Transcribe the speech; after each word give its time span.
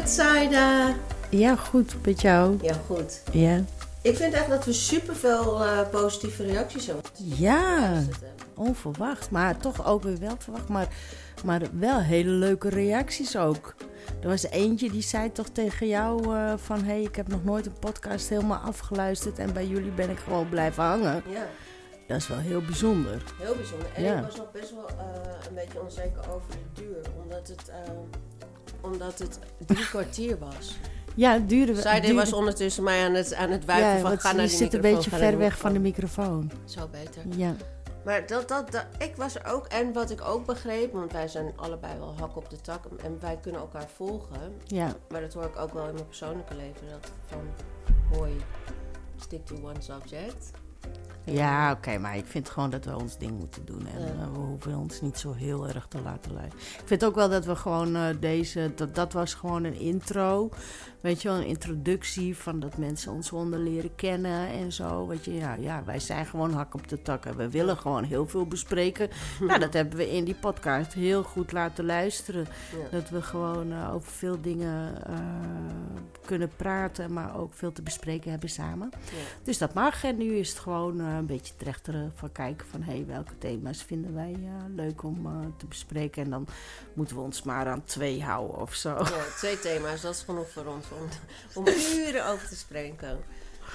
Het, 0.00 0.10
Saida? 0.10 0.94
Ja, 1.30 1.56
goed 1.56 1.94
met 2.04 2.20
jou. 2.20 2.58
Ja, 2.62 2.74
goed. 2.86 3.22
Ja. 3.32 3.60
Ik 4.02 4.16
vind 4.16 4.34
echt 4.34 4.48
dat 4.48 4.64
we 4.64 4.72
superveel 4.72 5.64
eh 5.64 5.88
positieve 5.90 6.44
reacties 6.46 6.86
hebben. 6.86 7.04
Ja, 7.14 8.02
onverwacht. 8.54 9.30
Maar 9.30 9.56
toch 9.56 9.86
ook 9.86 10.02
weer 10.02 10.18
wel 10.18 10.34
verwacht. 10.38 10.68
Maar, 10.68 10.88
maar 11.44 11.60
wel 11.72 12.00
hele 12.00 12.30
leuke 12.30 12.68
reacties 12.68 13.36
ook. 13.36 13.74
Er 14.22 14.28
was 14.28 14.42
eentje 14.46 14.90
die 14.90 15.02
zei 15.02 15.32
toch 15.32 15.48
tegen 15.48 15.86
jou 15.88 16.36
eh, 16.36 16.52
van... 16.56 16.78
hé, 16.78 16.84
hey, 16.92 17.02
ik 17.02 17.16
heb 17.16 17.28
nog 17.28 17.44
nooit 17.44 17.66
een 17.66 17.78
podcast 17.78 18.28
helemaal 18.28 18.58
afgeluisterd... 18.58 19.38
en 19.38 19.52
bij 19.52 19.66
jullie 19.66 19.90
ben 19.90 20.10
ik 20.10 20.18
gewoon 20.18 20.48
blijven 20.48 20.82
hangen. 20.82 21.22
Ja, 21.28 21.46
Dat 22.06 22.16
is 22.16 22.28
wel 22.28 22.38
heel 22.38 22.60
bijzonder. 22.60 23.22
heel 23.38 23.54
bijzonder. 23.56 23.86
En 23.94 24.02
Ja. 24.02 24.16
ik 24.18 24.24
was 24.24 24.36
nog 24.36 24.50
best 24.52 24.74
wel 24.74 24.88
eh, 24.88 25.48
een 25.48 25.54
beetje 25.54 25.80
onzeker 25.82 26.20
over 26.34 26.50
de 26.50 26.82
duur. 26.82 27.00
Omdat 27.22 27.48
het, 27.48 27.68
eh, 27.68 27.90
omdat 28.80 29.18
het 29.18 29.38
drie 29.66 29.86
kwartier 29.88 30.38
was. 30.38 30.76
Ja, 31.14 31.32
het 31.32 31.48
duurde... 31.48 31.74
Saida 31.80 32.06
duurde- 32.06 32.20
was 32.20 32.32
ondertussen 32.32 32.82
mij 32.82 33.04
aan 33.04 33.14
het, 33.14 33.34
aan 33.34 33.50
het 33.50 33.64
wuiven 33.64 33.90
ja, 33.92 34.00
van 34.00 34.18
ga 34.18 34.32
naar 34.32 34.46
die 34.46 34.56
zit 34.56 34.74
een 34.74 34.80
beetje 34.80 35.10
ver 35.10 35.38
weg 35.38 35.58
van 35.58 35.72
de 35.72 35.78
microfoon. 35.78 36.38
microfoon. 36.38 36.68
Zo 36.68 36.88
beter. 36.88 37.22
Ja, 37.36 37.54
Maar 38.04 38.26
dat, 38.26 38.48
dat, 38.48 38.72
dat, 38.72 38.86
ik 38.98 39.16
was 39.16 39.34
er 39.34 39.44
ook. 39.46 39.66
En 39.66 39.92
wat 39.92 40.10
ik 40.10 40.20
ook 40.24 40.46
begreep, 40.46 40.92
want 40.92 41.12
wij 41.12 41.28
zijn 41.28 41.52
allebei 41.56 41.98
wel 41.98 42.14
hak 42.18 42.36
op 42.36 42.50
de 42.50 42.60
tak. 42.60 42.84
En 43.04 43.16
wij 43.20 43.38
kunnen 43.42 43.60
elkaar 43.60 43.88
volgen. 43.96 44.54
ja. 44.66 44.94
Maar 45.08 45.20
dat 45.20 45.32
hoor 45.34 45.44
ik 45.44 45.58
ook 45.58 45.72
wel 45.72 45.86
in 45.86 45.94
mijn 45.94 46.06
persoonlijke 46.06 46.54
leven. 46.54 46.88
Dat 46.90 47.10
van, 47.26 47.40
hoi, 48.18 48.36
stick 49.16 49.46
to 49.46 49.54
one 49.56 49.80
subject. 49.80 50.50
Ja, 51.24 51.72
oké, 51.72 51.98
maar 51.98 52.16
ik 52.16 52.24
vind 52.26 52.48
gewoon 52.50 52.70
dat 52.70 52.84
we 52.84 52.96
ons 52.98 53.18
ding 53.18 53.38
moeten 53.38 53.64
doen. 53.64 53.86
En 53.86 54.00
Ja. 54.00 54.06
eh, 54.06 54.32
we 54.32 54.38
hoeven 54.38 54.76
ons 54.76 55.00
niet 55.00 55.18
zo 55.18 55.32
heel 55.32 55.68
erg 55.68 55.86
te 55.88 56.00
laten 56.02 56.32
leiden. 56.32 56.58
Ik 56.58 56.82
vind 56.84 57.04
ook 57.04 57.14
wel 57.14 57.28
dat 57.28 57.44
we 57.44 57.56
gewoon 57.56 57.96
eh, 57.96 58.02
deze... 58.20 58.72
Dat, 58.74 58.94
dat 58.94 59.12
was 59.12 59.34
gewoon 59.34 59.64
een 59.64 59.78
intro. 59.78 60.48
Weet 61.00 61.22
je 61.22 61.28
wel, 61.28 61.36
een 61.36 61.46
introductie 61.46 62.36
van 62.36 62.60
dat 62.60 62.76
mensen 62.78 63.12
ons 63.12 63.28
konden 63.28 63.62
leren 63.62 63.94
kennen 63.94 64.48
en 64.48 64.72
zo. 64.72 65.06
Weet 65.06 65.24
je, 65.24 65.34
ja, 65.34 65.54
ja, 65.54 65.82
wij 65.84 65.98
zijn 65.98 66.26
gewoon 66.26 66.52
hak 66.52 66.74
op 66.74 66.88
de 66.88 67.02
tak. 67.02 67.24
En 67.24 67.36
we 67.36 67.50
willen 67.50 67.76
gewoon 67.76 68.04
heel 68.04 68.26
veel 68.26 68.46
bespreken. 68.46 69.08
nou, 69.46 69.58
dat 69.60 69.72
hebben 69.72 69.96
we 69.96 70.10
in 70.10 70.24
die 70.24 70.34
podcast 70.34 70.92
heel 70.92 71.22
goed 71.22 71.52
laten 71.52 71.84
luisteren. 71.84 72.46
Ja. 72.72 72.98
Dat 72.98 73.08
we 73.10 73.22
gewoon 73.22 73.72
eh, 73.72 73.94
over 73.94 74.12
veel 74.12 74.40
dingen 74.40 74.92
kunnen 76.30 76.56
praten, 76.56 77.12
maar 77.12 77.38
ook 77.38 77.54
veel 77.54 77.72
te 77.72 77.82
bespreken 77.82 78.30
hebben 78.30 78.48
samen. 78.48 78.90
Ja. 78.92 79.16
Dus 79.42 79.58
dat 79.58 79.74
mag. 79.74 80.04
En 80.04 80.16
nu 80.16 80.36
is 80.36 80.48
het 80.48 80.58
gewoon 80.58 81.00
eh, 81.00 81.06
een 81.16 81.26
beetje 81.26 81.56
trechteren 81.56 82.12
van 82.14 82.32
kijken 82.32 82.66
van... 82.66 82.82
hé, 82.82 83.04
welke 83.04 83.38
thema's 83.38 83.82
vinden 83.82 84.14
wij 84.14 84.32
eh, 84.44 84.74
leuk 84.76 85.02
om 85.02 85.26
eh, 85.26 85.32
te 85.56 85.66
bespreken. 85.66 86.24
En 86.24 86.30
dan 86.30 86.46
moeten 86.94 87.16
we 87.16 87.22
ons 87.22 87.42
maar 87.42 87.66
aan 87.66 87.84
twee 87.84 88.22
houden 88.22 88.60
of 88.60 88.74
zo. 88.74 88.88
Ja, 88.88 89.22
twee 89.36 89.58
thema's, 89.58 90.00
dat 90.00 90.14
is 90.14 90.22
genoeg 90.22 90.48
voor 90.50 90.66
ons 90.66 90.86
om, 90.90 91.08
om 91.54 91.66
uren 91.96 92.26
over 92.26 92.48
te 92.48 92.56
spreken. 92.56 93.18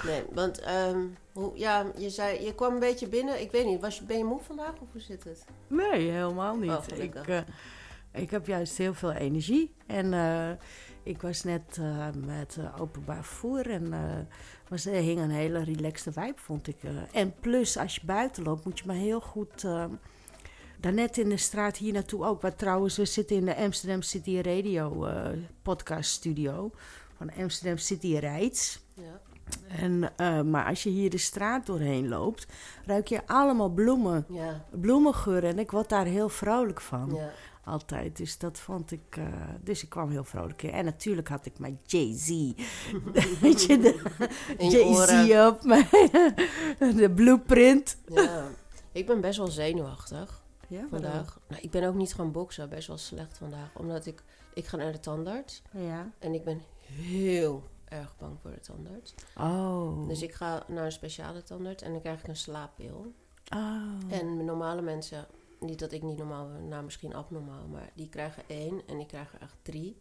Nee, 0.04 0.22
want 0.32 0.60
ehm, 0.60 1.00
hoe, 1.32 1.52
ja, 1.54 1.86
je, 1.96 2.10
zei, 2.10 2.44
je 2.44 2.54
kwam 2.54 2.72
een 2.74 2.78
beetje 2.80 3.08
binnen. 3.08 3.40
Ik 3.40 3.50
weet 3.50 3.66
niet, 3.66 3.80
was 3.80 3.98
je, 3.98 4.04
ben 4.04 4.18
je 4.18 4.24
moe 4.24 4.40
vandaag 4.40 4.72
of 4.80 4.88
hoe 4.92 5.00
zit 5.00 5.24
het? 5.24 5.44
Nee, 5.68 6.10
helemaal 6.10 6.54
Oh, 6.54 6.60
niet. 6.60 6.72
gelukkig. 6.88 7.22
ik, 7.22 7.28
eh, 7.28 8.22
ik 8.22 8.30
heb 8.30 8.46
juist 8.46 8.76
heel 8.78 8.94
veel 8.94 9.12
energie. 9.12 9.74
En 9.86 10.12
eh, 10.12 10.50
ik 11.06 11.22
was 11.22 11.44
net 11.44 11.78
eh, 11.80 12.06
met 12.26 12.56
eh, 12.60 12.80
openbaar 12.80 13.24
vervoer 13.24 13.70
en 13.70 13.92
eh 13.92 14.00
was, 14.68 14.86
er 14.86 14.92
hing 14.92 15.20
een 15.20 15.30
hele 15.30 15.64
relaxte 15.64 16.12
vibe, 16.12 16.34
vond 16.36 16.68
ik. 16.68 16.76
En 17.12 17.34
plus, 17.40 17.76
als 17.76 17.94
je 17.94 18.00
buiten 18.04 18.42
loopt, 18.42 18.64
moet 18.64 18.78
je 18.78 18.84
maar 18.86 18.96
heel 18.96 19.20
goed... 19.20 19.66
Daarnet 20.80 21.18
in 21.18 21.28
de 21.28 21.36
straat 21.36 21.76
hier 21.76 21.92
naartoe 21.92 22.24
ook. 22.24 22.42
Waar 22.42 22.54
trouwens, 22.54 22.96
we 22.96 23.04
zitten 23.04 23.36
in 23.36 23.44
de 23.44 23.56
Amsterdam 23.56 24.02
City 24.02 24.40
Radio 24.40 25.06
podcast 25.62 26.10
studio. 26.10 26.70
Van 27.16 27.30
Amsterdam 27.38 27.78
City 27.78 28.16
Rijds. 28.16 28.80
Ja. 28.94 29.20
En, 29.68 29.98
maar 30.50 30.64
als 30.64 30.82
je 30.82 30.90
hier 30.90 31.10
de 31.10 31.18
straat 31.18 31.66
doorheen 31.66 32.08
loopt, 32.08 32.46
ruik 32.86 33.08
je 33.08 33.26
allemaal 33.26 33.70
bloemen. 33.70 34.26
Ja, 34.28 34.64
Bloemengeur. 34.70 35.44
En 35.44 35.58
ik 35.58 35.70
word 35.70 35.88
daar 35.88 36.06
heel 36.06 36.28
vrolijk 36.28 36.80
van. 36.80 37.12
ja. 37.14 37.30
Altijd. 37.66 38.16
Dus 38.16 38.38
dat 38.38 38.58
vond 38.58 38.90
ik. 38.92 39.16
eh, 39.16 39.24
dus 39.60 39.82
ik 39.82 39.88
kwam 39.88 40.10
heel 40.10 40.24
vrolijk 40.24 40.62
in. 40.62 40.70
En 40.70 40.84
natuurlijk 40.84 41.28
had 41.28 41.46
ik 41.46 41.58
mijn 41.58 41.80
Jay-Z. 41.86 42.28
Weet 43.40 43.62
je. 43.62 44.00
Jay-Z 44.58 45.30
op 45.52 45.64
mijn. 45.64 45.88
de 46.96 47.12
blueprint. 47.14 47.96
Ja. 48.06 48.48
Ik 48.92 49.06
ben 49.06 49.20
best 49.20 49.38
wel 49.38 49.46
zenuwachtig 49.46 50.42
Ja, 50.68 50.86
vandaag. 50.90 51.40
Nou, 51.48 51.62
ik 51.62 51.70
ben 51.70 51.84
ook 51.84 51.94
niet 51.94 52.14
gaan 52.14 52.32
boksen, 52.32 52.68
best 52.68 52.88
wel 52.88 52.98
slecht 52.98 53.38
vandaag. 53.38 53.70
Omdat 53.74 54.06
ik, 54.06 54.22
ik 54.54 54.66
ga 54.66 54.76
naar 54.76 54.92
de 54.92 55.00
tandarts. 55.00 55.62
Ja. 55.70 56.10
En 56.18 56.34
ik 56.34 56.44
ben 56.44 56.62
heel 56.90 57.62
erg 57.84 58.14
bang 58.18 58.38
voor 58.42 58.50
de 58.50 58.60
tandarts. 58.60 59.14
Oh. 59.38 60.08
Dus 60.08 60.22
ik 60.22 60.32
ga 60.34 60.64
naar 60.68 60.84
een 60.84 60.92
speciale 60.92 61.42
tandarts 61.42 61.82
en 61.82 61.90
dan 61.92 62.00
krijg 62.00 62.20
ik 62.20 62.28
een 62.28 62.36
slaappil. 62.36 63.12
Oh. 63.54 63.82
En 64.08 64.44
normale 64.44 64.82
mensen, 64.82 65.26
niet 65.66 65.78
dat 65.78 65.92
ik 65.92 66.02
niet 66.02 66.18
normaal 66.18 66.48
ben, 66.52 66.68
nou 66.68 66.84
misschien 66.84 67.14
abnormaal, 67.14 67.66
maar 67.66 67.90
die 67.94 68.08
krijgen 68.08 68.42
één 68.46 68.82
en 68.86 68.98
ik 69.00 69.06
krijg 69.06 69.34
er 69.34 69.40
echt 69.40 69.56
drie. 69.62 69.98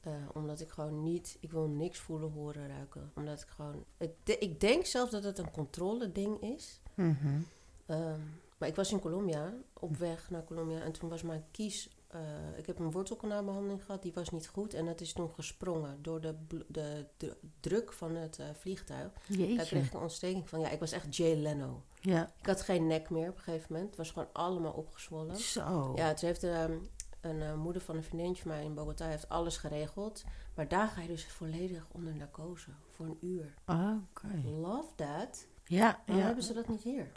Eh, 0.00 0.12
omdat 0.34 0.60
ik 0.60 0.68
gewoon 0.68 1.02
niet, 1.02 1.36
ik 1.40 1.50
wil 1.50 1.66
niks 1.66 1.98
voelen, 1.98 2.30
horen, 2.32 2.68
ruiken. 2.68 3.12
Omdat 3.14 3.40
ik 3.40 3.48
gewoon, 3.48 3.84
ik, 3.98 4.10
de- 4.24 4.38
ik 4.38 4.60
denk 4.60 4.84
zelf 4.84 5.10
dat 5.10 5.24
het 5.24 5.38
een 5.38 5.50
controle 5.50 6.12
ding 6.12 6.40
is. 6.42 6.80
Mhm. 6.94 7.40
Ehm, 7.86 8.20
maar 8.58 8.68
ik 8.68 8.74
was 8.76 8.92
in 8.92 9.00
Colombia, 9.00 9.54
op 9.72 9.96
weg 9.96 10.30
naar 10.30 10.44
Colombia. 10.44 10.80
En 10.80 10.92
toen 10.92 11.08
was 11.08 11.22
mijn 11.22 11.44
kies... 11.50 11.95
eh, 12.06 12.20
ik 12.56 12.66
heb 12.66 12.78
een 12.78 12.90
wortelkanaalbehandeling 12.90 13.84
gehad, 13.84 14.02
die 14.02 14.12
was 14.12 14.30
niet 14.30 14.48
goed. 14.48 14.74
En 14.74 14.84
dat 14.84 15.00
is 15.00 15.12
toen 15.12 15.30
gesprongen 15.30 16.02
door 16.02 16.20
de, 16.20 16.34
de, 16.68 17.06
de 17.16 17.36
druk 17.60 17.92
van 17.92 18.14
het 18.16 18.38
eh, 18.38 18.46
vliegtuig. 18.52 19.12
Daar 19.56 19.66
kreeg 19.66 19.86
ik 19.86 19.92
een 19.92 20.00
ontsteking 20.00 20.48
van. 20.48 20.60
Ja, 20.60 20.68
ik 20.68 20.80
was 20.80 20.92
echt 20.92 21.16
Jay 21.16 21.34
Leno. 21.34 21.82
Ja. 22.00 22.32
Ik 22.40 22.46
had 22.46 22.62
geen 22.62 22.86
nek 22.86 23.10
meer 23.10 23.28
op 23.28 23.36
een 23.36 23.42
gegeven 23.42 23.66
moment. 23.72 23.88
Het 23.88 23.98
was 23.98 24.10
gewoon 24.10 24.28
allemaal 24.32 24.72
opgezwollen. 24.72 25.36
Zo. 25.36 25.92
Ja, 25.96 26.14
toen 26.14 26.28
heeft 26.28 26.44
ehm, 26.44 26.78
een 27.20 27.42
eh, 27.42 27.54
moeder 27.54 27.82
van 27.82 27.96
een 27.96 28.02
vriendinnetje 28.02 28.42
van 28.42 28.50
mij 28.50 28.64
in 28.64 28.74
Bogota 28.74 29.06
heeft 29.06 29.28
alles 29.28 29.56
geregeld. 29.56 30.24
Maar 30.54 30.68
daar 30.68 30.88
ga 30.88 31.00
je 31.00 31.08
dus 31.08 31.26
volledig 31.26 31.86
onder 31.92 32.14
narcose 32.14 32.70
voor 32.92 33.06
een 33.06 33.18
uur. 33.20 33.54
Ah, 33.64 33.96
Oké. 34.10 34.48
Love 34.48 34.88
that. 34.94 35.46
Ja, 35.64 36.02
Waarom 36.06 36.16
ja. 36.16 36.26
hebben 36.26 36.44
ze 36.44 36.52
dat 36.54 36.68
niet 36.68 36.82
hier? 36.82 37.12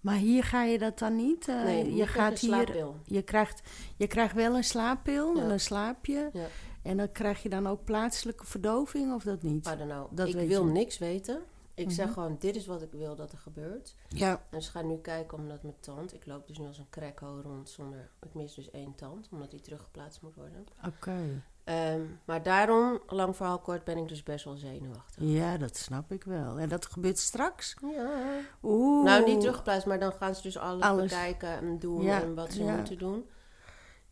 Maar 0.00 0.16
hier 0.16 0.44
ga 0.44 0.62
je 0.64 0.78
dat 0.78 0.98
dan 0.98 1.16
niet? 1.16 1.48
eh, 1.48 1.62
Nee, 1.64 1.94
je 1.94 2.06
gaat 2.06 2.38
hier. 2.38 2.50
slaappil. 2.50 2.96
Je 3.04 3.22
krijgt, 3.22 3.62
je 3.96 4.06
krijgt 4.06 4.34
wel 4.34 4.56
een 4.56 4.64
slaappil 4.64 5.36
Ja. 5.36 5.42
en 5.42 5.50
een 5.50 5.60
slaapje. 5.60 6.30
Ja. 6.32 6.46
En 6.82 6.96
dan 6.96 7.12
krijg 7.12 7.42
je 7.42 7.48
dan 7.48 7.66
ook 7.66 7.84
plaatselijke 7.84 8.46
verdoving 8.46 9.14
of 9.14 9.22
dat 9.22 9.42
niet? 9.42 9.66
I 9.66 9.76
don't 9.76 9.90
know. 9.90 10.06
Dat 10.10 10.28
ik 10.28 10.48
wil 10.48 10.66
je. 10.66 10.72
niks 10.72 10.98
weten. 10.98 11.42
Ik 11.74 11.90
zeg 11.90 12.04
Mhm. 12.04 12.14
gewoon, 12.14 12.36
dit 12.38 12.56
is 12.56 12.66
wat 12.66 12.82
ik 12.82 12.90
wil 12.92 13.14
dat 13.16 13.32
er 13.32 13.38
gebeurt. 13.38 13.94
Ja. 14.08 14.42
En 14.50 14.62
ze 14.62 14.70
gaan 14.70 14.86
nu 14.86 14.96
kijken 14.96 15.38
omdat 15.38 15.62
mijn 15.62 15.74
tand... 15.80 16.14
Ik 16.14 16.26
loop 16.26 16.46
dus 16.46 16.58
nu 16.58 16.66
als 16.66 16.78
een 16.78 16.90
crackho 16.90 17.40
rond 17.42 17.68
zonder... 17.68 18.10
Ik 18.22 18.34
mis 18.34 18.54
dus 18.54 18.70
één 18.70 18.94
tand, 18.94 19.28
omdat 19.32 19.50
die 19.50 19.60
teruggeplaatst 19.60 20.22
moet 20.22 20.34
worden. 20.34 20.66
Oké. 20.86 21.42
Ehm, 21.68 22.00
maar 22.24 22.42
daarom, 22.42 22.98
lang 23.06 23.36
verhaal 23.36 23.58
kort, 23.58 23.84
ben 23.84 23.96
ik 23.96 24.08
dus 24.08 24.22
best 24.22 24.44
wel 24.44 24.56
zenuwachtig. 24.56 25.22
Ja, 25.24 25.56
dat 25.56 25.76
snap 25.76 26.12
ik 26.12 26.24
wel. 26.24 26.58
En 26.58 26.68
dat 26.68 26.86
gebeurt 26.86 27.18
straks? 27.18 27.76
Ja. 27.80 28.38
Oeh. 28.62 29.04
Nou, 29.04 29.24
niet 29.24 29.40
teruggeplaatst, 29.40 29.86
maar 29.86 29.98
dan 29.98 30.12
gaan 30.12 30.34
ze 30.34 30.42
dus 30.42 30.56
alles, 30.58 30.82
Alles. 30.82 31.02
bekijken 31.10 31.48
en 31.48 31.78
doen 31.78 32.02
Ja, 32.02 32.22
en 32.22 32.34
wat 32.34 32.52
ze 32.52 32.64
ja. 32.64 32.76
moeten 32.76 32.98
doen. 32.98 33.24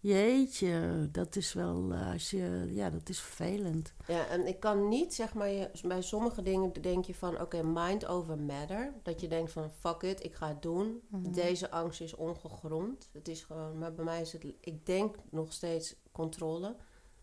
Jeetje, 0.01 1.09
dat 1.13 1.37
is 1.37 1.53
wel, 1.53 1.93
eh, 1.93 2.13
als 2.13 2.31
je, 2.31 2.65
ja, 2.69 2.91
dat 2.91 3.09
is 3.09 3.21
vervelend. 3.21 3.95
Ja, 4.07 4.27
en 4.27 4.47
ik 4.47 4.61
kan 4.61 4.89
niet, 4.89 5.15
zeg 5.15 5.35
maar, 5.35 5.49
je, 5.49 5.71
bij 5.83 6.03
sommige 6.03 6.43
dingen 6.43 6.73
denk 6.73 7.05
je 7.05 7.15
van, 7.15 7.41
oké, 7.41 7.63
mind 7.63 8.07
over 8.07 8.39
matter. 8.39 8.93
Dat 9.03 9.21
je 9.21 9.29
denkt 9.29 9.53
van, 9.53 9.71
fuck 9.71 10.03
it, 10.03 10.25
ik 10.25 10.35
ga 10.35 10.49
het 10.49 10.63
doen. 10.63 11.03
Mhm. 11.09 11.33
Deze 11.33 11.71
angst 11.71 12.01
is 12.01 12.15
ongegrond. 12.15 13.09
Het 13.13 13.29
is 13.29 13.43
gewoon, 13.43 13.79
maar 13.79 13.95
bij 13.95 14.05
mij 14.05 14.21
is 14.21 14.33
het, 14.33 14.45
ik 14.61 14.87
denk 14.87 15.17
nog 15.31 15.53
steeds 15.53 15.95
controle. 16.13 16.77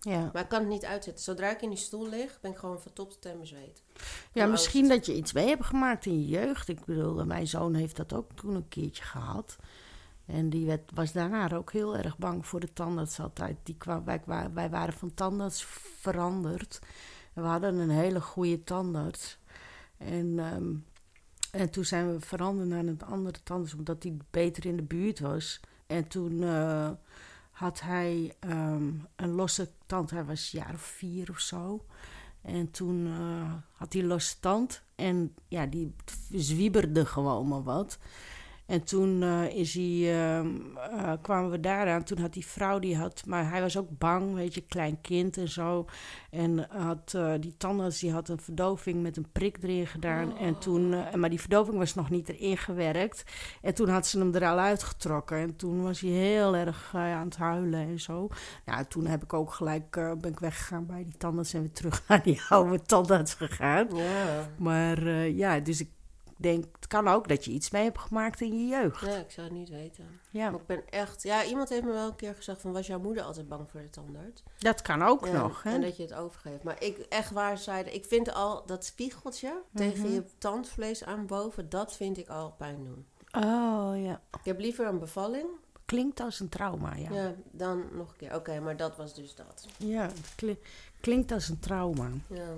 Ja, 0.04 0.30
Maar 0.34 0.42
ik 0.42 0.50
kan 0.50 0.60
het 0.60 0.70
niet 0.70 0.86
uitzetten. 0.86 1.24
Zodra 1.24 1.50
ik 1.50 1.62
in 1.62 1.70
die 1.70 1.78
stoel 1.78 2.10
lig, 2.10 2.40
ben 2.42 2.52
ik 2.52 2.58
gewoon 2.58 2.82
van 2.82 2.94
top 2.94 3.10
tot 3.10 3.22
teen 3.22 3.40
bezweet. 3.40 3.84
ja 4.34 4.46
misschien 4.46 4.88
dat 4.88 5.06
je 5.06 5.16
iets 5.16 5.34
mee 5.34 5.48
hebt 5.48 5.66
gemaakt 5.66 6.06
in 6.06 6.22
je 6.22 6.28
jeugd. 6.28 6.68
Ik 6.68 6.86
bedoel, 6.86 7.26
mijn 7.26 7.48
zoon 7.48 7.74
heeft 7.74 7.96
dat 7.96 8.14
ook 8.14 8.32
toen 8.36 8.56
een 8.56 8.68
keertje 8.68 9.04
gehad. 9.04 9.58
En 10.26 10.50
die 10.50 10.66
werd, 10.66 10.92
was 10.94 11.12
daarna 11.12 11.52
ook 11.52 11.72
heel 11.72 11.98
erg 11.98 12.18
bang 12.18 12.46
voor 12.46 12.60
de 12.60 12.74
tandarts 12.74 13.20
altijd. 13.20 13.58
Die 13.64 13.78
kwam, 13.78 14.04
wij, 14.06 14.22
wij 14.54 14.70
waren 14.70 14.94
van 14.94 15.14
tandarts 15.14 15.66
veranderd. 16.00 16.80
En 17.34 17.42
we 17.42 17.48
hadden 17.48 17.76
een 17.76 17.90
hele 17.90 18.22
goede 18.22 18.64
tandarts. 18.64 19.38
En, 19.98 20.40
ehm, 20.40 20.74
en 21.52 21.70
toen 21.70 21.86
zijn 21.86 22.14
we 22.14 22.20
veranderd 22.20 22.70
naar 22.70 22.86
een 22.86 23.02
andere 23.06 23.44
tandarts, 23.44 23.74
omdat 23.74 24.02
die 24.02 24.18
beter 24.30 24.66
in 24.66 24.76
de 24.76 24.84
buurt 24.84 25.20
was. 25.20 25.60
En 25.88 26.08
toen 26.08 26.44
eh, 26.44 26.90
had 27.64 27.82
hij 27.82 28.36
ehm, 28.40 28.92
een 29.16 29.32
losse 29.32 29.70
tand. 29.86 30.10
Hij 30.10 30.26
was 30.26 30.54
een 30.54 30.60
jaar 30.60 30.74
of 30.74 30.82
vier 30.82 31.30
of 31.30 31.40
zo. 31.40 31.86
En 32.42 32.72
toen 32.72 33.08
eh, 33.08 33.54
had 33.72 33.94
hij 33.94 34.04
losse 34.04 34.40
tand. 34.40 34.82
En 34.96 35.36
ja, 35.48 35.66
die 35.66 35.96
zwieberde 36.32 37.06
gewoon 37.06 37.48
maar 37.48 37.64
wat. 37.64 37.98
En 38.74 38.84
toen 38.84 39.24
eh, 39.24 39.56
is 39.56 39.74
hij, 39.74 40.26
ehm, 40.26 40.48
eh, 40.76 41.12
kwamen 41.22 41.52
we 41.52 41.60
daaraan. 41.60 42.04
Toen 42.04 42.18
had 42.18 42.34
die 42.34 42.46
vrouw, 42.46 42.80
die 42.80 42.98
had, 42.98 43.24
maar 43.26 43.50
hij 43.50 43.62
was 43.62 43.78
ook 43.78 43.98
bang, 43.98 44.34
weet 44.34 44.54
je, 44.54 44.62
klein 44.62 45.02
kind 45.02 45.38
en 45.38 45.50
zo. 45.50 45.86
En 46.30 46.68
had, 46.70 47.14
eh, 47.16 47.34
die 47.40 47.58
tandarts 47.58 48.00
die 48.00 48.12
had 48.12 48.30
een 48.30 48.40
verdoving 48.40 49.02
met 49.02 49.18
een 49.18 49.32
prik 49.32 49.58
erin 49.62 49.88
gedaan. 49.88 50.38
En 50.38 50.60
toen, 50.60 50.90
maar 51.16 51.30
die 51.30 51.40
verdoving 51.40 51.78
was 51.78 51.94
nog 51.94 52.10
niet 52.10 52.30
erin 52.30 52.58
gewerkt. 52.58 53.24
En 53.62 53.74
toen 53.74 53.90
had 53.90 54.08
ze 54.08 54.20
hem 54.20 54.36
er 54.36 54.46
al 54.46 54.60
uitgetrokken. 54.60 55.38
En 55.38 55.56
toen 55.56 55.84
was 55.84 56.00
hij 56.00 56.10
heel 56.10 56.56
erg 56.56 56.92
aan 56.96 57.26
het 57.26 57.38
huilen 57.38 57.80
en 57.80 58.00
zo. 58.00 58.28
Nou, 58.66 58.86
toen 58.86 59.06
heb 59.06 59.24
ik 59.24 59.34
ook 59.34 59.54
gelijk, 59.54 59.92
ben 59.92 60.32
ik 60.32 60.40
weggegaan 60.40 60.86
bij 60.86 61.04
die 61.04 61.18
tandarts 61.18 61.54
en 61.54 61.62
weer 61.62 61.72
terug 61.72 62.04
naar 62.08 62.24
die 62.24 62.42
oude 62.50 62.82
tandarts 62.82 63.34
gegaan. 63.34 63.88
Maar 64.58 65.10
ja, 65.18 65.60
dus 65.60 65.80
ik 65.80 65.90
denk, 66.44 66.66
het 66.76 66.88
kan 66.88 67.08
ook 67.08 67.28
dat 67.28 67.46
je 67.46 67.52
iets 67.52 67.70
mee 67.72 67.84
hebt 67.84 68.00
gemaakt 68.00 68.42
in 68.42 68.60
je 68.60 68.68
jeugd. 68.68 69.02
Ja, 69.06 69.16
ik 69.18 69.32
zou 69.32 69.48
het 69.48 69.56
niet 69.56 69.70
weten. 69.70 70.20
Ja. 70.30 70.50
Maar 70.50 70.60
ik 70.60 70.66
ben 70.66 70.90
echt... 70.90 71.24
Ja, 71.24 71.44
iemand 71.46 71.70
heeft 71.70 71.84
me 71.84 71.92
wel 71.92 72.08
een 72.08 72.16
keer 72.16 72.36
gezegd 72.36 72.62
van... 72.62 72.72
Was 72.72 72.88
jouw 72.88 73.00
moeder 73.00 73.24
altijd 73.24 73.48
bang 73.48 73.70
voor 73.72 73.82
de 73.82 73.90
tandarts? 73.90 74.44
Dat 74.58 74.82
kan 74.82 75.02
ook 75.04 75.26
Ja, 75.26 75.32
nog, 75.42 75.64
hè? 75.64 75.72
En 75.74 75.82
dat 75.82 75.98
je 75.98 76.04
het 76.04 76.14
overgeeft. 76.14 76.64
Maar 76.64 76.84
ik, 76.84 76.98
echt 76.98 77.32
waar, 77.32 77.58
zeiden... 77.58 77.94
Ik 77.94 78.06
vind 78.06 78.34
al 78.34 78.66
dat 78.66 78.86
spiegeltje 78.86 79.62
tegen 79.74 80.00
Mhm. 80.00 80.14
je 80.14 80.24
tandvlees 80.38 81.04
aan 81.04 81.26
boven... 81.26 81.70
Dat 81.70 81.96
vind 81.96 82.18
ik 82.18 82.28
al 82.30 82.52
pijn 82.58 82.84
doen. 82.84 83.06
Oh, 83.44 83.92
ja. 84.04 84.22
Ik 84.40 84.46
heb 84.46 84.60
liever 84.60 84.88
een 84.88 85.00
bevalling... 85.00 85.46
Klinkt 85.86 86.20
als 86.20 86.40
een 86.40 86.50
trauma, 86.50 86.96
ja. 86.96 87.12
Ja, 87.12 87.34
dan 87.52 87.84
nog 87.92 88.10
een 88.10 88.18
keer. 88.18 88.36
Oké, 88.36 88.60
maar 88.60 88.78
dat 88.78 88.98
was 88.98 89.14
dus 89.16 89.36
dat. 89.36 89.68
Ja, 89.78 90.02
het 90.02 90.34
kli- 90.36 90.60
klinkt 91.00 91.32
als 91.32 91.50
een 91.50 91.60
trauma. 91.60 92.10
Ja. 92.28 92.54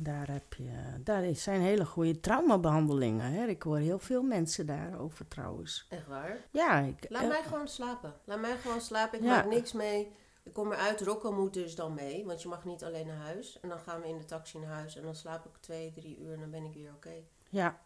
Daar, 0.00 0.30
heb 0.30 0.54
je, 0.54 1.00
daar 1.02 1.34
zijn 1.34 1.60
hele 1.60 1.86
goede 1.86 2.20
traumabehandelingen. 2.20 3.32
Hè? 3.32 3.46
Ik 3.46 3.62
hoor 3.62 3.78
heel 3.78 3.98
veel 3.98 4.22
mensen 4.22 4.66
daarover 4.66 5.28
trouwens. 5.28 5.86
Echt 5.90 6.06
waar? 6.06 6.36
Ja, 6.50 6.78
ik, 6.78 7.06
Laat 7.08 7.22
eh, 7.22 7.28
mij 7.28 7.42
gewoon 7.42 7.68
slapen. 7.68 8.14
Laat 8.24 8.40
mij 8.40 8.56
gewoon 8.58 8.80
slapen. 8.80 9.18
Ik 9.18 9.24
Ja. 9.24 9.30
maak 9.36 9.46
niks 9.46 9.72
mee. 9.72 10.12
Ik 10.42 10.52
kom 10.52 10.72
eruit. 10.72 11.00
Rocco 11.00 11.32
moet 11.32 11.52
dus 11.54 11.74
dan 11.74 11.94
mee. 11.94 12.24
Want 12.24 12.42
je 12.42 12.48
mag 12.48 12.64
niet 12.64 12.84
alleen 12.84 13.06
naar 13.06 13.16
huis. 13.16 13.60
En 13.60 13.68
dan 13.68 13.78
gaan 13.78 14.00
we 14.00 14.08
in 14.08 14.18
de 14.18 14.24
taxi 14.24 14.58
naar 14.58 14.70
huis. 14.72 14.96
En 14.96 15.02
dan 15.02 15.14
slaap 15.14 15.44
ik 15.46 15.56
twee, 15.60 15.92
drie 15.92 16.18
uur. 16.18 16.32
En 16.32 16.40
dan 16.40 16.50
ben 16.50 16.64
ik 16.64 16.74
weer 16.74 16.92
oké. 16.94 17.12
ja. 17.48 17.80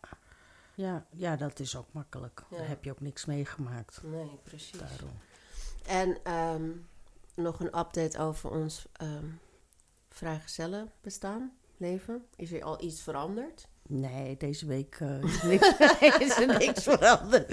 Ja, 0.74 1.06
ja, 1.10 1.36
dat 1.36 1.58
is 1.58 1.76
ook 1.76 1.86
makkelijk. 1.92 2.42
Ja. 2.50 2.56
Daar 2.56 2.68
heb 2.68 2.84
je 2.84 2.90
ook 2.90 3.00
niks 3.00 3.24
meegemaakt. 3.24 4.00
Nee, 4.02 4.38
precies. 4.42 4.78
Daarom. 4.78 5.18
En 5.86 6.18
ehm, 6.24 6.70
nog 7.34 7.60
een 7.60 7.78
update 7.78 8.18
over 8.18 8.50
ons 8.50 8.86
ehm 8.92 9.24
vrijgezellen 10.08 10.90
bestaan, 11.00 11.52
leven. 11.82 12.24
Is 12.36 12.52
er 12.52 12.62
al 12.64 12.82
iets 12.82 13.02
veranderd? 13.02 13.68
Nee, 13.88 14.36
deze 14.36 14.66
week 14.66 14.96
eh, 15.00 15.22
is, 15.22 15.42
niks, 15.42 15.68
is 16.26 16.36
er 16.38 16.46
niks 16.58 16.82
veranderd. 16.82 17.50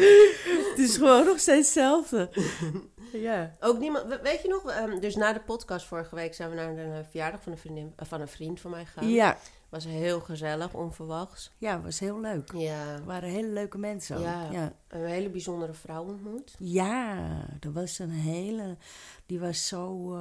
Het 0.70 0.78
is 0.78 0.98
gewoon 0.98 1.26
nog 1.26 1.40
steeds 1.40 1.74
hetzelfde. 1.74 2.30
Ja. 3.14 3.56
Ook 3.60 3.80
niemand, 3.80 4.06
we- 4.08 4.20
weet 4.24 4.42
je 4.42 4.48
nog, 4.48 4.70
ehm, 4.72 5.00
dus 5.00 5.16
na 5.16 5.34
de 5.34 5.40
podcast 5.42 5.86
vorige 5.86 6.16
week 6.16 6.34
zijn 6.34 6.50
we 6.50 6.56
naar 6.56 6.70
een 6.78 6.92
eh, 6.94 7.00
verjaardag 7.10 7.42
van 7.44 7.52
een, 7.52 7.58
vriendin, 7.58 7.94
eh, 7.96 8.06
van 8.08 8.22
een 8.22 8.28
vriend 8.28 8.60
van 8.60 8.72
mij 8.72 8.86
gegaan. 8.86 9.10
Ja, 9.10 9.38
Was 9.70 9.86
heel 9.86 10.20
gezellig, 10.20 10.74
onverwachts. 10.74 11.52
ja, 11.58 11.82
was 11.82 12.00
heel 12.00 12.20
leuk. 12.20 12.52
Ja, 12.54 13.02
waren 13.06 13.30
hele 13.30 13.48
leuke 13.48 13.78
mensen 13.78 14.18
ook. 14.18 14.24
Ja. 14.24 14.52
Ja. 14.52 14.74
een 14.88 15.06
hele 15.06 15.30
bijzondere 15.30 15.74
vrouw 15.74 16.04
ontmoet. 16.04 16.56
Ja, 16.60 17.18
er 17.60 17.72
was 17.72 18.00
een 18.00 18.10
hele. 18.12 18.78
Die 19.26 19.40
was 19.40 19.68
zo 19.68 20.14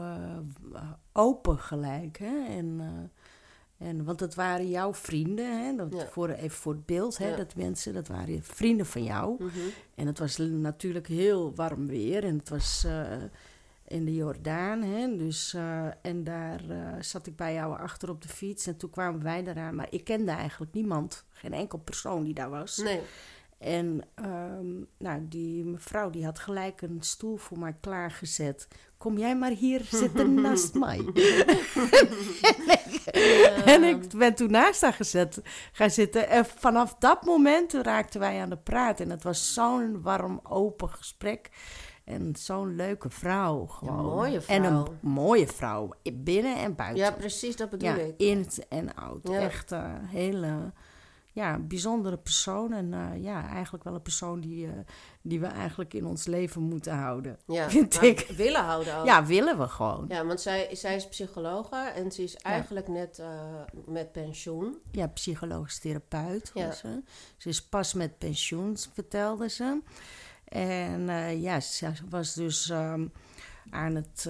open 1.13 1.59
gelijk. 1.59 2.19
Hè? 2.19 2.47
En, 2.49 2.81
en, 3.79 4.05
want 4.05 4.19
dat 4.19 4.35
waren 4.35 4.69
jouw 4.69 4.95
vrienden. 4.95 5.65
Hè? 5.65 5.77
Dat, 5.77 5.93
Ja. 5.93 6.07
voor, 6.07 6.29
even 6.29 6.57
voor 6.57 6.73
het 6.73 6.87
beeld, 6.87 7.19
hè? 7.19 7.29
Ja. 7.29 7.37
dat 7.37 7.55
mensen, 7.57 7.95
dat 7.95 8.09
waren 8.09 8.43
vrienden 8.43 8.87
van 8.87 9.05
jou. 9.05 9.35
Mhm. 9.39 9.59
En 9.95 10.07
het 10.07 10.19
was 10.19 10.37
natuurlijk 10.39 11.07
heel 11.07 11.55
warm 11.55 11.87
weer. 11.87 12.25
En 12.25 12.39
het 12.39 12.49
was 12.49 12.85
eh, 12.85 13.03
in 13.87 14.05
de 14.05 14.15
Jordaan. 14.15 14.83
Hè? 14.83 15.17
Dus, 15.17 15.55
eh, 15.55 15.87
en 16.03 16.25
daar 16.25 16.71
eh, 16.71 16.93
zat 17.01 17.27
ik 17.27 17.37
bij 17.37 17.55
jou 17.55 17.79
achter 17.79 18.11
op 18.11 18.23
de 18.23 18.29
fiets. 18.29 18.67
En 18.67 18.77
toen 18.77 18.91
kwamen 18.91 19.23
wij 19.23 19.45
eraan. 19.47 19.75
Maar 19.75 19.87
ik 19.91 20.05
kende 20.05 20.31
eigenlijk 20.31 20.73
niemand. 20.73 21.25
Geen 21.31 21.53
enkel 21.53 21.79
persoon 21.79 22.25
die 22.25 22.35
daar 22.35 22.51
was. 22.51 22.77
Nee, 22.77 23.01
En 23.59 24.01
ehm, 24.15 24.67
nou, 24.99 25.29
die 25.29 25.65
mevrouw 25.65 26.11
die 26.11 26.25
had 26.25 26.39
gelijk 26.39 26.81
een 26.83 26.97
stoel 27.01 27.37
voor 27.37 27.59
mij 27.59 27.77
klaargezet. 27.81 28.69
Kom 28.97 29.19
jij 29.19 29.37
maar 29.37 29.51
hier 29.51 29.81
zitten 29.91 30.35
naast 30.43 30.75
mij. 30.75 31.05
En 33.65 33.83
ik 33.85 34.09
ben 34.19 34.35
toen 34.35 34.51
naast 34.51 34.81
haar 34.81 34.93
gezet, 34.93 35.41
gaan 35.73 35.91
zitten. 35.91 36.29
En 36.29 36.45
vanaf 36.47 36.95
dat 36.99 37.25
moment 37.25 37.73
raakten 37.73 38.21
wij 38.21 38.41
aan 38.41 38.49
de 38.51 38.57
praat. 38.57 39.01
En 39.01 39.11
het 39.11 39.23
was 39.23 39.55
zo'n 39.55 40.03
warm, 40.03 40.41
open 40.43 40.89
gesprek. 40.89 41.51
En 42.05 42.37
zo'n 42.39 42.77
leuke 42.77 43.11
vrouw 43.11 43.67
gewoon. 43.67 44.05
mooie 44.05 44.41
En 44.47 44.65
een 44.65 44.71
vrouw. 44.85 44.95
mooie 45.01 45.47
vrouw. 45.47 45.91
Binnen 46.13 46.57
en 46.57 46.75
buiten. 46.75 47.05
ja, 47.05 47.11
precies, 47.11 47.57
dat 47.57 47.71
bedoel 47.71 47.89
Ja, 47.89 47.95
ik. 47.97 48.15
in 48.17 48.47
en 48.69 48.95
out. 48.95 49.29
Ja. 49.29 49.39
Echt 49.41 49.71
een 49.71 50.05
hele 50.07 50.73
ja, 51.33 51.59
bijzondere 51.59 52.17
persoon. 52.17 52.73
En 52.73 52.95
eh, 52.95 53.23
ja, 53.23 53.49
eigenlijk 53.49 53.85
wel 53.85 53.95
een 53.95 54.03
persoon 54.03 54.41
die, 54.41 54.67
eh, 54.67 54.73
die 55.23 55.41
we 55.41 55.47
eigenlijk 55.47 55.95
in 55.95 56.07
ons 56.07 56.27
leven 56.27 56.63
moeten 56.63 56.95
houden. 56.97 57.39
Ja, 57.47 57.71
vind 57.79 58.03
ik. 58.03 58.19
willen 58.37 58.65
houden 58.65 58.97
ook. 58.97 59.07
Ja, 59.07 59.25
willen 59.27 59.59
we 59.59 59.69
gewoon. 59.69 60.05
Ja, 60.09 60.17
Ja, 60.17 60.25
want 60.25 60.41
zij, 60.41 60.75
zij 60.75 60.97
is 60.97 61.09
psychologe 61.09 61.77
en 61.77 62.13
ze 62.13 62.23
is 62.23 62.37
eigenlijk 62.37 62.89
net 62.89 63.19
eh, 63.19 63.29
met 63.87 64.13
pensioen. 64.13 64.79
psychologisch 65.15 65.79
therapeut 65.79 66.51
Ja. 66.55 66.73
ze. 66.73 67.03
Ze 67.37 67.49
is 67.49 67.63
pas 67.63 67.95
met 67.95 68.19
pensioen, 68.19 68.77
vertelde 68.93 69.49
ze. 69.49 69.81
En 70.45 71.07
ja, 71.41 71.61
ze 71.61 71.93
was 72.09 72.35
dus 72.35 72.71
ehm, 72.71 73.07
aan 73.71 73.95
het... 73.95 74.29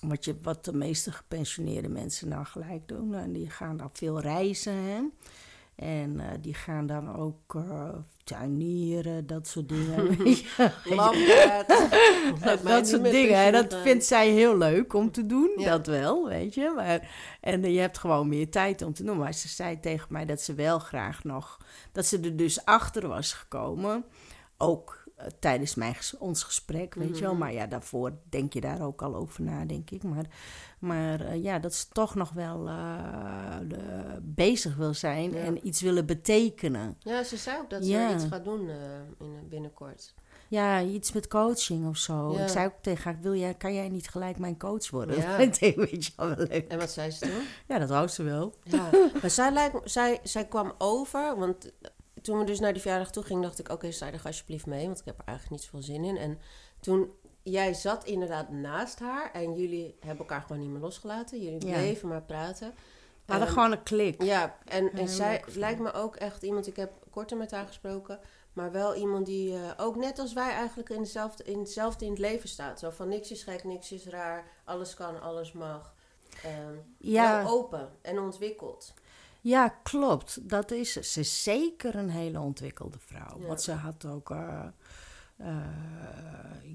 wat, 0.00 0.24
je, 0.24 0.36
wat 0.42 0.64
de 0.64 0.74
meeste 0.74 1.12
gepensioneerde 1.12 1.88
mensen 1.88 2.28
nou 2.28 2.44
gelijk 2.44 2.88
doen. 2.88 3.14
En 3.14 3.32
die 3.32 3.50
gaan 3.50 3.76
dan 3.76 3.90
veel 3.92 4.20
reizen. 4.20 4.74
Hè? 4.74 5.00
En 5.80 6.20
eh, 6.20 6.26
die 6.40 6.54
gaan 6.54 6.86
dan 6.86 7.16
ook 7.16 7.54
eh, 7.54 7.88
tuinieren, 8.24 9.26
dat 9.26 9.46
soort 9.46 9.68
dingen. 9.68 10.06
dat 12.44 12.64
niet 12.64 12.88
soort 12.88 13.10
dingen. 13.10 13.36
En 13.36 13.52
dat 13.52 13.74
vindt 13.74 14.04
zij 14.04 14.28
heel 14.28 14.58
leuk 14.58 14.94
om 14.94 15.10
te 15.10 15.26
doen. 15.26 15.50
Ja. 15.56 15.70
Dat 15.70 15.86
wel, 15.86 16.28
weet 16.28 16.54
je. 16.54 16.72
Maar, 16.76 17.10
en 17.40 17.64
eh, 17.64 17.74
je 17.74 17.80
hebt 17.80 17.98
gewoon 17.98 18.28
meer 18.28 18.50
tijd 18.50 18.82
om 18.82 18.92
te 18.92 19.04
doen. 19.04 19.18
Maar 19.18 19.34
ze 19.34 19.48
zei 19.48 19.80
tegen 19.80 20.06
mij 20.10 20.26
dat 20.26 20.40
ze 20.40 20.54
wel 20.54 20.78
graag 20.78 21.24
nog... 21.24 21.58
Dat 21.92 22.06
ze 22.06 22.20
er 22.20 22.36
dus 22.36 22.64
achter 22.64 23.08
was 23.08 23.32
gekomen. 23.32 24.04
Ook 24.56 24.99
tijdens 25.38 25.74
mijn, 25.74 25.94
ons 26.18 26.42
gesprek, 26.42 26.94
weet 26.94 27.16
je 27.16 27.22
wel. 27.22 27.30
Mhm. 27.30 27.40
Maar 27.40 27.52
ja, 27.52 27.66
daarvoor 27.66 28.12
denk 28.28 28.52
je 28.52 28.60
daar 28.60 28.82
ook 28.82 29.02
al 29.02 29.14
over 29.14 29.42
na, 29.42 29.64
denk 29.64 29.90
ik. 29.90 30.02
Maar, 30.02 30.24
maar 30.78 31.20
eh, 31.20 31.42
ja, 31.42 31.58
dat 31.58 31.74
ze 31.74 31.88
toch 31.92 32.14
nog 32.14 32.30
wel 32.32 32.68
eh, 32.68 33.56
de- 33.68 34.18
bezig 34.22 34.76
wil 34.76 34.94
zijn... 34.94 35.32
Ja. 35.32 35.38
en 35.38 35.66
iets 35.66 35.80
willen 35.80 36.06
betekenen. 36.06 36.96
Ja, 36.98 37.22
ze 37.22 37.36
zei 37.36 37.58
ook 37.58 37.70
dat 37.70 37.84
ze 37.84 38.10
iets 38.14 38.24
gaat 38.24 38.44
doen 38.44 38.68
eh, 38.68 38.76
in, 39.18 39.48
binnenkort. 39.48 40.14
Ja, 40.48 40.82
iets 40.82 41.12
met 41.12 41.28
coaching 41.28 41.88
of 41.88 41.96
zo. 41.96 42.32
Ja. 42.32 42.42
Ik 42.42 42.48
zei 42.48 42.66
ook 42.66 42.74
tegen 42.80 43.04
haar, 43.04 43.20
wil 43.20 43.34
jij, 43.34 43.54
kan 43.54 43.74
jij 43.74 43.88
niet 43.88 44.08
gelijk 44.08 44.38
mijn 44.38 44.58
coach 44.58 44.90
worden? 44.90 45.16
Ja. 45.16 45.36
Dat 45.46 45.58
weet 45.58 46.04
je 46.06 46.12
wel 46.16 46.28
leuk. 46.36 46.68
En 46.68 46.78
wat 46.78 46.90
zei 46.90 47.10
ze 47.10 47.20
toen? 47.20 47.42
Ja, 47.68 47.78
dat 47.78 47.88
wou 47.88 48.08
ze 48.08 48.22
wel. 48.22 48.54
Ja, 48.62 48.90
maar 49.20 49.30
zij, 49.30 49.52
lijkt, 49.52 49.90
zij, 49.90 50.20
zij 50.22 50.46
kwam 50.46 50.72
over, 50.78 51.36
want 51.38 51.72
toen 52.22 52.38
we 52.38 52.44
dus 52.44 52.60
naar 52.60 52.72
die 52.72 52.82
verjaardag 52.82 53.10
toe 53.10 53.22
gingen, 53.22 53.42
dacht 53.42 53.58
ik, 53.58 53.68
oké, 53.68 53.90
sta 53.90 54.12
er 54.12 54.20
alsjeblieft 54.24 54.66
mee, 54.66 54.86
want 54.86 54.98
ik 54.98 55.04
heb 55.04 55.18
er 55.18 55.24
eigenlijk 55.26 55.60
niet 55.60 55.70
zoveel 55.70 55.82
zin 55.94 56.04
in. 56.04 56.16
En 56.16 56.38
toen, 56.80 57.10
jij 57.42 57.74
zat 57.74 58.04
inderdaad 58.04 58.50
naast 58.50 58.98
haar 58.98 59.32
en 59.32 59.54
jullie 59.54 59.96
hebben 60.00 60.18
elkaar 60.18 60.40
gewoon 60.42 60.60
niet 60.62 60.70
meer 60.70 60.80
losgelaten. 60.80 61.42
Jullie 61.42 61.66
Ja. 61.66 61.76
bleven 61.76 62.08
maar 62.08 62.22
praten. 62.22 62.74
We 63.24 63.32
hadden 63.36 63.48
gewoon 63.54 63.72
een 63.72 63.82
klik. 63.82 64.22
Ja, 64.22 64.58
en, 64.64 65.08
zij 65.08 65.44
lijkt 65.46 65.80
me 65.80 65.92
ook 65.92 66.16
echt 66.16 66.42
iemand, 66.42 66.66
ik 66.66 66.76
heb 66.76 66.92
korter 67.10 67.36
met 67.36 67.50
haar 67.50 67.66
gesproken, 67.66 68.18
maar 68.52 68.72
wel 68.72 68.94
iemand 68.94 69.26
die 69.26 69.54
eh, 69.54 69.70
ook 69.76 69.96
net 69.96 70.18
als 70.18 70.32
wij 70.32 70.50
eigenlijk 70.50 70.88
in, 70.90 71.02
dezelfde, 71.02 71.44
in 71.44 71.58
hetzelfde 71.58 72.04
in 72.04 72.10
het 72.10 72.20
leven 72.20 72.48
staat. 72.48 72.78
Zo 72.78 72.90
van 72.90 73.08
niks 73.08 73.30
is 73.30 73.42
gek, 73.42 73.64
niks 73.64 73.92
is 73.92 74.06
raar, 74.06 74.44
alles 74.64 74.94
kan, 74.94 75.20
alles 75.20 75.52
mag. 75.52 75.94
Ehm, 76.44 76.74
Ja. 76.98 77.44
Open 77.46 77.88
en 78.02 78.18
ontwikkeld. 78.18 78.94
Ja, 79.40 79.68
klopt. 79.68 80.48
Dat 80.48 80.70
is 80.70 80.92
ze. 80.92 81.20
Is 81.20 81.42
zeker 81.42 81.94
een 81.94 82.10
hele 82.10 82.40
ontwikkelde 82.40 82.98
vrouw. 82.98 83.40
Ja. 83.40 83.46
Want 83.46 83.62
ze 83.62 83.72
had 83.72 84.04
ook... 84.04 84.30
eh, 84.30 84.64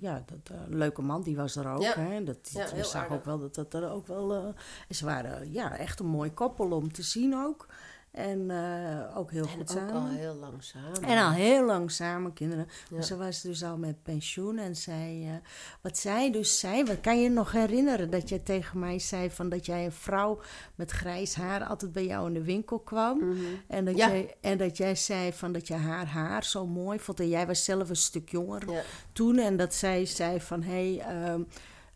ja, 0.01 0.23
dat, 0.25 0.55
eh, 0.57 0.57
leuke 0.67 1.01
man, 1.01 1.21
die 1.23 1.35
was 1.35 1.55
er 1.55 1.67
ook. 1.67 1.81
Ja. 1.81 1.93
Hè? 1.99 2.23
Dat, 2.23 2.49
Ja, 2.53 2.83
zag 2.83 2.95
aardig. 3.01 3.17
ook 3.17 3.25
wel 3.25 3.39
dat 3.39 3.55
dat 3.55 3.73
er 3.73 3.89
ook 3.89 4.07
wel... 4.07 4.53
ze 4.89 5.05
waren 5.05 5.51
ja, 5.51 5.77
echt 5.77 5.99
een 5.99 6.05
mooi 6.05 6.31
koppel 6.33 6.71
om 6.71 6.91
te 6.91 7.01
zien 7.03 7.35
ook. 7.35 7.67
En 8.15 8.51
eh, 8.51 9.17
ook 9.17 9.31
heel 9.31 9.43
En 9.43 9.49
goed 9.49 9.59
ook 9.61 9.67
samen. 9.77 9.93
al 9.93 10.07
heel 10.07 10.33
lang 10.35 10.63
samen. 10.63 11.01
En 11.01 11.23
al 11.25 11.31
heel 11.31 11.65
lang 11.65 11.91
samen, 11.91 12.33
kinderen. 12.33 12.65
Ja. 12.67 12.95
Maar 12.95 13.03
ze 13.03 13.17
was 13.17 13.41
dus 13.41 13.63
al 13.63 13.77
met 13.77 14.03
pensioen. 14.03 14.57
En 14.57 14.75
zij, 14.75 15.23
eh, 15.27 15.49
wat 15.81 15.97
zij 15.97 16.31
dus 16.31 16.59
zei, 16.59 16.83
wat 16.83 17.01
kan 17.01 17.17
je 17.17 17.23
je 17.23 17.29
nog 17.29 17.51
herinneren 17.51 18.09
dat 18.09 18.29
jij 18.29 18.39
tegen 18.39 18.79
mij 18.79 18.99
zei 18.99 19.31
van 19.31 19.49
dat 19.49 19.65
jij 19.65 19.85
een 19.85 19.91
vrouw 19.91 20.39
met 20.75 20.91
grijs 20.91 21.35
haar 21.35 21.63
altijd 21.63 21.91
bij 21.91 22.05
jou 22.05 22.27
in 22.27 22.33
de 22.33 22.43
winkel 22.43 22.79
kwam. 22.79 23.17
Mhm. 23.17 23.35
En, 23.67 23.85
dat 23.85 23.97
Ja. 23.97 24.07
jij, 24.07 24.35
en 24.41 24.57
dat 24.57 24.77
jij 24.77 24.95
zei 24.95 25.33
van 25.33 25.51
dat 25.51 25.67
je 25.67 25.73
haar 25.73 26.05
haar 26.07 26.43
zo 26.43 26.67
mooi 26.67 26.99
vond. 26.99 27.19
En 27.19 27.29
jij 27.29 27.47
was 27.47 27.63
zelf 27.63 27.89
een 27.89 27.95
stuk 27.95 28.29
jonger 28.29 28.71
Ja. 28.71 28.81
toen. 29.13 29.37
En 29.37 29.57
dat 29.57 29.73
zij 29.73 30.05
zei 30.05 30.41
van 30.41 30.63
hé, 30.63 30.95
hey, 30.95 30.99
ehm, 31.23 31.41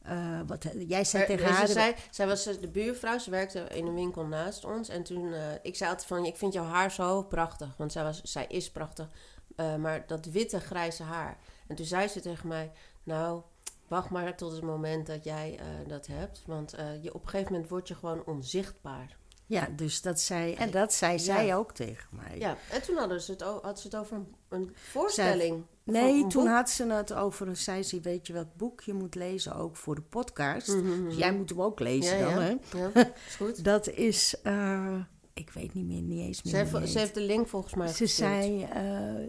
eh, 0.02 0.40
wat, 0.48 0.66
jij 0.88 1.04
zei 1.04 1.28
Maar, 1.28 1.38
tegen 1.38 1.50
en 1.50 1.54
haar. 1.54 1.68
Ze 1.68 1.74
zei, 1.74 1.96
zij 2.10 2.28
was 2.28 2.44
de 2.44 2.70
buurvrouw, 2.72 3.18
ze 3.18 3.30
werkte 3.30 3.60
in 3.60 3.86
een 3.86 3.96
winkel 3.96 4.26
naast 4.26 4.66
ons. 4.66 4.90
En 4.90 5.04
toen, 5.04 5.34
eh, 5.34 5.42
ik 5.62 5.76
zei 5.76 5.90
altijd 5.90 6.08
van, 6.08 6.26
ik 6.26 6.38
vind 6.38 6.54
jouw 6.54 6.66
haar 6.66 6.92
zo 6.92 7.24
prachtig. 7.24 7.78
Want 7.78 7.92
zij, 7.92 8.04
was, 8.04 8.22
zij 8.24 8.46
is 8.48 8.72
prachtig. 8.72 9.08
Eh, 9.56 9.76
maar 9.76 10.08
dat 10.08 10.26
witte, 10.26 10.60
grijze 10.60 11.04
haar. 11.04 11.38
En 11.68 11.76
toen 11.76 11.86
zei 11.86 12.08
ze 12.08 12.20
tegen 12.20 12.48
mij, 12.48 12.72
nou, 13.04 13.42
wacht 13.88 14.10
maar 14.10 14.36
tot 14.36 14.52
het 14.52 14.62
moment 14.62 15.08
dat 15.08 15.24
jij 15.24 15.58
eh, 15.60 15.66
dat 15.88 16.08
hebt. 16.08 16.42
Want 16.46 16.74
eh, 16.74 17.04
je, 17.04 17.14
op 17.14 17.24
een 17.24 17.30
gegeven 17.30 17.52
moment 17.52 17.70
word 17.70 17.88
je 17.88 17.96
gewoon 17.96 18.26
onzichtbaar. 18.26 19.18
Ja, 19.46 19.68
dus 19.76 20.02
dat 20.02 20.20
zei, 20.20 20.54
en 20.54 20.72
dat 20.72 20.94
zei 20.94 21.20
zij 21.20 21.46
Ja. 21.46 21.56
ook 21.56 21.72
tegen 21.72 22.08
mij. 22.10 22.40
Ja, 22.40 22.58
en 22.72 22.82
toen 22.82 22.98
hadden 22.98 23.22
ze 23.22 23.32
het, 23.32 23.42
had 23.42 23.80
ze 23.80 23.88
het 23.88 23.96
over 23.96 24.22
een, 24.50 24.76
voorstelling. 24.76 25.66
Nee, 25.92 26.24
een 26.24 26.30
toen 26.30 26.44
boek. 26.44 26.54
had 26.54 26.70
ze 26.70 26.86
het 26.92 27.14
over, 27.14 27.56
zei 27.56 27.84
ze, 27.84 28.00
weet 28.02 28.28
je 28.28 28.34
welk 28.34 28.56
boek 28.58 28.82
je 28.82 28.94
moet 28.94 29.16
lezen, 29.16 29.56
ook 29.56 29.76
voor 29.76 29.96
de 29.96 30.02
podcast. 30.02 30.68
Mhm, 30.68 30.84
Dus 30.84 30.98
mhm. 30.98 31.18
jij 31.18 31.34
moet 31.34 31.50
hem 31.50 31.62
ook 31.62 31.80
lezen 31.80 32.18
Ja, 32.18 32.24
dan, 32.36 32.44
ja. 32.44 32.50
hè? 32.72 32.78
Ja, 33.00 33.14
is 33.28 33.36
goed. 33.36 33.64
Dat 33.64 33.90
is, 33.90 34.36
eh, 34.44 34.96
ik 35.34 35.50
weet 35.50 35.74
niet 35.74 35.86
meer, 35.86 36.02
niet 36.02 36.20
eens 36.20 36.44
meer. 36.44 36.54
Ze 36.54 36.60
heeft, 36.78 36.90
ze 36.92 37.00
heeft 37.00 37.14
de 37.14 37.22
link 37.22 37.48
volgens 37.48 37.74
mij 37.74 37.88
Ze 37.88 37.94
gestuurd. 37.94 38.30
zei 38.30 38.64
eh, 38.64 39.28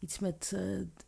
iets 0.00 0.18
met, 0.18 0.52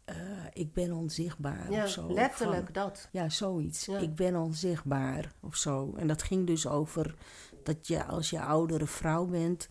eh, 0.05 0.15
ik 0.53 0.73
ben 0.73 0.93
onzichtbaar 0.93 1.71
Ja, 1.73 1.83
of 1.85 1.89
zo. 1.91 2.13
letterlijk 2.13 2.65
Van- 2.65 2.73
dat. 2.73 3.09
ja, 3.13 3.29
zoiets. 3.29 3.89
Ik 3.89 4.15
ben 4.15 4.37
onzichtbaar 4.37 5.33
of 5.41 5.57
zo. 5.57 5.95
En 5.97 6.07
dat 6.07 6.23
ging 6.23 6.47
dus 6.47 6.67
over 6.67 7.15
dat 7.63 7.87
je 7.87 8.05
als 8.05 8.31
je 8.31 8.41
oudere 8.41 8.87
vrouw 8.87 9.27
bent, 9.27 9.69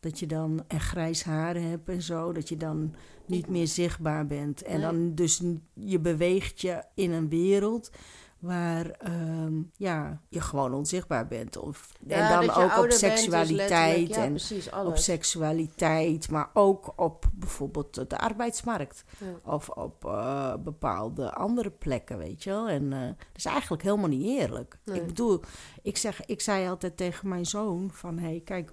dat 0.00 0.18
je 0.18 0.26
dan 0.26 0.64
en 0.68 0.80
grijs 0.80 1.22
haar 1.22 1.54
hebt 1.54 1.88
en 1.88 2.02
zo, 2.02 2.32
dat 2.32 2.48
je 2.48 2.56
dan 2.56 2.94
niet 3.28 3.48
meer 3.48 3.66
zichtbaar 3.66 4.26
bent. 4.26 4.62
En 4.62 4.80
dan 4.80 5.14
dus 5.14 5.42
je 5.74 5.98
beweegt 5.98 6.60
je 6.60 6.82
in 6.94 7.12
een 7.12 7.28
wereld 7.28 7.90
waar 8.38 8.90
ehm, 8.90 9.62
ja, 9.76 10.20
je 10.28 10.40
gewoon 10.40 10.74
onzichtbaar 10.74 11.26
bent. 11.26 11.56
Of, 11.56 11.92
en 12.08 12.28
dan 12.28 12.50
ook 12.50 12.78
op 12.78 12.84
dus 12.84 12.98
seksualiteit 12.98 14.08
ja, 14.08 14.22
en 14.22 14.30
precies, 14.30 14.70
op 14.70 14.96
seksualiteit, 14.96 16.30
maar 16.30 16.50
ook 16.52 16.92
op 16.96 17.24
bijvoorbeeld 17.32 18.10
de 18.10 18.18
arbeidsmarkt. 18.18 19.04
Ja. 19.18 19.52
Of 19.52 19.68
op 19.68 20.04
eh, 20.04 20.54
bepaalde 20.56 21.32
andere 21.32 21.70
plekken, 21.70 22.18
weet 22.18 22.42
je 22.42 22.50
wel. 22.50 22.68
En 22.68 22.92
eh, 22.92 23.06
dat 23.06 23.36
is 23.36 23.44
eigenlijk 23.44 23.82
helemaal 23.82 24.08
niet 24.08 24.40
eerlijk. 24.40 24.78
Nee. 24.84 25.00
Ik 25.00 25.06
bedoel, 25.06 25.40
ik, 25.82 25.96
zeg, 25.96 26.26
ik 26.26 26.40
zei 26.40 26.68
altijd 26.68 26.96
tegen 26.96 27.28
mijn 27.28 27.46
zoon 27.46 27.90
van... 27.92 28.18
hé, 28.18 28.28
hey, 28.28 28.40
kijk, 28.44 28.72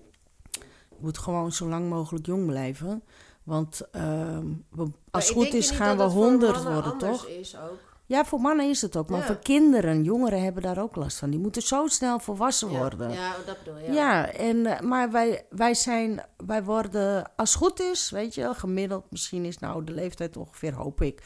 je 0.90 0.98
moet 1.00 1.18
gewoon 1.18 1.52
zo 1.52 1.68
lang 1.68 1.90
mogelijk 1.90 2.26
jong 2.26 2.46
blijven. 2.46 3.04
Want 3.44 3.82
ehm, 3.92 4.46
als 5.12 5.28
het 5.28 5.34
goed 5.38 5.54
is 5.54 5.72
gaan 5.72 5.98
we 5.98 6.04
honderd 6.04 6.64
worden, 6.64 6.98
toch? 6.98 7.28
Is 7.28 7.58
ook. 7.58 7.80
Ja, 8.06 8.26
voor 8.26 8.40
mannen 8.40 8.70
is 8.70 8.82
het 8.82 8.98
ook. 8.98 9.10
Maar 9.10 9.20
Ja. 9.20 9.26
voor 9.26 9.40
kinderen, 9.40 10.04
jongeren 10.04 10.44
hebben 10.44 10.64
daar 10.64 10.82
ook 10.82 10.96
last 10.96 11.18
van. 11.18 11.30
Die 11.30 11.40
moeten 11.40 11.62
zo 11.62 11.88
snel 11.88 12.20
volwassen 12.20 12.72
Ja, 12.72 12.78
worden. 12.78 13.12
Ja, 13.12 13.32
dat 13.46 13.58
bedoel 13.64 13.80
je. 13.80 13.92
Ja, 13.92 14.32
en, 14.32 14.66
eh, 14.66 14.80
maar 14.80 15.12
wij, 15.12 15.46
wij 15.50 15.74
zijn, 15.74 16.24
wij 16.46 16.64
worden, 16.64 17.32
als 17.36 17.50
het 17.54 17.64
goed 17.64 17.80
is, 17.80 18.10
weet 18.10 18.36
je 18.36 18.54
gemiddeld, 18.54 19.06
misschien 19.10 19.46
is 19.46 19.60
nou 19.60 19.84
de 19.84 19.92
leeftijd 19.92 20.38
ongeveer, 20.38 20.74
hoop 20.74 21.02
ik, 21.02 21.22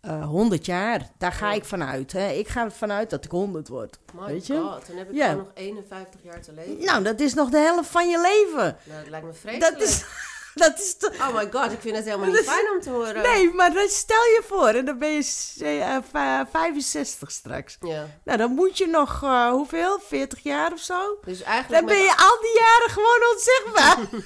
eh 0.00 0.24
100 0.26 0.66
jaar. 0.66 1.10
Daar 1.18 1.32
ga 1.32 1.52
ik 1.52 1.64
vanuit. 1.64 2.12
Hè. 2.12 2.28
Ik 2.30 2.48
ga 2.48 2.64
ervan 2.64 2.92
uit 2.92 3.10
dat 3.10 3.24
ik 3.24 3.30
100 3.30 3.68
word. 3.68 3.98
My 4.14 4.26
weet 4.26 4.46
je? 4.46 4.54
god, 4.60 4.86
dan 4.86 4.96
heb 4.96 5.10
ik 5.10 5.36
nog 5.36 5.50
51 5.54 6.22
jaar 6.22 6.40
te 6.40 6.52
leven. 6.52 6.84
Nou, 6.84 7.02
dat 7.02 7.20
is 7.20 7.34
nog 7.34 7.50
de 7.50 7.58
helft 7.58 7.88
van 7.90 8.08
je 8.08 8.20
leven. 8.20 8.76
Nou, 8.88 9.00
dat 9.00 9.10
lijkt 9.10 9.26
me 9.26 9.32
vreselijk. 9.32 9.78
Dat 9.78 9.88
is, 9.88 10.04
dat 10.54 10.78
is 10.78 10.96
Oh 11.20 11.34
my 11.34 11.48
god, 11.52 11.72
ik 11.72 11.80
vind 11.80 11.96
het 11.96 12.04
helemaal 12.04 12.26
niet 12.30 12.38
fijn 12.38 12.70
om 12.70 12.80
te 12.80 12.90
horen. 12.90 13.22
Nee, 13.22 13.52
maar 13.54 13.72
dat 13.72 13.90
stel 13.90 14.22
je 14.22 14.42
voor. 14.46 14.68
En 14.68 14.84
dan 14.84 14.98
ben 14.98 15.08
je 15.12 15.24
eh, 15.58 15.94
eh, 15.96 16.02
va- 16.10 16.46
65 16.50 17.30
straks. 17.30 17.76
Ja, 17.80 18.06
Nou, 18.24 18.38
dan 18.38 18.50
moet 18.50 18.78
je 18.78 18.86
nog, 18.86 19.22
eh, 19.22 19.50
hoeveel? 19.50 19.98
40 20.06 20.42
jaar 20.42 20.72
of 20.72 20.78
zo? 20.80 21.18
dus 21.24 21.42
eigenlijk... 21.42 21.86
Dan 21.86 21.96
ben 21.96 22.04
je 22.04 22.16
al 22.16 22.38
die 22.40 22.58
jaren 22.60 22.90
gewoon 22.90 23.20
onzichtbaar. 23.32 24.20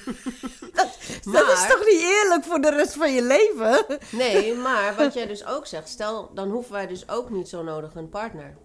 dat, 0.79 0.97
dat 1.33 1.57
is 1.57 1.67
toch 1.67 1.85
niet 1.85 2.01
eerlijk 2.01 2.43
voor 2.43 2.61
de 2.61 2.69
rest 2.69 2.93
van 2.93 3.13
je 3.13 3.21
leven? 3.21 3.85
Nee, 4.11 4.53
maar 4.67 4.95
wat 4.95 5.13
jij 5.13 5.27
dus 5.27 5.45
ook 5.45 5.67
zegt, 5.67 5.89
stel, 5.89 6.31
dan 6.33 6.49
hoeven 6.49 6.71
wij 6.73 6.87
dus 6.87 7.09
ook 7.09 7.29
niet 7.29 7.49
zo 7.49 7.63
nodig 7.63 7.95
een 7.95 8.09
partner. 8.09 8.57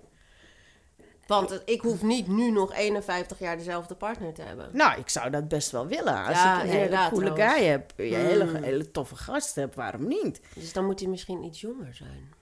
Want 1.34 1.50
het- 1.50 1.62
ik 1.64 1.80
hoef 1.80 2.02
niet 2.02 2.26
nu 2.28 2.50
nog 2.50 2.74
51 2.74 3.38
jaar 3.38 3.56
dezelfde 3.56 3.94
partner 3.94 4.32
te 4.32 4.42
hebben. 4.42 4.68
Nou, 4.72 4.98
ik 5.00 5.08
zou 5.08 5.30
dat 5.30 5.48
best 5.48 5.70
wel 5.70 5.86
willen. 5.86 6.24
Als 6.24 6.36
Ja, 6.36 6.56
ik 6.56 6.62
een 6.62 6.68
hele 6.70 7.08
coole 7.10 7.34
guy 7.34 7.64
heb, 7.64 7.92
een 7.96 8.14
hele, 8.14 8.44
Mm. 8.44 8.62
hele 8.62 8.90
toffe 8.90 9.16
gast 9.16 9.54
heb, 9.54 9.74
waarom 9.74 10.06
niet? 10.08 10.40
Dus 10.54 10.72
dan 10.72 10.84
moet 10.84 11.00
hij 11.00 11.08
misschien 11.08 11.44
iets 11.44 11.60
jonger 11.60 11.94
zijn. 11.94 12.32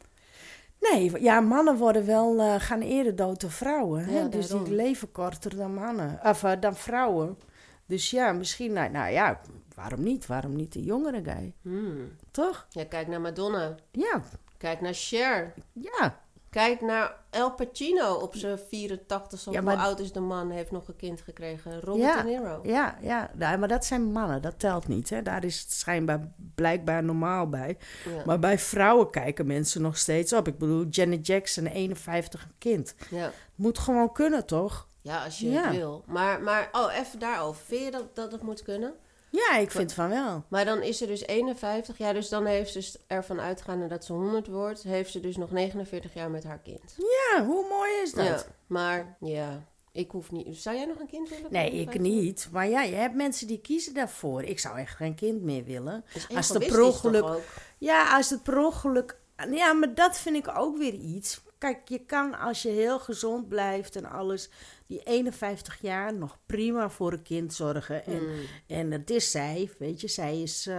Nee, 0.81 1.23
ja, 1.23 1.41
mannen 1.41 1.77
worden 1.77 2.07
wel, 2.07 2.41
eh, 2.41 2.55
gaan 2.59 2.81
eerder 2.81 3.17
dood 3.17 3.41
dan 3.41 3.51
vrouwen. 3.51 4.05
Hè? 4.05 4.19
Ja, 4.19 4.25
dus 4.27 4.47
die 4.49 4.71
leven 4.75 5.13
korter 5.13 5.57
dan 5.57 5.75
mannen. 5.75 6.21
Of 6.25 6.43
eh, 6.45 6.53
dan 6.61 6.77
vrouwen. 6.77 7.39
Dus 7.87 8.11
ja, 8.11 8.33
misschien, 8.33 8.73
nou, 8.73 8.91
nou 8.91 9.13
ja, 9.13 9.41
waarom 9.75 10.03
niet? 10.03 10.27
Waarom 10.27 10.57
niet 10.57 10.75
een 10.75 10.83
jongere 10.83 11.23
guy? 11.25 11.53
Hmm. 11.63 12.17
Toch? 12.31 12.67
Ja, 12.71 12.85
kijk 12.85 13.09
naar 13.09 13.21
Madonna. 13.21 13.75
Ja, 13.91 14.23
Kijk 14.59 14.81
naar 14.81 14.95
Cher. 14.95 15.55
ja. 15.73 16.21
Kijk 16.51 16.81
naar 16.81 17.15
El 17.31 17.53
Pacino 17.55 18.15
op 18.15 18.35
zijn 18.35 18.59
84. 18.69 19.45
Hoe 19.45 19.55
Ja, 19.55 19.61
maar- 19.61 19.77
oud 19.77 19.99
is 20.01 20.13
de 20.13 20.21
man? 20.21 20.51
Heeft 20.51 20.71
nog 20.71 20.89
een 20.89 20.97
kind 20.97 21.21
gekregen. 21.21 21.81
Robert 21.81 22.03
Ja. 22.15 22.23
De 22.23 22.29
Niro. 22.29 22.61
Ja, 22.63 22.97
ja, 23.01 23.31
nou, 23.35 23.59
maar 23.59 23.69
dat 23.69 23.85
zijn 23.85 24.13
mannen, 24.13 24.43
dat 24.43 24.59
telt 24.59 24.89
niet. 24.89 25.11
Hè? 25.11 25.23
Daar 25.23 25.45
is 25.45 25.61
het 25.61 25.73
schijnbaar 25.73 26.33
blijkbaar 26.55 27.05
normaal 27.05 27.49
bij. 27.49 27.79
Ja. 28.05 28.23
Maar 28.27 28.39
bij 28.39 28.59
vrouwen 28.59 29.11
kijken 29.11 29.47
mensen 29.47 29.83
nog 29.83 29.99
steeds 29.99 30.33
op. 30.33 30.49
Ik 30.49 30.59
bedoel, 30.59 30.87
Janet 30.91 31.27
Jackson, 31.27 31.67
51 31.67 32.43
een 32.43 32.55
kind. 32.59 32.95
ja. 33.11 33.31
Moet 33.55 33.79
gewoon 33.79 34.13
kunnen, 34.13 34.47
toch? 34.47 34.89
Ja, 35.03 35.25
als 35.25 35.39
je 35.39 35.51
het 35.51 35.77
wil. 35.77 36.05
Maar, 36.07 36.43
maar, 36.43 36.69
oh, 36.73 36.95
even 36.95 37.19
daarover. 37.19 37.65
Vind 37.65 37.85
je 37.85 37.91
dat, 37.91 38.17
dat 38.17 38.33
het 38.33 38.43
moet 38.43 38.63
kunnen? 38.63 38.95
Ja, 39.31 39.57
ik 39.57 39.71
vind 39.71 39.93
van 39.93 40.09
wel. 40.09 40.45
Maar 40.49 40.65
dan 40.65 40.83
is 40.83 40.99
ze 40.99 41.07
dus 41.07 41.27
51. 41.27 41.99
Ja, 41.99 42.13
dus 42.13 42.29
dan 42.29 42.47
heeft 42.47 42.73
ze 42.73 42.79
dus 42.79 42.97
ervan 43.07 43.41
uitgaande 43.41 43.87
dat 43.87 44.05
ze 44.05 44.13
100 44.13 44.47
wordt. 44.47 44.83
Heeft 44.83 45.11
ze 45.11 45.21
dus 45.21 45.37
nog 45.37 45.51
49 45.51 46.15
jaar 46.15 46.31
met 46.31 46.45
haar 46.45 46.59
kind. 46.59 46.95
Ja, 46.97 47.45
hoe 47.45 47.67
mooi 47.69 47.91
is 48.03 48.13
dat? 48.13 48.25
Ja, 48.27 48.45
maar 48.67 49.17
ja, 49.21 49.63
ik 49.93 50.11
hoef 50.11 50.31
niet. 50.31 50.57
Zou 50.57 50.77
jij 50.77 50.85
nog 50.85 50.99
een 50.99 51.07
kind 51.07 51.29
willen? 51.29 51.53
Nee, 51.53 51.67
ik 51.67 51.73
51? 51.73 52.01
niet. 52.03 52.49
Maar 52.53 52.69
ja, 52.69 52.83
je 52.83 52.95
hebt 52.95 53.15
mensen 53.15 53.47
die 53.47 53.61
kiezen 53.61 53.95
daarvoor. 53.95 54.43
Ik 54.43 54.59
zou 54.59 54.79
echt 54.79 54.97
geen 54.97 55.15
kind 55.15 55.43
meer 55.43 55.65
willen. 55.65 56.05
Als 56.35 56.49
het 56.49 56.59
per 56.59 56.67
egoïstisch 56.67 57.01
toch 57.01 57.05
ongeluk- 57.05 57.25
ook? 57.37 57.43
Ja, 57.79 58.17
als 58.17 58.31
het 58.31 58.43
per 58.43 58.59
ongeluk... 58.65 59.19
Ja, 59.51 59.73
maar 59.73 59.95
dat 59.95 60.19
vind 60.19 60.37
ik 60.37 60.59
ook 60.59 60.77
weer 60.79 60.95
iets. 60.95 61.41
Kijk, 61.59 61.89
je 61.89 61.99
kan 61.99 62.39
als 62.39 62.63
je 62.63 62.69
heel 62.69 62.99
gezond 62.99 63.49
blijft 63.49 63.97
en 63.97 64.05
alles... 64.11 64.51
die 64.91 65.03
51 65.03 65.81
jaar 65.81 66.15
nog 66.15 66.39
prima 66.47 66.89
voor 66.91 67.13
een 67.13 67.23
kind 67.23 67.55
zorgen. 67.55 68.05
En, 68.05 68.23
Mm. 68.23 68.41
en 68.67 68.91
dat 68.91 69.11
is 69.11 69.31
zij, 69.31 69.71
weet 69.79 70.01
je. 70.01 70.09
Zij 70.09 70.43
is... 70.43 70.67
eh, 70.67 70.75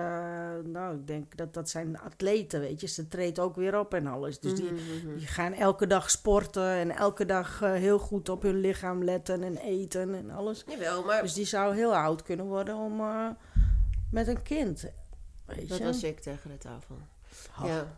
nou, 0.64 0.96
ik 0.96 1.08
denk 1.08 1.38
dat 1.38 1.54
dat 1.54 1.70
zijn 1.70 2.00
atleten, 2.00 2.60
weet 2.60 2.82
je. 2.82 2.88
Ze 2.88 3.08
treedt 3.08 3.40
ook 3.40 3.56
weer 3.56 3.80
op 3.80 3.94
en 3.94 4.08
alles. 4.08 4.40
Dus 4.40 4.56
die, 4.56 4.72
Mhm. 4.72 5.18
die 5.18 5.28
gaan 5.28 5.54
elke 5.54 5.88
dag 5.88 6.10
sporten... 6.10 6.64
en 6.70 6.92
elke 6.92 7.26
dag 7.26 7.62
eh, 7.62 7.72
heel 7.74 8.00
goed 8.00 8.30
op 8.30 8.42
hun 8.42 8.60
lichaam 8.60 9.04
letten 9.04 9.44
en 9.44 9.58
eten 9.58 10.16
en 10.16 10.30
alles. 10.30 10.64
Jawel, 10.68 11.04
maar 11.04 11.22
Dus 11.22 11.34
die 11.34 11.46
zou 11.46 11.76
heel 11.76 11.96
oud 11.96 12.24
kunnen 12.24 12.46
worden 12.46 12.76
om... 12.76 13.00
eh, 13.00 13.28
met 14.12 14.28
een 14.28 14.42
kind, 14.42 14.86
weet 15.46 15.70
dat 15.70 15.78
je. 15.78 15.84
was 15.84 16.04
ik 16.04 16.20
tegen 16.20 16.50
de 16.50 16.58
tafel. 16.58 16.96
Ja. 17.64 17.98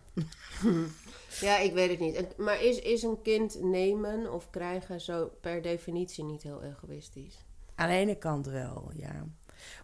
ja, 1.47 1.57
ik 1.57 1.73
weet 1.73 1.89
het 1.89 1.99
niet. 1.99 2.37
Maar 2.37 2.63
is, 2.63 2.79
is 2.79 3.03
een 3.03 3.21
kind 3.21 3.61
nemen 3.61 4.33
of 4.33 4.49
krijgen 4.49 5.01
zo 5.01 5.31
per 5.41 5.61
definitie 5.61 6.23
niet 6.23 6.43
heel 6.43 6.63
egoïstisch? 6.63 7.45
Aan 7.75 7.89
de 7.89 7.95
ene 7.95 8.15
kant 8.15 8.45
wel, 8.45 8.91
ja. 8.93 9.27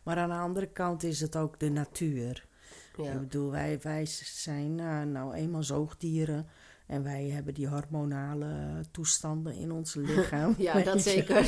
Maar 0.03 0.17
aan 0.17 0.29
de 0.29 0.35
andere 0.35 0.67
kant 0.67 1.03
is 1.03 1.19
het 1.19 1.35
ook 1.35 1.59
de 1.59 1.69
natuur. 1.69 2.47
Ja. 2.95 3.11
Ik 3.11 3.19
bedoel, 3.19 3.51
wij, 3.51 3.79
wij 3.81 4.05
zijn 4.23 4.79
eh, 4.79 5.01
nou 5.01 5.33
eenmaal 5.33 5.63
zoogdieren. 5.63 6.47
En 6.89 7.03
wij 7.03 7.29
hebben 7.29 7.53
die 7.53 7.67
hormonale 7.67 8.47
toestanden 8.91 9.53
in 9.55 9.71
ons 9.71 9.93
lichaam. 10.15 10.55
Ja, 10.57 10.79
dat 10.81 11.01
zeker. 11.01 11.47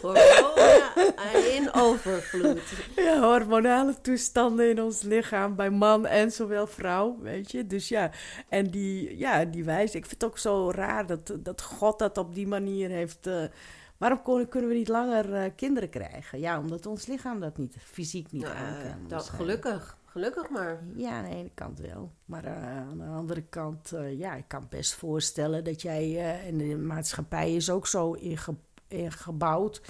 Hormonen 0.00 1.54
in 1.54 1.72
overvloed. 1.72 2.60
Ja, 2.96 3.20
hormonale 3.20 3.94
toestanden 4.00 4.70
in 4.70 4.82
ons 4.82 5.02
lichaam, 5.02 5.56
bij 5.56 5.70
man 5.70 6.06
en 6.06 6.32
zowel 6.32 6.66
vrouw, 6.66 7.16
weet 7.20 7.50
je. 7.50 7.66
Dus 7.66 7.88
ja, 7.88 8.10
en 8.48 8.66
die, 8.70 9.18
ja, 9.18 9.44
die 9.44 9.64
wijze. 9.64 9.96
Ik 9.96 10.06
vind 10.06 10.20
het 10.22 10.30
ook 10.30 10.38
zo 10.38 10.70
raar 10.70 11.06
dat, 11.06 11.34
dat 11.38 11.62
God 11.62 11.98
dat 11.98 12.18
op 12.18 12.34
die 12.34 12.46
manier 12.46 12.88
heeft 12.88 13.26
eh, 13.26 13.42
Waarom 13.98 14.22
kon- 14.22 14.48
kunnen 14.48 14.68
we 14.70 14.76
niet 14.76 14.88
langer 14.88 15.34
eh, 15.34 15.50
kinderen 15.56 15.88
krijgen? 15.90 16.40
Ja, 16.40 16.58
omdat 16.58 16.86
ons 16.86 17.06
lichaam 17.06 17.40
dat 17.40 17.56
niet, 17.58 17.74
fysiek 17.84 18.32
niet 18.32 18.42
Nou, 18.42 18.56
aan 18.56 18.74
eh, 18.74 18.82
kan. 18.82 19.08
dat, 19.08 19.28
gelukkig. 19.28 19.96
Gelukkig 20.10 20.50
maar. 20.50 20.82
Ja, 20.96 21.10
aan 21.10 21.24
de 21.24 21.36
ene 21.36 21.50
kant 21.54 21.78
wel. 21.78 22.12
Maar 22.24 22.44
eh, 22.44 22.76
aan 22.76 22.98
de 22.98 23.04
andere 23.04 23.42
kant, 23.42 23.92
eh, 23.92 24.18
ja, 24.18 24.34
ik 24.34 24.44
kan 24.48 24.66
best 24.70 24.94
voorstellen 24.94 25.64
dat 25.64 25.82
jij... 25.82 26.02
eh, 26.16 26.46
en 26.46 26.58
de 26.58 26.76
maatschappij 26.76 27.54
is 27.54 27.70
ook 27.70 27.86
zo 27.86 28.12
inge- 28.12 28.56
ingebouwd. 28.88 29.82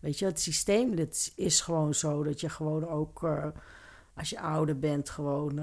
Weet 0.00 0.18
je, 0.18 0.24
het 0.26 0.40
systeem 0.40 0.96
dat 0.96 1.32
is 1.36 1.60
gewoon 1.60 1.94
zo 1.94 2.22
dat 2.22 2.40
je 2.40 2.48
gewoon 2.48 2.88
ook... 2.88 3.24
als 4.14 4.30
je 4.30 4.40
ouder 4.40 4.78
bent, 4.78 5.10
gewoon... 5.10 5.60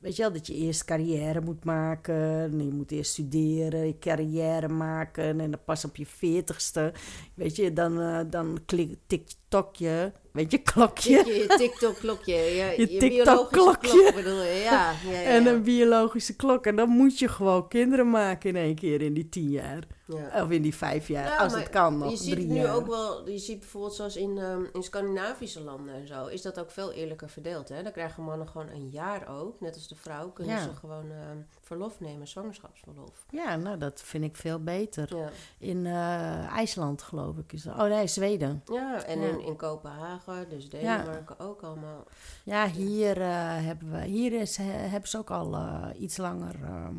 weet 0.00 0.16
je 0.16 0.22
wel, 0.22 0.32
dat 0.32 0.46
je 0.46 0.54
eerst 0.54 0.84
carrière 0.84 1.40
moet 1.40 1.64
maken. 1.64 2.14
En 2.42 2.64
je 2.64 2.72
moet 2.72 2.90
eerst 2.90 3.12
studeren, 3.12 3.86
je 3.86 3.98
carrière 3.98 4.68
maken. 4.68 5.40
En 5.40 5.50
dan 5.50 5.60
pas 5.64 5.84
op 5.84 5.96
je 5.96 6.06
veertigste, 6.06 6.92
weet 7.34 7.56
je, 7.56 7.72
dan, 7.72 8.26
dan 8.30 8.58
klik, 8.66 8.98
tiktok 9.06 9.76
je... 9.76 10.12
Weet 10.32 10.50
je, 10.50 10.58
klokje. 10.58 11.10
Je, 11.26 11.34
je 11.34 11.46
TikTok-klokje. 11.56 12.34
Je, 12.34 12.74
Je 12.76 12.92
je, 12.92 12.98
TikTok-klokje. 12.98 13.50
biologische 13.50 14.12
klok 14.12 14.14
bedoel 14.14 14.42
je. 14.42 14.60
Ja, 14.64 14.92
ja, 15.10 15.20
ja, 15.20 15.22
En 15.22 15.46
een 15.46 15.62
biologische 15.62 16.36
klok. 16.36 16.66
En 16.66 16.76
dan 16.76 16.88
moet 16.88 17.18
je 17.18 17.28
gewoon 17.28 17.68
kinderen 17.68 18.10
maken 18.10 18.50
in 18.50 18.56
één 18.56 18.74
keer 18.74 19.02
in 19.02 19.14
die 19.14 19.28
tien 19.28 19.50
jaar. 19.50 19.82
Ja. 20.16 20.42
Of 20.42 20.50
in 20.50 20.62
die 20.62 20.74
vijf 20.74 21.08
jaar. 21.08 21.24
Ja, 21.26 21.36
als 21.36 21.54
het 21.54 21.68
kan 21.70 21.98
nog, 21.98 22.10
Je 22.10 22.16
ziet 22.16 22.32
drie 22.32 22.46
nu 22.46 22.54
jaar. 22.54 22.74
ook 22.74 22.86
wel, 22.86 23.28
je 23.28 23.38
ziet 23.38 23.58
bijvoorbeeld 23.58 23.94
zoals 23.94 24.16
in, 24.16 24.38
ehm, 24.38 24.64
in 24.72 24.82
Scandinavische 24.82 25.60
landen 25.62 25.94
en 25.94 26.06
zo, 26.06 26.26
is 26.26 26.42
dat 26.42 26.60
ook 26.60 26.70
veel 26.70 26.92
eerlijker 26.92 27.28
verdeeld. 27.28 27.68
Hè? 27.68 27.82
Dan 27.82 27.92
krijgen 27.92 28.22
mannen 28.22 28.48
gewoon 28.48 28.68
een 28.68 28.88
jaar 28.88 29.28
ook, 29.28 29.60
net 29.60 29.74
als 29.74 29.88
de 29.88 29.96
vrouw, 29.96 30.28
kunnen 30.30 30.54
Ja. 30.56 30.62
ze 30.62 30.74
gewoon 30.74 31.10
ehm, 31.10 31.36
verlof 31.60 32.00
nemen, 32.00 32.28
zwangerschapsverlof. 32.28 33.24
Ja, 33.30 33.56
nou, 33.56 33.78
dat 33.78 34.00
vind 34.04 34.24
ik 34.24 34.36
veel 34.36 34.62
beter. 34.62 35.30
In 35.58 35.86
eh, 35.86 36.56
IJsland, 36.56 37.02
geloof 37.02 37.36
ik. 37.38 37.52
Is 37.52 37.62
dat. 37.62 37.74
Oh 37.74 37.82
nee, 37.88 38.06
Zweden. 38.06 38.62
ja 38.72 39.04
en. 39.04 39.20
In, 39.20 39.40
in 39.40 39.56
Kopenhagen, 39.56 40.48
dus 40.48 40.68
Denemarken 40.68 41.38
ook 41.38 41.62
allemaal. 41.62 42.04
Ja, 42.44 42.68
hier, 42.68 43.20
eh, 43.20 43.28
hebben, 43.64 43.90
we, 43.90 44.04
hier 44.04 44.32
is, 44.40 44.56
he- 44.56 44.64
hebben 44.64 45.08
ze 45.08 45.18
ook 45.18 45.30
al 45.30 45.54
eh, 45.54 45.86
iets 45.98 46.16
langer 46.16 46.54
ehm, 46.64 46.94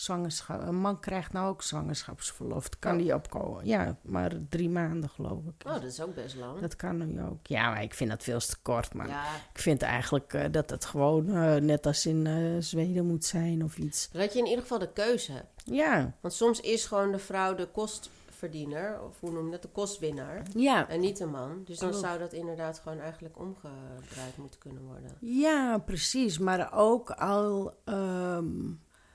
zwangerschap. 0.00 0.62
Een 0.62 0.80
man 0.80 1.00
krijgt 1.00 1.32
nou 1.32 1.48
ook 1.48 1.62
zwangerschapsverlof. 1.62 2.62
Dat 2.68 2.78
kan 2.78 2.92
Oh. 2.92 2.98
die 2.98 3.14
opkomen. 3.14 3.66
Ja, 3.66 3.96
maar 4.02 4.32
drie 4.48 4.68
maanden, 4.70 5.08
geloof 5.10 5.44
ik. 5.44 5.66
Oh, 5.66 5.72
dat 5.72 5.82
is 5.82 6.00
ook 6.00 6.14
best 6.14 6.36
lang. 6.36 6.60
Dat 6.60 6.76
kan 6.76 6.96
nu 7.14 7.22
ook. 7.22 7.46
Ja, 7.46 7.70
maar 7.70 7.82
ik 7.82 7.94
vind 7.94 8.10
dat 8.10 8.22
veel 8.22 8.38
te 8.38 8.56
kort. 8.62 8.94
Maar 8.94 9.08
Ja, 9.08 9.24
ik 9.52 9.58
vind 9.60 9.82
eigenlijk 9.82 10.32
eh, 10.34 10.44
dat 10.50 10.70
het 10.70 10.84
gewoon 10.84 11.28
eh, 11.28 11.54
net 11.54 11.86
als 11.86 12.06
in 12.06 12.26
eh, 12.26 12.34
Zweden 12.62 13.06
moet 13.06 13.24
zijn 13.24 13.64
of 13.64 13.78
iets. 13.78 14.08
dat 14.12 14.32
je 14.32 14.38
in 14.38 14.44
ieder 14.46 14.62
geval 14.62 14.78
de 14.78 14.92
keuze 14.92 15.32
hebt. 15.32 15.62
Ja, 15.64 16.12
Want 16.20 16.34
soms 16.34 16.60
is 16.60 16.86
gewoon 16.86 17.12
de 17.12 17.18
vrouw 17.18 17.54
de 17.54 17.66
kostverdiener, 17.66 19.02
of 19.02 19.20
hoe 19.20 19.30
noem 19.30 19.44
je 19.44 19.50
dat, 19.50 19.62
de 19.62 19.68
kostwinnaar. 19.68 20.42
ja. 20.54 20.88
En 20.88 21.00
niet 21.00 21.16
de 21.16 21.26
man. 21.26 21.62
Dus 21.64 21.78
dan 21.78 21.88
Klopt. 21.90 22.04
zou 22.04 22.18
dat 22.18 22.32
inderdaad 22.32 22.78
gewoon 22.78 23.00
eigenlijk 23.00 23.38
omgedraaid 23.38 24.36
moeten 24.36 24.60
kunnen 24.60 24.82
worden. 24.82 25.10
Ja, 25.20 25.78
precies. 25.78 26.38
Maar 26.38 26.72
ook 26.72 27.10
al, 27.10 27.74
ehm, 27.84 28.46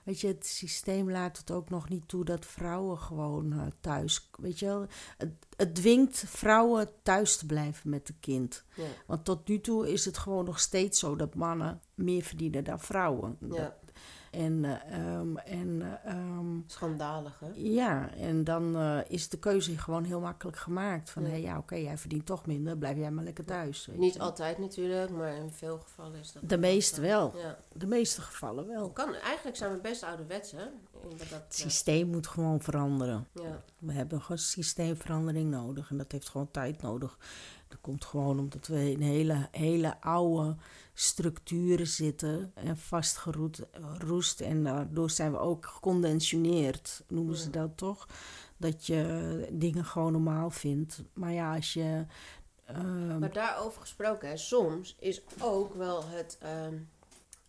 weet 0.04 0.22
je, 0.22 0.28
het 0.28 0.46
systeem 0.46 1.12
laat 1.12 1.38
het 1.38 1.52
ook 1.52 1.70
nog 1.70 1.90
niet 1.90 2.08
toe 2.08 2.26
dat 2.26 2.46
vrouwen 2.46 2.98
gewoon 2.98 3.54
eh, 3.54 3.62
thuis, 3.80 4.30
weet 4.40 4.60
je 4.60 4.66
wel, 4.66 4.86
het, 5.18 5.32
het 5.56 5.76
dwingt 5.76 6.24
vrouwen 6.28 6.90
thuis 7.04 7.38
te 7.38 7.46
blijven 7.46 7.90
met 7.90 8.08
het 8.08 8.18
kind. 8.20 8.64
Ja. 8.76 8.84
Want 9.08 9.26
tot 9.26 9.48
nu 9.48 9.62
toe 9.62 9.92
is 9.92 10.06
het 10.06 10.18
gewoon 10.18 10.46
nog 10.46 10.60
steeds 10.60 11.00
zo 11.00 11.16
dat 11.16 11.36
mannen 11.36 11.82
meer 11.94 12.24
verdienen 12.24 12.64
dan 12.64 12.80
vrouwen. 12.80 13.38
Ja, 13.52 13.78
En, 14.34 14.66
eh, 14.66 14.98
ehm, 15.00 15.38
en 15.38 16.00
ehm, 16.06 16.60
schandalig 16.68 17.40
hè? 17.40 17.48
ja, 17.54 18.10
en 18.10 18.44
dan 18.44 18.76
eh, 18.76 18.98
is 19.08 19.30
de 19.30 19.38
keuze 19.40 19.78
gewoon 19.78 20.04
heel 20.04 20.20
makkelijk 20.20 20.58
gemaakt. 20.58 21.10
Van, 21.10 21.24
Ja. 21.24 21.30
hé, 21.30 21.36
ja, 21.36 21.58
oké, 21.58 21.76
jij 21.76 21.98
verdient 21.98 22.26
toch 22.26 22.46
minder, 22.46 22.78
blijf 22.78 22.98
jij 22.98 23.12
maar 23.12 23.24
lekker 23.24 23.46
thuis. 23.46 23.90
Niet 23.92 24.14
je. 24.14 24.20
altijd 24.20 24.58
natuurlijk, 24.58 25.10
maar 25.10 25.36
in 25.36 25.52
veel 25.52 25.78
gevallen 25.78 26.20
is 26.20 26.32
dat... 26.32 26.50
De 26.50 26.58
meeste 26.58 27.02
wel. 27.02 27.34
Ja. 27.38 27.58
De 27.74 27.88
meeste 27.88 28.22
gevallen 28.22 28.68
wel. 28.68 28.90
Kan, 28.92 29.14
eigenlijk 29.16 29.58
zijn 29.58 29.72
we 29.72 29.78
best 29.78 30.04
ouderwets 30.04 30.52
hè? 30.52 30.66
Dat, 31.18 31.30
Het 31.30 31.56
systeem 31.56 32.08
moet 32.08 32.28
gewoon 32.28 32.62
veranderen. 32.62 33.28
ja. 33.34 33.64
We 33.80 33.94
hebben 33.94 34.22
gewoon 34.22 34.38
systeemverandering 34.38 35.50
nodig 35.50 35.90
en 35.90 35.98
dat 35.98 36.12
heeft 36.12 36.30
gewoon 36.30 36.52
tijd 36.52 36.82
nodig. 36.82 37.18
Dat 37.68 37.78
komt 37.82 38.06
gewoon 38.06 38.40
omdat 38.40 38.68
we 38.68 38.92
in 38.92 39.02
hele, 39.02 39.48
hele 39.52 40.02
oude 40.02 40.56
structuren 40.94 41.88
zitten 41.88 42.52
en 42.56 42.78
vastgeroest. 42.78 44.42
En 44.42 44.64
daardoor 44.64 45.10
zijn 45.10 45.32
we 45.32 45.38
ook 45.38 45.66
geconditioneerd, 45.66 47.04
noemen 47.08 47.36
ze 47.36 47.50
dat 47.50 47.78
toch? 47.78 48.08
Dat 48.58 48.86
je 48.86 49.48
dingen 49.52 49.86
gewoon 49.86 50.12
normaal 50.12 50.50
vindt. 50.50 51.02
Maar 51.14 51.32
ja, 51.32 51.56
als 51.56 51.74
je. 51.74 52.06
ehm, 52.66 53.20
Maar 53.20 53.34
daarover 53.34 53.82
gesproken, 53.82 54.30
hè, 54.30 54.38
soms 54.38 54.96
is 55.00 55.22
ook 55.42 55.74
wel 55.74 56.04
het, 56.06 56.38
ehm, 56.42 56.78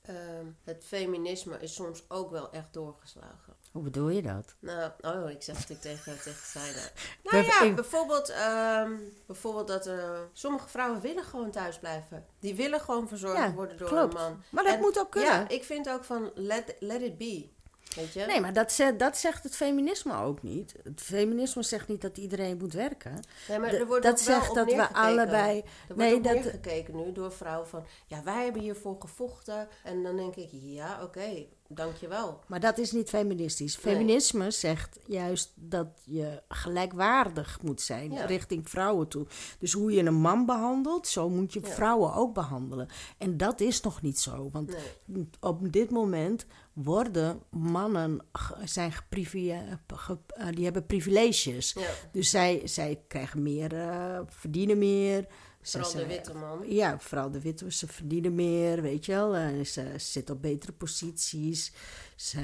ehm, 0.02 0.46
het 0.64 0.84
feminisme 0.84 1.58
is 1.60 1.74
soms 1.74 2.04
ook 2.08 2.30
wel 2.30 2.50
echt 2.52 2.72
doorgeslagen. 2.72 3.54
Hoe 3.74 3.82
bedoel 3.82 4.08
je 4.08 4.22
dat? 4.22 4.54
Nou, 4.58 4.90
oh, 5.00 5.30
ik 5.30 5.42
zeg 5.42 5.66
het 5.68 5.82
tegen, 5.82 6.20
tegen 6.22 6.46
Saida. 6.46 6.80
Nou 7.30 7.44
ja, 7.44 7.74
bijvoorbeeld, 7.74 8.28
ehm, 8.28 8.92
bijvoorbeeld 9.26 9.66
dat 9.68 9.86
eh, 9.86 10.18
sommige 10.32 10.68
vrouwen 10.68 11.00
willen 11.00 11.24
gewoon 11.24 11.50
thuis 11.50 11.78
blijven. 11.78 12.24
Die 12.40 12.54
willen 12.54 12.80
gewoon 12.80 13.08
verzorgd 13.08 13.36
Ja, 13.38 13.52
worden 13.52 13.76
door 13.76 13.88
klopt. 13.88 14.14
een 14.14 14.20
man. 14.20 14.42
Maar 14.50 14.64
dat 14.64 14.74
En 14.74 14.80
moet 14.80 14.98
ook 14.98 15.10
kunnen. 15.10 15.30
Ja, 15.32 15.48
ik 15.48 15.64
vind 15.64 15.88
ook 15.90 16.04
van 16.04 16.30
let, 16.34 16.76
let 16.78 17.00
it 17.02 17.18
be. 17.18 17.48
Weet 17.94 18.12
je? 18.12 18.24
Nee, 18.26 18.40
maar 18.40 18.52
dat, 18.52 18.72
ze- 18.72 18.94
dat 18.96 19.16
zegt 19.16 19.42
het 19.42 19.56
feminisme 19.56 20.16
ook 20.22 20.42
niet. 20.42 20.74
Het 20.82 21.00
feminisme 21.00 21.62
zegt 21.62 21.88
niet 21.88 22.00
dat 22.00 22.18
iedereen 22.18 22.56
moet 22.58 22.72
werken. 22.72 23.20
Nee, 23.48 23.58
maar 23.58 23.72
er 23.72 23.86
wordt 23.86 24.02
dat 24.04 24.24
wel 24.24 24.34
zegt 24.34 24.48
op 24.48 24.54
dat 24.54 24.72
we 24.72 24.92
allebei. 24.92 25.58
Er 25.58 25.64
wordt 25.86 26.02
Nee, 26.02 26.14
ook 26.14 26.24
dat- 26.24 26.32
neergekeken 26.34 26.96
nu 26.96 27.12
door 27.12 27.32
vrouwen 27.32 27.68
van... 27.68 27.84
Ja, 28.06 28.22
wij 28.22 28.44
hebben 28.44 28.62
hiervoor 28.62 28.96
gevochten. 28.98 29.68
En 29.84 30.02
dan 30.02 30.16
denk 30.16 30.34
ik, 30.36 30.48
ja, 30.52 31.02
oké, 31.02 31.46
dankjewel. 31.68 32.40
Maar 32.46 32.60
dat 32.60 32.78
is 32.78 32.92
niet 32.92 33.08
feministisch. 33.08 33.80
Nee. 33.82 33.94
Feminisme 33.94 34.50
zegt 34.50 34.98
juist 35.06 35.52
dat 35.54 35.86
je 36.04 36.42
gelijkwaardig 36.48 37.58
moet 37.62 37.80
zijn 37.80 38.12
Ja. 38.12 38.24
richting 38.24 38.68
vrouwen 38.70 39.08
toe. 39.08 39.26
Dus 39.58 39.72
hoe 39.72 39.92
je 39.92 40.02
een 40.04 40.14
man 40.14 40.46
behandelt, 40.46 41.06
zo 41.08 41.28
moet 41.28 41.52
je 41.52 41.60
Ja. 41.60 41.68
vrouwen 41.68 42.14
ook 42.14 42.34
behandelen. 42.34 42.88
En 43.18 43.36
dat 43.36 43.60
is 43.60 43.80
nog 43.80 44.02
niet 44.02 44.20
zo. 44.20 44.48
Want 44.52 44.74
Nee. 45.06 45.28
op 45.40 45.72
dit 45.72 45.90
moment 45.90 46.46
worden 46.74 47.42
mannen 47.50 48.26
zijn 48.64 48.92
geprivi- 48.92 49.78
ge- 49.94 50.18
eh, 50.26 50.46
die 50.50 50.64
hebben 50.64 50.86
privileges. 50.86 51.72
Ja, 51.72 51.90
Dus 52.12 52.30
zij, 52.30 52.60
zij 52.64 53.00
krijgen 53.08 53.42
meer, 53.42 53.72
eh, 53.80 54.20
verdienen 54.26 54.78
meer. 54.78 55.26
Ze 55.62 55.78
vooral 55.82 55.92
de 56.02 56.06
witte 56.06 56.34
man. 56.34 56.62
Ja, 56.68 56.98
vooral 56.98 57.30
de 57.30 57.40
witte, 57.40 57.72
ze 57.72 57.86
verdienen 57.86 58.34
meer, 58.34 58.82
weet 58.82 59.04
je 59.04 59.12
wel. 59.12 59.34
En 59.34 59.66
ze 59.66 59.92
zitten 59.96 60.34
op 60.34 60.42
betere 60.42 60.72
posities. 60.72 61.72
Ze, 62.16 62.40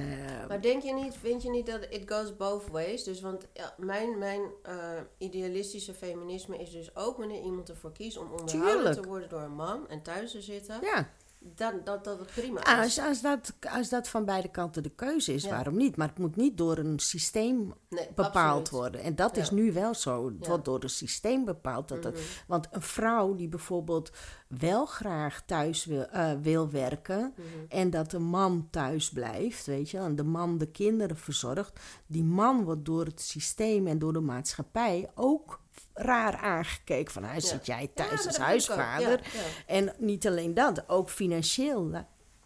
Maar 0.49 0.61
denk 0.63 0.83
je 0.83 0.95
niet, 0.95 1.15
vind 1.21 1.43
je 1.43 1.51
niet 1.51 1.67
dat 1.67 1.87
it 1.91 2.11
goes 2.13 2.37
both 2.37 2.69
ways? 2.71 3.05
Dus 3.05 3.21
want 3.21 3.47
ja, 3.55 3.75
mijn, 3.79 4.19
mijn 4.19 4.41
eh, 4.63 4.77
idealistische 5.19 5.95
feminisme 5.95 6.57
is 6.59 6.71
dus 6.71 6.97
ook 6.97 7.17
wanneer 7.17 7.43
iemand 7.43 7.69
ervoor 7.69 7.93
kiest 7.93 8.17
om 8.17 8.31
onderhouden 8.31 8.75
Tuurlijk. 8.77 9.01
te 9.03 9.09
worden 9.09 9.29
door 9.29 9.41
een 9.43 9.55
man 9.55 9.89
en 9.89 10.03
thuis 10.03 10.31
te 10.31 10.41
zitten. 10.43 10.79
ja, 10.83 11.11
Dan, 11.43 11.73
dat, 11.85 12.05
dat 12.05 12.19
het 12.19 12.31
prima 12.35 12.61
Ja, 12.65 12.83
is. 12.83 12.99
als, 12.99 13.07
als, 13.09 13.21
dat, 13.21 13.53
als 13.75 13.89
dat 13.89 14.09
van 14.09 14.25
beide 14.25 14.49
kanten 14.49 14.83
de 14.83 14.89
keuze 14.91 15.35
is, 15.35 15.43
Ja. 15.43 15.51
waarom 15.51 15.77
niet? 15.77 15.97
Maar 15.97 16.09
het 16.09 16.19
moet 16.19 16.37
niet 16.37 16.57
door 16.59 16.79
een 16.79 16.99
systeem 16.99 17.73
Nee, 17.89 18.07
bepaald 18.15 18.35
absoluut. 18.59 18.69
worden. 18.71 19.01
En 19.03 19.15
dat 19.15 19.37
is 19.37 19.51
nu 19.51 19.73
wel 19.73 19.95
zo. 19.95 20.27
Het 20.39 20.47
wordt 20.47 20.65
door 20.65 20.83
een 20.83 20.91
systeem 20.91 21.45
bepaald. 21.45 21.89
Dat 21.89 22.05
Mhm. 22.05 22.15
want 22.47 22.69
een 22.71 22.83
vrouw 22.83 23.35
die 23.35 23.49
bijvoorbeeld 23.49 24.11
wel 24.49 24.87
graag 24.87 25.43
thuis 25.47 25.85
wil, 25.85 26.05
eh, 26.07 26.33
wil 26.43 26.71
werken... 26.71 27.35
Mhm. 27.37 27.47
en 27.69 27.91
dat 27.91 28.11
de 28.11 28.19
man 28.19 28.69
thuis 28.71 29.11
blijft, 29.11 29.67
weet 29.67 29.91
je 29.91 29.99
en 29.99 30.17
de 30.17 30.25
man 30.25 30.59
de 30.59 30.67
kinderen 30.71 31.17
verzorgt... 31.17 31.81
die 32.07 32.25
man 32.25 32.65
wordt 32.65 32.85
door 32.85 33.05
het 33.05 33.21
systeem 33.21 33.87
en 33.87 33.99
door 33.99 34.13
de 34.13 34.21
maatschappij 34.21 35.11
ook 35.15 35.61
raar 36.03 36.37
aangekeken. 36.37 37.13
Van, 37.13 37.25
hij 37.25 37.41
zit 37.41 37.67
jij 37.67 37.91
thuis 37.95 38.27
als 38.27 38.37
huisvader... 38.39 39.21
En 39.67 39.95
niet 39.99 40.27
alleen 40.27 40.55
dat, 40.55 40.89
ook 40.89 41.11
financieel. 41.11 41.91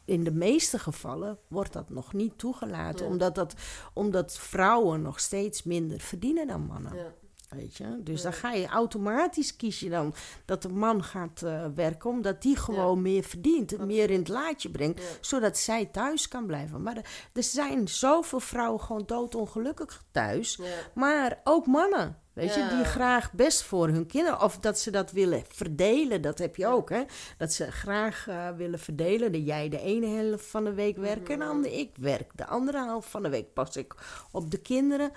In 0.05 0.25
de 0.25 0.33
meeste 0.33 0.79
gevallen 0.79 1.39
wordt 1.49 1.73
dat 1.73 1.91
nog 1.91 2.13
niet 2.13 2.39
toegelaten, 2.39 3.05
Ja. 3.07 3.11
omdat, 3.13 3.35
dat, 3.35 3.55
omdat 3.95 4.39
vrouwen 4.39 5.03
nog 5.03 5.21
steeds 5.21 5.63
minder 5.63 6.01
verdienen 6.01 6.47
dan 6.47 6.67
mannen. 6.67 6.97
Ja. 6.97 7.13
Weet 7.49 7.77
je? 7.77 8.01
Dus 8.03 8.23
Ja. 8.23 8.31
dan 8.31 8.39
ga 8.39 8.53
je 8.53 8.67
automatisch 8.67 9.57
kies 9.57 9.81
je 9.81 9.91
dan 9.91 10.15
dat 10.45 10.63
de 10.63 10.69
man 10.69 11.05
gaat 11.05 11.43
eh, 11.43 11.67
werken, 11.75 12.11
omdat 12.11 12.43
die 12.43 12.57
gewoon 12.57 13.03
meer 13.03 13.23
verdient, 13.23 13.79
meer 13.79 14.11
in 14.11 14.19
het 14.19 14.29
laadje 14.29 14.71
brengt, 14.71 15.19
zodat 15.21 15.59
zij 15.59 15.87
thuis 15.87 16.29
kan 16.29 16.47
blijven. 16.47 16.83
Maar 16.83 16.97
er, 16.97 17.07
er 17.33 17.43
zijn 17.43 17.89
zoveel 17.89 18.41
vrouwen 18.41 18.81
gewoon 18.81 19.03
doodongelukkig 19.07 20.05
thuis, 20.11 20.61
maar 20.95 21.41
ook 21.45 21.67
mannen. 21.67 22.19
Weet 22.35 22.55
je, 22.55 22.61
Ja. 22.61 22.77
die 22.77 22.85
graag 22.85 23.33
best 23.33 23.63
voor 23.63 23.89
hun 23.89 24.07
kinderen. 24.07 24.41
Of 24.41 24.59
dat 24.59 24.79
ze 24.79 24.91
dat 24.91 25.11
willen 25.13 25.43
verdelen, 25.49 26.23
dat 26.23 26.39
heb 26.39 26.57
je 26.57 26.67
ook, 26.67 26.91
hè. 26.91 27.03
Dat 27.39 27.53
ze 27.53 27.73
graag 27.73 28.29
eh, 28.29 28.49
willen 28.57 28.79
verdelen. 28.79 29.33
Dat 29.33 29.47
jij 29.47 29.69
de 29.69 29.81
ene 29.81 30.07
helft 30.07 30.47
van 30.47 30.65
de 30.65 30.73
week 30.75 30.97
werkt 30.97 31.29
en 31.31 31.39
de 31.39 31.45
andere 31.45 31.79
ik 31.79 31.91
werk. 31.97 32.31
De 32.35 32.47
andere 32.47 32.79
helft 32.85 33.09
van 33.09 33.23
de 33.23 33.29
week 33.29 33.53
pas 33.53 33.77
ik 33.77 33.95
op 34.31 34.51
de 34.51 34.59
kinderen. 34.59 35.13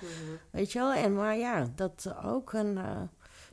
Weet 0.52 0.72
je 0.72 0.80
wel? 0.80 0.94
En 0.94 1.14
maar 1.14 1.38
ja, 1.38 1.72
dat 1.76 2.14
ook 2.26 2.54
een... 2.54 2.78
eh, 2.78 3.02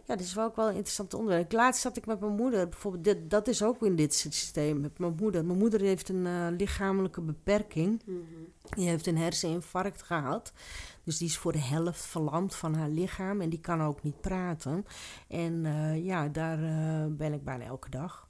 ja, 0.07 0.17
dat 0.17 0.21
is 0.21 0.35
wel 0.35 0.45
ook 0.45 0.57
wel 0.57 0.69
een 0.69 0.75
interessant 0.75 1.15
onderwerp. 1.15 1.53
Laatst 1.53 1.81
zat 1.81 1.97
ik 1.97 2.07
met 2.07 2.21
mijn 2.21 2.35
moeder, 2.35 2.69
bijvoorbeeld, 2.69 3.05
dit, 3.05 3.31
dat 3.31 3.49
is 3.49 3.63
ook 3.63 3.83
in 3.83 3.97
dit 3.97 4.15
systeem 4.15 4.81
met 4.81 4.99
mijn 4.99 5.15
moeder. 5.21 5.45
Mijn 5.45 5.59
moeder 5.59 5.81
heeft 5.81 6.09
een 6.09 6.27
eh, 6.27 6.47
lichamelijke 6.57 7.21
beperking. 7.21 8.03
Mhm. 8.07 8.19
Die 8.69 8.89
heeft 8.89 9.07
een 9.07 9.19
herseninfarct 9.19 10.03
gehad. 10.03 10.53
Dus 11.05 11.19
die 11.19 11.29
is 11.29 11.37
voor 11.39 11.53
de 11.53 11.61
helft 11.61 12.05
verlamd 12.05 12.55
van 12.55 12.75
haar 12.75 12.89
lichaam 12.89 13.41
en 13.41 13.49
die 13.49 13.61
kan 13.61 13.83
ook 13.83 14.03
niet 14.03 14.21
praten. 14.21 14.87
En 15.29 15.67
eh, 15.67 16.05
ja, 16.05 16.29
daar 16.29 16.63
eh, 16.63 17.07
ben 17.09 17.33
ik 17.33 17.45
bijna 17.45 17.65
elke 17.65 17.91
dag. 17.91 18.29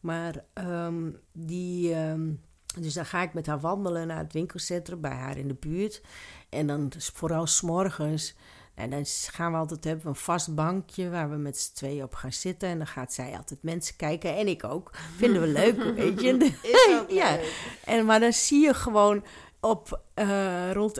Maar 0.00 0.44
ehm, 0.52 1.10
die. 1.32 1.94
ehm, 1.94 2.30
dus 2.80 2.94
dan 2.94 3.06
ga 3.06 3.22
ik 3.22 3.34
met 3.34 3.46
haar 3.46 3.60
wandelen 3.60 4.06
naar 4.06 4.18
het 4.18 4.32
winkelcentrum 4.32 5.00
bij 5.00 5.14
haar 5.14 5.36
in 5.36 5.48
de 5.48 5.54
buurt. 5.54 6.02
En 6.48 6.66
dan 6.66 6.92
vooral 6.96 7.46
s'morgens. 7.46 8.34
En 8.74 8.90
dan 8.90 9.02
gaan 9.06 9.52
we 9.52 9.58
altijd 9.58 9.84
hebben 9.84 10.06
een 10.06 10.14
vast 10.14 10.54
bankje 10.54 11.10
waar 11.10 11.30
we 11.30 11.36
met 11.36 11.58
z'n 11.58 11.74
tweeën 11.74 12.02
op 12.02 12.14
gaan 12.14 12.32
zitten. 12.32 12.68
En 12.68 12.78
dan 12.78 12.86
gaat 12.86 13.12
zij 13.12 13.36
altijd 13.36 13.62
mensen 13.62 13.96
kijken 13.96 14.36
en 14.36 14.48
ik 14.48 14.64
ook. 14.64 14.90
Vinden 15.16 15.40
we 15.42 15.48
leuk, 15.48 15.82
weet 15.96 16.20
je. 16.20 16.36
Is 16.62 16.88
ook 17.00 17.10
Ja. 17.20 17.30
leuk. 17.34 17.52
En, 17.84 18.04
maar 18.04 18.20
dan 18.20 18.32
zie 18.32 18.60
je 18.64 18.74
gewoon 18.74 19.24
op 19.60 20.02
eh, 20.14 20.72
rond 20.72 20.98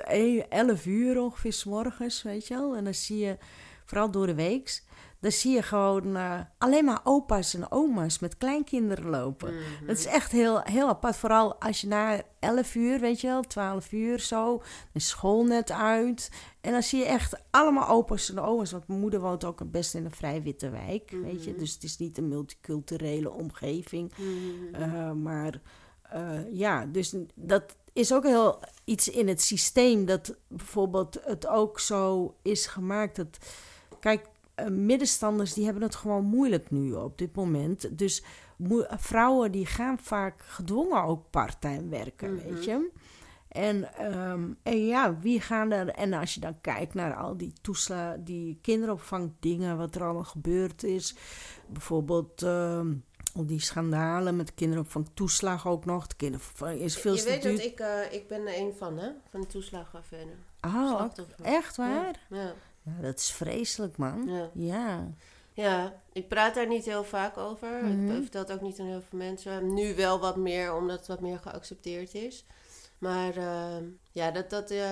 11 0.48 0.87
uur 0.87 1.20
ongeveer 1.20 1.52
's 1.52 1.64
morgens, 1.64 2.22
weet 2.22 2.46
je 2.48 2.54
wel. 2.54 2.76
En 2.76 2.85
dan 2.85 2.94
zie 2.94 3.18
je, 3.18 3.37
vooral 3.85 4.11
door 4.11 4.26
de 4.26 4.35
weeks, 4.35 4.82
dan 5.22 5.32
zie 5.32 5.54
je 5.54 5.62
gewoon 5.62 6.16
eh, 6.16 6.40
alleen 6.58 6.85
maar 6.85 7.00
opa's 7.04 7.54
en 7.54 7.70
oma's 7.70 8.18
met 8.18 8.37
kleinkinderen 8.37 9.11
lopen. 9.11 9.54
Mhm. 9.54 9.87
Dat 9.87 9.98
is 9.98 10.06
echt 10.06 10.32
heel, 10.32 10.61
heel 10.61 10.88
apart. 10.88 11.16
Vooral 11.16 11.61
als 11.61 11.80
je 11.80 11.87
na 11.87 12.22
11 12.38 12.74
uur, 12.74 13.00
weet 13.00 13.20
je 13.20 13.26
wel, 13.26 13.42
12 13.42 13.92
uur 13.92 14.20
zo, 14.20 14.62
is 14.92 15.08
school 15.08 15.44
net 15.44 15.70
uit. 15.70 16.30
En 16.61 16.72
dan 16.72 16.82
zie 16.82 16.98
je 16.98 17.04
echt 17.04 17.42
allemaal 17.50 17.88
opa's 17.88 18.30
en 18.30 18.40
oma's. 18.40 18.70
Want 18.70 18.88
mijn 18.88 19.00
moeder 19.00 19.20
woont 19.20 19.44
ook 19.44 19.70
best 19.70 19.94
in 19.94 20.04
een 20.04 20.11
vrij 20.11 20.42
witte 20.42 20.70
wijk, 20.70 21.11
weet 21.11 21.44
je. 21.44 21.54
Dus 21.54 21.72
het 21.72 21.82
is 21.82 21.98
niet 21.98 22.18
een 22.18 22.28
multiculturele 22.28 23.30
omgeving. 23.30 24.12
Mhm. 24.16 24.82
Uh, 24.82 25.12
maar 25.12 25.61
uh, 26.14 26.52
ja, 26.52 26.87
dus 26.87 27.14
dat 27.35 27.76
is 27.92 28.12
ook 28.12 28.24
heel 28.24 28.58
iets 28.85 29.08
in 29.08 29.28
het 29.28 29.42
systeem 29.42 30.06
dat 30.06 30.37
bijvoorbeeld 30.48 31.20
het 31.24 31.46
ook 31.46 31.80
zo 31.80 32.35
is 32.42 32.66
gemaakt 32.66 33.16
dat 33.16 33.38
kijk 34.00 34.30
uh, 34.60 34.66
middenstanders 34.66 35.54
die 35.54 35.64
hebben 35.64 35.82
het 35.82 35.94
gewoon 35.94 36.24
moeilijk 36.24 36.70
nu 36.70 36.92
op 36.92 37.18
dit 37.18 37.34
moment 37.34 37.98
dus 37.98 38.22
vrouwen 38.88 39.52
die 39.52 39.66
gaan 39.66 39.98
vaak 39.98 40.42
gedwongen 40.46 41.02
ook 41.02 41.30
parttime 41.30 41.88
werken 41.88 42.32
mm 42.32 42.38
-hmm. 42.38 42.48
weet 42.48 42.64
je 42.64 42.90
en, 43.52 44.06
um, 44.14 44.56
en 44.62 44.86
ja, 44.86 45.18
wie 45.18 45.40
gaan 45.40 45.72
er... 45.72 45.88
En 45.88 46.12
als 46.12 46.34
je 46.34 46.40
dan 46.40 46.60
kijkt 46.60 46.94
naar 46.94 47.14
al 47.14 47.36
die 47.36 47.52
toesla, 47.60 48.16
die 48.16 48.58
kinderopvangdingen, 48.62 49.76
wat 49.76 49.94
er 49.94 50.02
allemaal 50.02 50.24
gebeurd 50.24 50.82
is. 50.82 51.14
Bijvoorbeeld 51.66 52.42
um, 52.42 53.04
al 53.34 53.46
die 53.46 53.60
schandalen 53.60 54.36
met 54.36 54.54
kinderopvang 54.54 55.08
toeslag 55.14 55.66
ook 55.66 55.84
nog. 55.84 56.06
De 56.06 56.16
kinderopvang 56.16 56.78
is 56.78 56.96
veel 56.96 57.14
Je 57.14 57.22
weet 57.22 57.42
dat 57.42 57.58
ik, 57.58 57.80
uh, 57.80 58.12
ik 58.12 58.28
ben 58.28 58.46
er 58.46 58.58
een 58.58 58.72
van, 58.78 58.98
hè? 58.98 59.10
Van 59.30 59.40
de 59.40 59.46
toeslagaffaire. 59.46 60.32
Oh, 60.66 61.04
echt 61.42 61.76
waar? 61.76 62.20
Ja. 62.30 62.36
ja. 62.36 62.54
Ja. 62.83 62.92
dat 63.03 63.18
is 63.18 63.31
vreselijk, 63.31 63.97
man. 63.97 64.25
Ja. 64.29 64.51
ja. 64.55 65.09
Ja, 65.55 65.95
ik 66.12 66.29
praat 66.29 66.55
daar 66.55 66.68
niet 66.68 66.85
heel 66.85 67.05
vaak 67.05 67.37
over. 67.37 67.68
Mm 67.68 67.88
Mhm. 67.88 67.90
-hmm. 68.07 68.16
Ik 68.16 68.23
vertel 68.23 68.40
het 68.40 68.53
ook 68.53 68.61
niet 68.61 68.81
aan 68.81 68.87
heel 68.87 69.03
veel 69.09 69.18
mensen. 69.18 69.75
Nu 69.75 69.95
wel 69.95 70.21
wat 70.21 70.37
meer, 70.37 70.75
omdat 70.75 70.99
het 70.99 71.07
wat 71.07 71.21
meer 71.21 71.38
geaccepteerd 71.38 72.14
is. 72.14 72.45
Maar 72.99 73.37
uh, 73.37 73.77
ja, 74.12 74.31
dat, 74.31 74.51
dat 74.51 74.71
uh, 74.71 74.90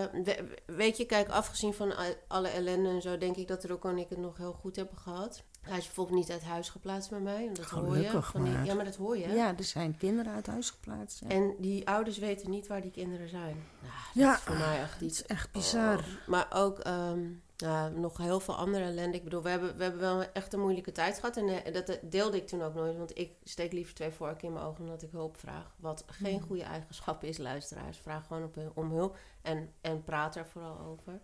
weet 0.66 0.96
je, 0.96 1.04
kijk, 1.06 1.28
afgezien 1.28 1.74
van 1.74 1.92
alle 2.28 2.48
ellende 2.48 2.88
en 2.88 3.02
zo, 3.02 3.18
denk 3.18 3.36
ik 3.36 3.48
dat 3.48 3.64
Rocco 3.64 3.88
en 3.88 3.98
ik 3.98 4.08
het 4.08 4.18
nog 4.18 4.36
heel 4.36 4.52
goed 4.52 4.76
hebben 4.76 4.96
gehad. 4.98 5.42
Hij 5.60 5.78
is 5.78 5.84
bijvoorbeeld 5.84 6.18
niet 6.18 6.30
uit 6.30 6.42
huis 6.42 6.68
geplaatst 6.68 7.10
bij 7.10 7.20
mij. 7.20 7.50
Dat 7.52 7.66
Gelukkig 7.66 8.12
hoor 8.12 8.20
je. 8.20 8.22
Van 8.22 8.44
die, 8.44 8.52
maar. 8.52 8.64
ja, 8.64 8.74
maar 8.74 8.84
dat 8.84 8.96
hoor 8.96 9.18
je. 9.18 9.28
Ja, 9.28 9.56
er 9.56 9.64
zijn 9.64 9.96
kinderen 9.96 10.32
uit 10.32 10.46
huis 10.46 10.70
geplaatst. 10.70 11.20
Ja. 11.20 11.28
En 11.28 11.54
die 11.58 11.88
ouders 11.88 12.18
weten 12.18 12.50
niet 12.50 12.66
waar 12.66 12.80
die 12.82 12.90
kinderen 12.90 13.28
zijn. 13.28 13.56
Nou, 13.80 13.92
dat 14.14 14.22
ja, 14.22 14.34
is 14.34 14.40
voor 14.40 14.56
mij 14.56 14.80
echt 14.80 15.00
iets. 15.00 15.26
echt 15.26 15.52
bizar. 15.52 15.98
Oh, 15.98 16.04
maar 16.26 16.46
ook 16.52 16.86
um, 16.86 17.42
nog 17.94 18.16
heel 18.16 18.40
veel 18.40 18.56
andere 18.56 18.84
ellende. 18.84 19.16
Ik 19.16 19.24
bedoel, 19.24 19.42
we 19.42 19.48
hebben, 19.48 19.76
we 19.76 19.82
hebben 19.82 20.00
wel 20.00 20.22
echt 20.22 20.52
een 20.52 20.60
moeilijke 20.60 20.92
tijd 20.92 21.14
gehad. 21.18 21.36
En 21.36 21.48
uh, 21.48 21.72
dat 21.72 21.98
deelde 22.02 22.36
ik 22.36 22.46
toen 22.46 22.62
ook 22.62 22.74
nooit. 22.74 22.96
Want 22.96 23.18
ik 23.18 23.32
steek 23.44 23.72
liever 23.72 23.94
twee 23.94 24.10
vorken 24.10 24.46
in 24.48 24.52
mijn 24.52 24.64
ogen 24.64 24.80
omdat 24.84 25.02
ik 25.02 25.10
hulp 25.10 25.36
vraag. 25.36 25.74
Wat 25.78 26.04
geen 26.06 26.38
Mm. 26.40 26.46
goede 26.46 26.62
eigenschap 26.62 27.24
is, 27.24 27.38
luisteraars. 27.38 27.98
Vraag 27.98 28.26
gewoon 28.26 28.44
op, 28.44 28.72
om 28.74 28.90
hulp. 28.90 29.18
En, 29.42 29.72
en 29.80 30.04
praat 30.04 30.36
er 30.36 30.46
vooral 30.46 30.78
over. 30.78 31.20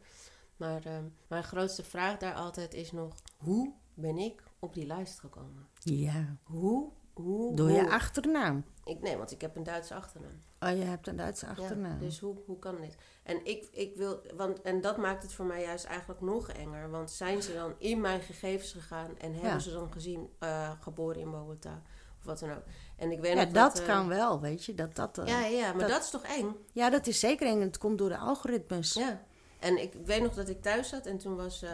Maar 0.57 0.87
um, 0.97 1.15
mijn 1.27 1.45
grootste 1.45 1.83
vraag 1.85 2.17
daar 2.19 2.35
altijd 2.35 2.75
is 2.75 2.93
nog... 2.93 3.15
Hoe 3.37 3.73
ben 3.95 4.19
ik 4.19 4.43
op 4.59 4.75
die 4.75 4.87
lijst 4.87 5.21
gekomen? 5.21 5.69
Ja. 5.79 6.37
Hoe? 6.43 6.91
Hoe 7.23 7.55
Door 7.57 7.71
je 7.71 7.91
achternaam. 7.91 8.65
Ik, 8.85 9.01
nee, 9.01 9.17
want 9.17 9.31
ik 9.31 9.41
heb 9.41 9.57
een 9.57 9.63
Duitse 9.63 9.95
achternaam. 9.95 10.43
Oh, 10.61 10.69
je 10.71 10.85
hebt 10.85 11.07
een 11.07 11.17
Duitse 11.17 11.47
achternaam. 11.47 11.93
Ja, 11.93 11.99
dus 11.99 12.19
hoe, 12.21 12.37
hoe 12.47 12.59
kan 12.59 12.77
dit? 12.81 12.97
En, 13.23 13.45
ik, 13.47 13.69
ik 13.73 13.97
wil, 13.97 14.21
want, 14.37 14.63
en 14.63 14.81
dat 14.81 14.97
maakt 14.97 15.23
het 15.23 15.33
voor 15.33 15.45
mij 15.45 15.63
juist 15.63 15.85
eigenlijk 15.85 16.21
nog 16.21 16.49
enger. 16.49 16.91
Want 16.91 17.11
zijn 17.11 17.43
ze 17.43 17.55
dan 17.55 17.75
in 17.79 18.01
mijn 18.01 18.21
gegevens 18.21 18.73
gegaan 18.73 19.19
en 19.19 19.33
hebben 19.33 19.51
Ja. 19.51 19.59
ze 19.59 19.73
dan 19.73 19.93
gezien 19.93 20.29
uh, 20.41 20.71
geboren 20.81 21.21
in 21.21 21.31
Bogota 21.31 21.83
of 22.19 22.25
wat 22.25 22.39
dan 22.39 22.51
ook? 22.51 22.63
En 22.97 23.11
ik 23.13 23.21
weet 23.21 23.37
ja, 23.37 23.45
dat 23.45 23.55
dat, 23.55 23.81
uh, 23.81 23.87
kan 23.87 24.09
wel, 24.09 24.41
weet 24.41 24.65
je. 24.65 24.75
Dat, 24.75 24.97
dat, 24.97 25.19
uh, 25.19 25.27
Ja, 25.27 25.45
ja, 25.45 25.71
maar 25.73 25.81
dat- 25.81 25.89
dat, 25.91 26.03
is 26.03 26.11
toch 26.11 26.25
eng? 26.25 26.57
ja, 26.73 26.91
dat 26.91 27.07
is 27.07 27.21
zeker 27.21 27.47
eng. 27.47 27.61
Het 27.61 27.79
komt 27.79 27.99
door 27.99 28.09
de 28.09 28.19
algoritmes. 28.19 28.93
Ja. 28.95 29.23
En 29.59 29.83
ik 29.83 29.93
weet 30.05 30.23
nog 30.23 30.35
dat 30.35 30.49
ik 30.49 30.63
thuis 30.63 30.89
zat 30.89 31.07
en 31.07 31.19
toen 31.19 31.37
was 31.37 31.63
uh, 31.63 31.71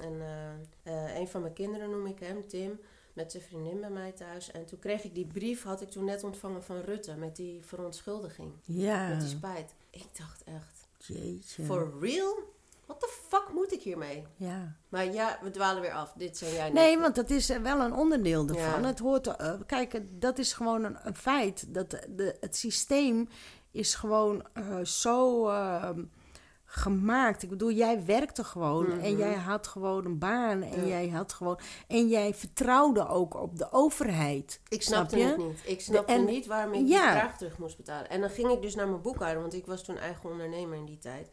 een, 0.00 0.22
een 1.16 1.28
van 1.28 1.40
mijn 1.40 1.52
kinderen, 1.52 1.90
noem 1.90 2.06
ik 2.06 2.18
hem, 2.18 2.48
Tim, 2.48 2.80
met 3.14 3.30
zijn 3.32 3.42
vriendin 3.42 3.80
bij 3.80 3.90
mij 3.90 4.12
thuis. 4.12 4.50
En 4.50 4.64
toen 4.66 4.78
kreeg 4.78 5.04
ik 5.04 5.14
die 5.14 5.26
brief, 5.26 5.62
had 5.62 5.80
ik 5.80 5.90
toen 5.90 6.04
net 6.04 6.24
ontvangen 6.24 6.62
van 6.64 6.80
Rutte, 6.80 7.14
met 7.14 7.36
die 7.36 7.62
verontschuldiging, 7.64 8.52
Ja. 8.64 9.08
met 9.08 9.20
die 9.20 9.28
spijt. 9.28 9.74
Ik 9.90 10.06
dacht 10.18 10.42
echt, 10.44 10.88
Jeetje. 10.98 11.64
for 11.64 11.92
real? 12.00 12.34
What 12.86 13.00
the 13.00 13.18
fuck 13.28 13.44
moet 13.52 13.72
ik 13.72 13.82
hiermee? 13.82 14.24
Ja. 14.36 14.76
Maar 14.88 15.12
ja, 15.12 15.38
we 15.42 15.50
dwalen 15.50 15.82
weer 15.82 15.92
af. 15.92 16.12
Dit 16.16 16.36
zijn 16.38 16.52
jij 16.52 16.64
niet. 16.64 16.74
Nee, 16.74 16.98
want 16.98 17.14
dat 17.14 17.30
is 17.30 17.50
eh, 17.50 17.58
wel 17.62 17.80
een 17.80 17.94
onderdeel 17.94 18.48
ervan. 18.48 18.80
Ja. 18.82 18.86
Het 18.86 18.98
hoort, 18.98 19.26
eh, 19.26 19.54
kijk, 19.66 20.00
dat 20.10 20.38
is 20.38 20.52
gewoon 20.52 20.84
een, 20.84 20.96
een 21.02 21.16
feit. 21.16 21.74
Dat 21.74 21.90
de, 21.90 22.36
het 22.40 22.56
systeem 22.56 23.28
is 23.70 23.94
gewoon 23.94 24.46
eh, 24.52 24.80
zo 24.84 25.48
eh, 25.48 25.90
gemaakt. 26.76 27.42
Ik 27.42 27.48
bedoel, 27.48 27.70
jij 27.70 28.04
werkte 28.04 28.44
gewoon 28.44 28.90
en 28.90 29.10
Mhm. 29.12 29.16
jij 29.18 29.34
had 29.34 29.66
gewoon 29.66 30.04
een 30.04 30.18
baan 30.18 30.62
en 30.62 30.80
Ja. 30.80 30.86
jij 30.86 31.08
had 31.08 31.32
gewoon 31.32 31.58
en 31.88 32.08
jij 32.08 32.34
vertrouwde 32.34 33.08
ook 33.08 33.34
op 33.34 33.58
de 33.58 33.72
overheid. 33.72 34.60
Ik 34.68 34.82
Snap 34.82 34.94
snapte 35.08 35.18
je? 35.18 35.24
het 35.24 35.36
niet. 35.36 35.60
Ik 35.64 35.80
snapte 35.80 36.12
en- 36.12 36.24
niet 36.24 36.46
waarom 36.46 36.72
ik 36.72 36.86
ja. 36.88 37.10
die 37.12 37.20
vraag 37.20 37.36
terug 37.38 37.58
moest 37.58 37.76
betalen. 37.76 38.10
En 38.10 38.20
dan 38.20 38.30
ging 38.30 38.50
ik 38.50 38.62
dus 38.62 38.74
naar 38.74 38.88
mijn 38.88 39.02
boekhouder, 39.02 39.40
want 39.40 39.54
ik 39.54 39.66
was 39.66 39.84
toen 39.84 39.96
eigen 39.98 40.30
ondernemer 40.30 40.76
in 40.78 40.84
die 40.84 40.98
tijd. 40.98 41.28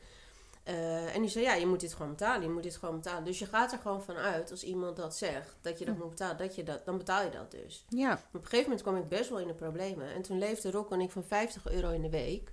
Eh, 0.63 1.15
en 1.15 1.21
die 1.21 1.29
zei, 1.29 1.43
ja, 1.45 1.53
je 1.53 1.65
moet 1.67 1.79
dit 1.79 1.93
gewoon 1.93 2.11
betalen. 2.11 2.41
Je 2.41 2.49
moet 2.53 2.63
dit 2.63 2.75
gewoon 2.75 2.95
betalen. 2.95 3.23
Dus 3.23 3.39
je 3.39 3.45
gaat 3.45 3.71
er 3.71 3.77
gewoon 3.81 4.01
van 4.03 4.15
uit, 4.15 4.51
als 4.51 4.63
iemand 4.63 4.95
dat 4.95 5.15
zegt, 5.17 5.55
dat 5.61 5.79
je 5.79 5.85
dat 5.85 5.97
moet 5.97 6.09
betalen, 6.09 6.37
dat 6.37 6.55
je 6.55 6.63
dat, 6.63 6.85
dan 6.85 6.97
betaal 6.97 7.23
je 7.23 7.29
dat 7.29 7.51
dus. 7.51 7.85
Ja, 7.89 8.13
Op 8.13 8.19
een 8.33 8.41
gegeven 8.43 8.63
moment 8.63 8.81
kwam 8.81 8.95
ik 8.95 9.07
best 9.07 9.29
wel 9.29 9.39
in 9.39 9.47
de 9.47 9.53
problemen. 9.53 10.13
En 10.13 10.21
toen 10.21 10.37
leefde 10.37 10.71
Rocco 10.71 10.93
en 10.93 11.01
ik 11.01 11.11
van 11.11 11.23
50 11.23 11.71
euro 11.71 11.89
in 11.89 12.01
de 12.01 12.09
week. 12.09 12.51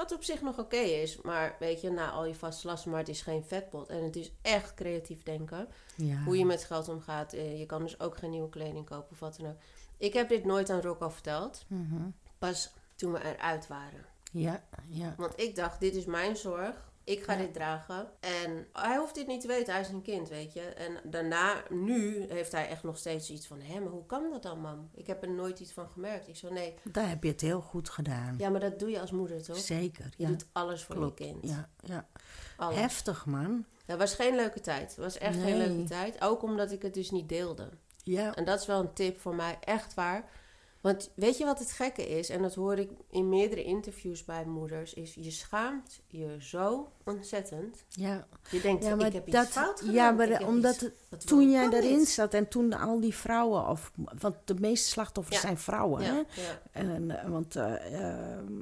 Wat 0.00 0.12
op 0.12 0.24
zich 0.24 0.42
nog 0.42 0.58
oké 0.58 0.76
is. 0.76 1.20
Maar 1.22 1.56
weet 1.58 1.80
je, 1.80 1.90
na 1.90 2.10
al 2.10 2.24
je 2.24 2.34
vaste 2.34 2.66
lasten, 2.66 2.90
maar 2.90 2.98
het 3.00 3.08
is 3.08 3.22
geen 3.22 3.44
vetpot. 3.44 3.88
En 3.88 4.04
het 4.04 4.16
is 4.16 4.32
echt 4.42 4.74
creatief 4.74 5.22
denken. 5.22 5.68
ja. 5.96 6.22
Hoe 6.22 6.38
je 6.38 6.44
met 6.44 6.64
geld 6.64 6.88
omgaat. 6.88 7.32
Eh, 7.32 7.58
Je 7.58 7.66
kan 7.66 7.82
dus 7.82 8.00
ook 8.00 8.16
geen 8.16 8.30
nieuwe 8.30 8.48
kleding 8.48 8.86
kopen 8.86 9.10
of 9.10 9.18
wat 9.20 9.36
dan 9.36 9.50
ook. 9.50 9.56
Ik 9.98 10.12
heb 10.12 10.28
dit 10.28 10.44
nooit 10.44 10.70
aan 10.70 10.80
Rocco 10.80 11.08
verteld. 11.08 11.64
Mhm. 11.66 12.08
Pas 12.38 12.70
toen 12.94 13.12
we 13.12 13.24
eruit 13.24 13.66
waren. 13.66 14.04
ja, 14.32 14.64
ja. 14.88 15.14
Want 15.16 15.40
ik 15.40 15.54
dacht, 15.56 15.80
dit 15.80 15.94
is 15.94 16.04
mijn 16.04 16.36
zorg. 16.36 16.89
Ik 17.04 17.22
ga 17.22 17.32
Ja. 17.32 17.38
dit 17.38 17.54
dragen. 17.54 18.08
En 18.20 18.66
hij 18.72 18.96
hoeft 18.96 19.14
dit 19.14 19.26
niet 19.26 19.40
te 19.40 19.46
weten. 19.46 19.72
Hij 19.72 19.82
is 19.82 19.88
een 19.88 20.02
kind, 20.02 20.28
weet 20.28 20.52
je. 20.52 20.60
En 20.60 20.96
daarna, 21.04 21.62
nu, 21.68 22.24
heeft 22.28 22.52
hij 22.52 22.68
echt 22.68 22.82
nog 22.82 22.98
steeds 22.98 23.30
iets 23.30 23.46
van... 23.46 23.60
Hé, 23.60 23.80
maar 23.80 23.92
hoe 23.92 24.06
kan 24.06 24.30
dat 24.30 24.42
dan, 24.42 24.60
mam? 24.60 24.90
Ik 24.94 25.06
heb 25.06 25.22
er 25.22 25.30
nooit 25.30 25.60
iets 25.60 25.72
van 25.72 25.88
gemerkt. 25.88 26.28
Ik 26.28 26.36
zo, 26.36 26.52
nee. 26.52 26.74
Daar 26.92 27.08
heb 27.08 27.22
je 27.22 27.28
het 27.30 27.40
heel 27.40 27.60
goed 27.60 27.90
gedaan. 27.90 28.34
Ja, 28.38 28.48
maar 28.48 28.60
dat 28.60 28.78
doe 28.78 28.90
je 28.90 29.00
als 29.00 29.10
moeder, 29.10 29.42
toch? 29.42 29.56
Zeker, 29.58 30.04
Je 30.16 30.22
ja. 30.22 30.28
doet 30.28 30.46
alles 30.52 30.84
voor 30.84 30.94
Klopt. 30.96 31.18
je 31.18 31.24
kind. 31.24 31.48
Ja, 31.48 31.68
ja. 31.84 32.06
Alles. 32.56 32.76
Heftig, 32.78 33.26
man. 33.26 33.64
Dat 33.86 33.98
was 33.98 34.14
geen 34.14 34.34
leuke 34.34 34.60
tijd. 34.60 34.88
Het 34.88 34.96
was 34.96 35.18
echt 35.18 35.38
geen 35.40 35.56
leuke 35.56 35.84
tijd. 35.84 36.20
Ook 36.22 36.42
omdat 36.42 36.72
ik 36.72 36.82
het 36.82 36.94
dus 36.94 37.10
niet 37.10 37.28
deelde. 37.28 37.68
Ja, 38.04 38.34
En 38.34 38.44
dat 38.44 38.60
is 38.60 38.66
wel 38.66 38.80
een 38.80 38.92
tip 38.92 39.20
voor 39.20 39.34
mij, 39.34 39.58
echt 39.60 39.94
waar. 39.94 40.24
Want 40.80 41.10
weet 41.14 41.38
je 41.38 41.44
wat 41.44 41.58
het 41.58 41.70
gekke 41.72 42.08
is? 42.08 42.28
En 42.28 42.42
dat 42.42 42.54
hoor 42.54 42.78
ik 42.78 42.90
in 43.10 43.28
meerdere 43.28 43.64
interviews 43.64 44.24
bij 44.24 44.44
moeders. 44.44 44.94
Is 44.94 45.14
je 45.14 45.30
schaamt 45.30 46.00
je 46.06 46.36
zo 46.38 46.92
ontzettend. 47.04 47.84
Ja, 47.88 48.26
Je 48.50 48.60
denkt, 48.60 48.84
ja 48.84 48.94
maar 48.96 49.06
ik 49.06 49.12
heb 49.12 49.30
dat, 49.30 49.44
iets 49.44 49.52
fout 49.52 49.78
gedaan. 49.80 49.94
ja, 49.94 50.10
maar 50.10 50.44
omdat 50.46 50.72
iets- 50.74 50.82
het- 50.82 50.94
dat 51.08 51.26
toen 51.26 51.50
jij 51.50 51.70
daarin 51.70 52.06
zat 52.06 52.34
en 52.34 52.48
toen 52.48 52.72
al 52.72 53.00
die 53.00 53.14
vrouwen, 53.14 53.66
of, 53.68 53.92
want 54.18 54.34
de 54.44 54.54
meeste 54.54 54.88
slachtoffers 54.88 55.36
Ja. 55.36 55.42
zijn 55.42 55.58
vrouwen, 55.58 56.02
hè? 56.02 56.12
Ja. 56.16 56.24
En, 56.72 57.10
eh, 57.22 57.28
want 57.28 57.56
eh, 57.56 57.94
ehm, 58.08 58.52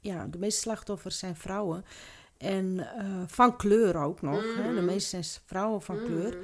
ja, 0.00 0.26
de 0.26 0.38
meeste 0.38 0.60
slachtoffers 0.60 1.18
zijn 1.18 1.36
vrouwen. 1.36 1.84
En 2.36 2.78
eh, 2.96 3.04
van 3.26 3.56
kleur 3.56 3.96
ook 3.96 4.22
nog. 4.22 4.42
Hè? 4.56 4.62
De 4.62 4.68
Mhm. 4.72 4.84
meeste 4.84 5.22
zijn 5.22 5.42
vrouwen 5.46 5.82
van 5.82 5.96
kleur. 6.04 6.38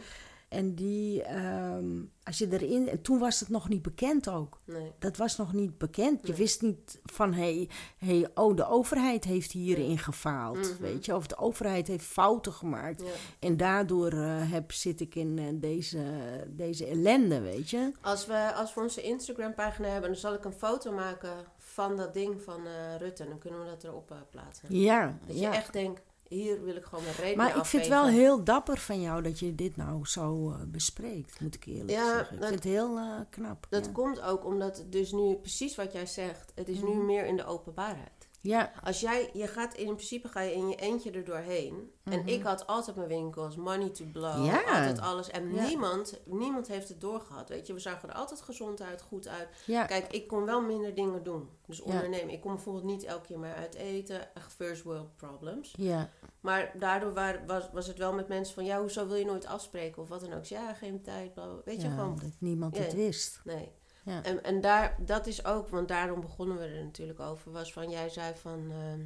En 0.48 0.74
die, 0.74 1.22
ehm, 1.22 2.02
als 2.22 2.38
je 2.38 2.52
erin. 2.52 2.88
En 2.88 3.02
toen 3.02 3.18
was 3.18 3.40
het 3.40 3.48
nog 3.48 3.68
niet 3.68 3.82
bekend 3.82 4.28
ook. 4.28 4.60
Nee. 4.64 4.92
Dat 4.98 5.16
was 5.16 5.36
nog 5.36 5.52
niet 5.52 5.78
bekend. 5.78 6.20
Je 6.22 6.28
Nee. 6.28 6.36
wist 6.36 6.62
niet 6.62 7.00
van 7.04 7.32
hé, 7.32 7.40
hey, 7.42 7.68
hey, 7.98 8.30
oh, 8.34 8.56
de 8.56 8.66
overheid 8.68 9.24
heeft 9.24 9.52
hierin 9.52 9.98
gefaald. 9.98 10.56
Mhm. 10.56 10.82
Weet 10.82 11.04
je, 11.04 11.14
of 11.14 11.26
de 11.26 11.36
overheid 11.38 11.86
heeft 11.86 12.04
fouten 12.04 12.52
gemaakt. 12.52 13.02
Ja. 13.02 13.08
En 13.38 13.56
daardoor 13.56 14.12
eh, 14.12 14.50
heb, 14.52 14.72
zit 14.72 15.00
ik 15.00 15.14
in 15.14 15.38
eh, 15.38 15.44
deze, 15.54 16.02
deze 16.48 16.86
ellende, 16.86 17.40
weet 17.40 17.70
je. 17.70 17.92
Als, 18.00 18.26
we, 18.26 18.52
als 18.54 18.74
we 18.74 18.80
onze 18.80 19.02
Instagram-pagina 19.02 19.88
hebben, 19.88 20.10
dan 20.10 20.18
zal 20.20 20.34
ik 20.34 20.44
een 20.44 20.52
foto 20.52 20.92
maken 20.92 21.34
van 21.58 21.96
dat 21.96 22.14
ding 22.14 22.42
van 22.42 22.66
eh, 22.66 22.96
Rutte. 22.98 23.24
Dan 23.28 23.38
kunnen 23.38 23.60
we 23.60 23.66
dat 23.66 23.84
erop 23.84 24.26
plaatsen. 24.30 24.68
Ja, 24.78 25.18
Dat 25.26 25.38
ja. 25.38 25.50
je 25.50 25.56
echt 25.56 25.72
denkt, 25.72 26.02
hier 26.28 26.64
wil 26.64 26.76
ik 26.76 26.84
gewoon 26.84 27.04
mijn 27.04 27.16
reden 27.16 27.36
Maar 27.36 27.56
ik 27.56 27.64
vind 27.64 27.82
het 27.82 27.92
wel 27.92 28.06
heel 28.06 28.44
dapper 28.44 28.78
van 28.78 29.00
jou 29.00 29.22
dat 29.22 29.38
je 29.38 29.54
dit 29.54 29.76
nou 29.76 30.06
zo 30.06 30.50
eh, 30.50 30.56
bespreekt, 30.66 31.40
moet 31.40 31.54
ik 31.54 31.64
eerlijk 31.64 31.90
Ja, 31.90 32.06
zeggen. 32.16 32.34
Ik 32.34 32.40
dat- 32.40 32.48
vind 32.48 32.64
het 32.64 32.72
heel 32.72 32.96
eh, 32.96 33.20
knap. 33.30 33.66
Dat 33.68 33.84
ja. 33.84 33.92
komt 33.92 34.20
ook 34.20 34.44
omdat 34.44 34.76
het 34.76 34.92
dus 34.92 35.12
nu, 35.12 35.34
precies 35.34 35.74
wat 35.76 35.92
jij 35.92 36.06
zegt, 36.06 36.52
het 36.54 36.68
is 36.68 36.80
nu 36.82 36.88
Mhm. 36.94 37.04
meer 37.06 37.26
in 37.26 37.36
de 37.36 37.44
openbaarheid. 37.46 38.15
Ja, 38.46 38.72
Als 38.82 39.00
jij, 39.00 39.30
je 39.32 39.46
gaat 39.46 39.74
in 39.74 39.94
principe 39.94 40.28
ga 40.28 40.40
je 40.40 40.52
in 40.54 40.68
je 40.68 40.76
eentje 40.76 41.10
er 41.10 41.24
doorheen. 41.24 41.90
En 42.04 42.26
ik 42.26 42.42
had 42.42 42.66
altijd 42.66 42.96
mijn 42.96 43.08
winkels, 43.08 43.56
money 43.56 43.88
to 43.90 44.04
blow, 44.12 44.34
Mhm. 44.36 44.44
Ja. 44.44 44.62
altijd 44.62 45.00
alles. 45.00 45.30
En 45.30 45.54
Ja. 45.54 45.66
niemand, 45.66 46.20
niemand 46.24 46.68
heeft 46.68 46.88
het 46.88 47.00
doorgehad, 47.00 47.48
weet 47.48 47.66
je. 47.66 47.72
We 47.72 47.78
zagen 47.78 48.08
er 48.08 48.14
altijd 48.14 48.40
gezond 48.40 48.80
uit, 48.82 49.02
goed 49.02 49.28
uit. 49.28 49.48
ja, 49.66 49.84
Kijk, 49.84 50.12
ik 50.12 50.26
kon 50.28 50.44
wel 50.44 50.60
minder 50.62 50.94
dingen 50.94 51.22
doen. 51.22 51.48
Dus 51.66 51.80
ondernemen. 51.80 52.30
Ik 52.34 52.40
kon 52.40 52.54
bijvoorbeeld 52.54 52.84
niet 52.84 53.04
elke 53.04 53.26
keer 53.26 53.38
maar 53.38 53.54
uit 53.54 53.74
eten. 53.74 54.34
Echt 54.34 54.52
first 54.52 54.82
world 54.82 55.16
problems. 55.16 55.74
ja, 55.78 56.10
Maar 56.40 56.72
daardoor 56.78 57.12
waar- 57.14 57.42
was, 57.46 57.68
was 57.72 57.86
het 57.86 57.98
wel 57.98 58.12
met 58.12 58.28
mensen 58.28 58.54
van... 58.54 58.64
Ja, 58.64 58.80
hoezo 58.80 59.06
wil 59.06 59.16
je 59.16 59.24
nooit 59.24 59.46
afspreken? 59.46 60.02
Of 60.02 60.08
wat 60.08 60.20
dan 60.20 60.32
ook. 60.32 60.44
Ja, 60.44 60.74
geen 60.74 61.02
tijd. 61.02 61.34
bla, 61.34 61.44
bla. 61.46 61.60
Weet 61.64 61.82
je, 61.82 61.88
gewoon... 61.88 62.18
dat 62.22 62.30
niemand 62.38 62.78
het 62.78 62.94
wist. 62.94 63.40
Nee. 63.44 63.72
En, 64.06 64.44
en 64.44 64.60
daar, 64.60 64.96
dat 64.98 65.26
is 65.26 65.44
ook, 65.44 65.68
want 65.68 65.88
daarom 65.88 66.20
begonnen 66.20 66.58
we 66.58 66.64
er 66.64 66.84
natuurlijk 66.84 67.20
over, 67.20 67.52
was 67.52 67.72
van, 67.72 67.90
jij 67.90 68.08
zei 68.08 68.34
van, 68.34 68.72
ehm, 68.72 69.00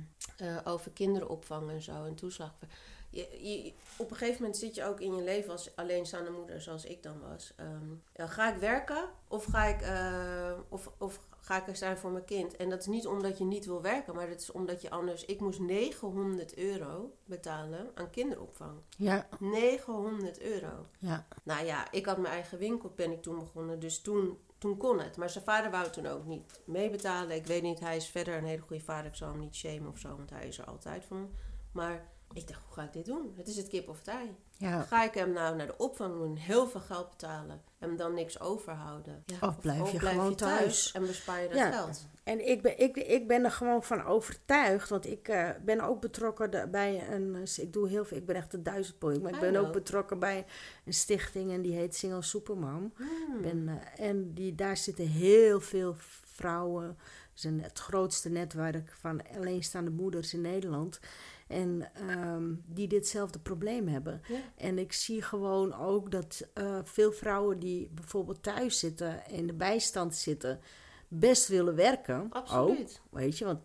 eh, 0.48 0.56
over 0.64 0.90
kinderopvang 0.90 1.70
en 1.70 1.82
zo 1.82 2.04
en 2.04 2.14
toeslag. 2.14 2.54
Je, 3.10 3.72
op 3.96 4.10
een 4.10 4.16
gegeven 4.16 4.40
moment 4.40 4.58
zit 4.58 4.74
je 4.74 4.84
ook 4.84 5.00
in 5.00 5.14
je 5.14 5.22
leven 5.22 5.52
als 5.52 5.76
alleenstaande 5.76 6.30
moeder, 6.30 6.60
zoals 6.60 6.84
ik 6.84 7.02
dan 7.02 7.20
was. 7.30 7.52
Ehm, 7.56 8.28
ga 8.30 8.54
ik 8.54 8.60
werken 8.60 9.08
of 9.28 9.44
ga 9.44 9.64
ik, 9.64 9.80
eh, 9.80 10.58
of, 10.68 10.90
of 10.98 11.20
ga 11.40 11.56
ik 11.56 11.68
er 11.68 11.76
zijn 11.76 11.98
voor 11.98 12.10
mijn 12.10 12.24
kind? 12.24 12.56
En 12.56 12.70
dat 12.70 12.80
is 12.80 12.86
niet 12.86 13.06
omdat 13.06 13.38
je 13.38 13.44
niet 13.44 13.66
wil 13.66 13.82
werken, 13.82 14.14
maar 14.14 14.28
dat 14.28 14.40
is 14.40 14.52
omdat 14.52 14.82
je 14.82 14.90
anders... 14.90 15.24
Ik 15.24 15.40
moest 15.40 15.60
900 15.60 16.56
euro 16.56 17.14
betalen 17.24 17.90
aan 17.94 18.10
kinderopvang. 18.10 18.78
Ja, 18.96 19.28
900 19.38 20.40
euro. 20.40 20.86
ja, 20.98 21.26
Nou 21.42 21.64
ja, 21.64 21.92
ik 21.92 22.06
had 22.06 22.18
mijn 22.18 22.34
eigen 22.34 22.58
winkel, 22.58 22.92
ben 22.96 23.10
ik 23.10 23.22
toen 23.22 23.38
begonnen. 23.38 23.78
Dus 23.78 24.00
toen, 24.00 24.38
toen 24.58 24.76
kon 24.76 25.00
het. 25.00 25.16
Maar 25.16 25.30
zijn 25.30 25.44
vader 25.44 25.70
wou 25.70 25.90
toen 25.90 26.06
ook 26.06 26.24
niet 26.24 26.60
meebetalen. 26.64 27.36
Ik 27.36 27.46
weet 27.46 27.62
niet, 27.62 27.80
hij 27.80 27.96
is 27.96 28.06
verder 28.06 28.36
een 28.36 28.44
hele 28.44 28.62
goede 28.62 28.84
vader. 28.84 29.06
Ik 29.06 29.16
zal 29.16 29.28
hem 29.28 29.38
niet 29.40 29.54
shamen 29.54 29.90
of 29.90 29.98
zo, 29.98 30.08
want 30.16 30.30
hij 30.30 30.48
is 30.48 30.58
er 30.58 30.64
altijd 30.64 31.04
van. 31.04 31.30
Maar 31.72 32.08
ik 32.32 32.48
dacht, 32.48 32.60
hoe 32.66 32.74
ga 32.74 32.82
ik 32.82 32.92
dit 32.92 33.04
doen? 33.04 33.32
Het 33.36 33.48
is 33.48 33.56
het 33.56 33.68
kip 33.68 33.88
of 33.88 34.06
ei. 34.06 34.36
ja. 34.56 34.80
Ga 34.82 35.04
ik 35.04 35.14
hem 35.14 35.32
nou 35.32 35.56
naar 35.56 35.66
de 35.66 35.76
opvang 35.76 36.12
doen, 36.14 36.36
heel 36.36 36.68
veel 36.68 36.80
geld 36.80 37.10
betalen... 37.10 37.60
en 37.78 37.96
dan 37.96 38.14
niks 38.14 38.40
overhouden? 38.40 39.22
Ja, 39.26 39.48
Of 39.48 39.58
blijf 39.60 39.90
je 39.92 39.98
gewoon 39.98 40.34
thuis. 40.34 40.92
en 40.92 41.06
bespaar 41.06 41.42
je 41.42 41.48
dat 41.48 41.56
Ja. 41.56 41.70
geld? 41.72 42.06
En 42.24 42.48
ik 42.48 42.62
ben, 42.62 42.78
ik, 42.78 42.96
ik 42.96 43.28
ben 43.28 43.44
er 43.44 43.50
gewoon 43.50 43.82
van 43.82 44.04
overtuigd, 44.04 44.88
want 44.88 45.06
ik 45.06 45.28
eh, 45.28 45.48
ben 45.64 45.80
ook 45.80 46.00
betrokken 46.00 46.50
de- 46.50 46.68
bij 46.70 47.08
een, 47.12 47.46
ik 47.56 47.72
doe 47.72 47.88
heel 47.88 48.04
veel, 48.04 48.16
ik 48.16 48.26
ben 48.26 48.36
echt 48.36 48.52
een 48.54 48.62
duizendpooi, 48.62 49.18
maar 49.20 49.34
ik 49.34 49.40
ben 49.40 49.56
ook 49.56 49.72
betrokken 49.72 50.18
bij 50.18 50.46
een 50.84 50.94
stichting 50.94 51.52
en 51.52 51.62
die 51.62 51.74
heet 51.74 51.94
Single 51.96 52.22
Supermom. 52.22 52.92
Hmm. 52.96 53.42
Ben, 53.42 53.68
eh, 53.68 54.06
en 54.08 54.34
die, 54.34 54.54
daar 54.54 54.76
zitten 54.76 55.06
heel 55.06 55.60
veel 55.60 55.94
vrouwen. 56.24 56.84
Het 56.86 57.38
is 57.38 57.44
een, 57.44 57.62
het 57.62 57.78
grootste 57.78 58.28
netwerk 58.28 58.92
van 58.98 59.20
alleenstaande 59.36 59.90
moeders 59.90 60.34
in 60.34 60.40
Nederland. 60.40 61.00
En 61.50 61.90
ehm, 61.94 62.54
die 62.66 62.88
ditzelfde 62.88 63.38
probleem 63.38 63.88
hebben. 63.88 64.20
Ja. 64.28 64.38
En 64.56 64.78
ik 64.78 64.92
zie 64.92 65.22
gewoon 65.22 65.74
ook 65.74 66.10
dat 66.10 66.48
eh, 66.54 66.78
veel 66.82 67.12
vrouwen 67.12 67.58
die 67.58 67.90
bijvoorbeeld 67.94 68.42
thuis 68.42 68.78
zitten, 68.78 69.22
in 69.28 69.46
de 69.46 69.52
bijstand 69.52 70.14
zitten, 70.14 70.60
best 71.08 71.48
willen 71.48 71.74
werken. 71.74 72.26
Absoluut. 72.30 73.00
Ook, 73.04 73.20
weet 73.20 73.38
je, 73.38 73.44
want 73.44 73.60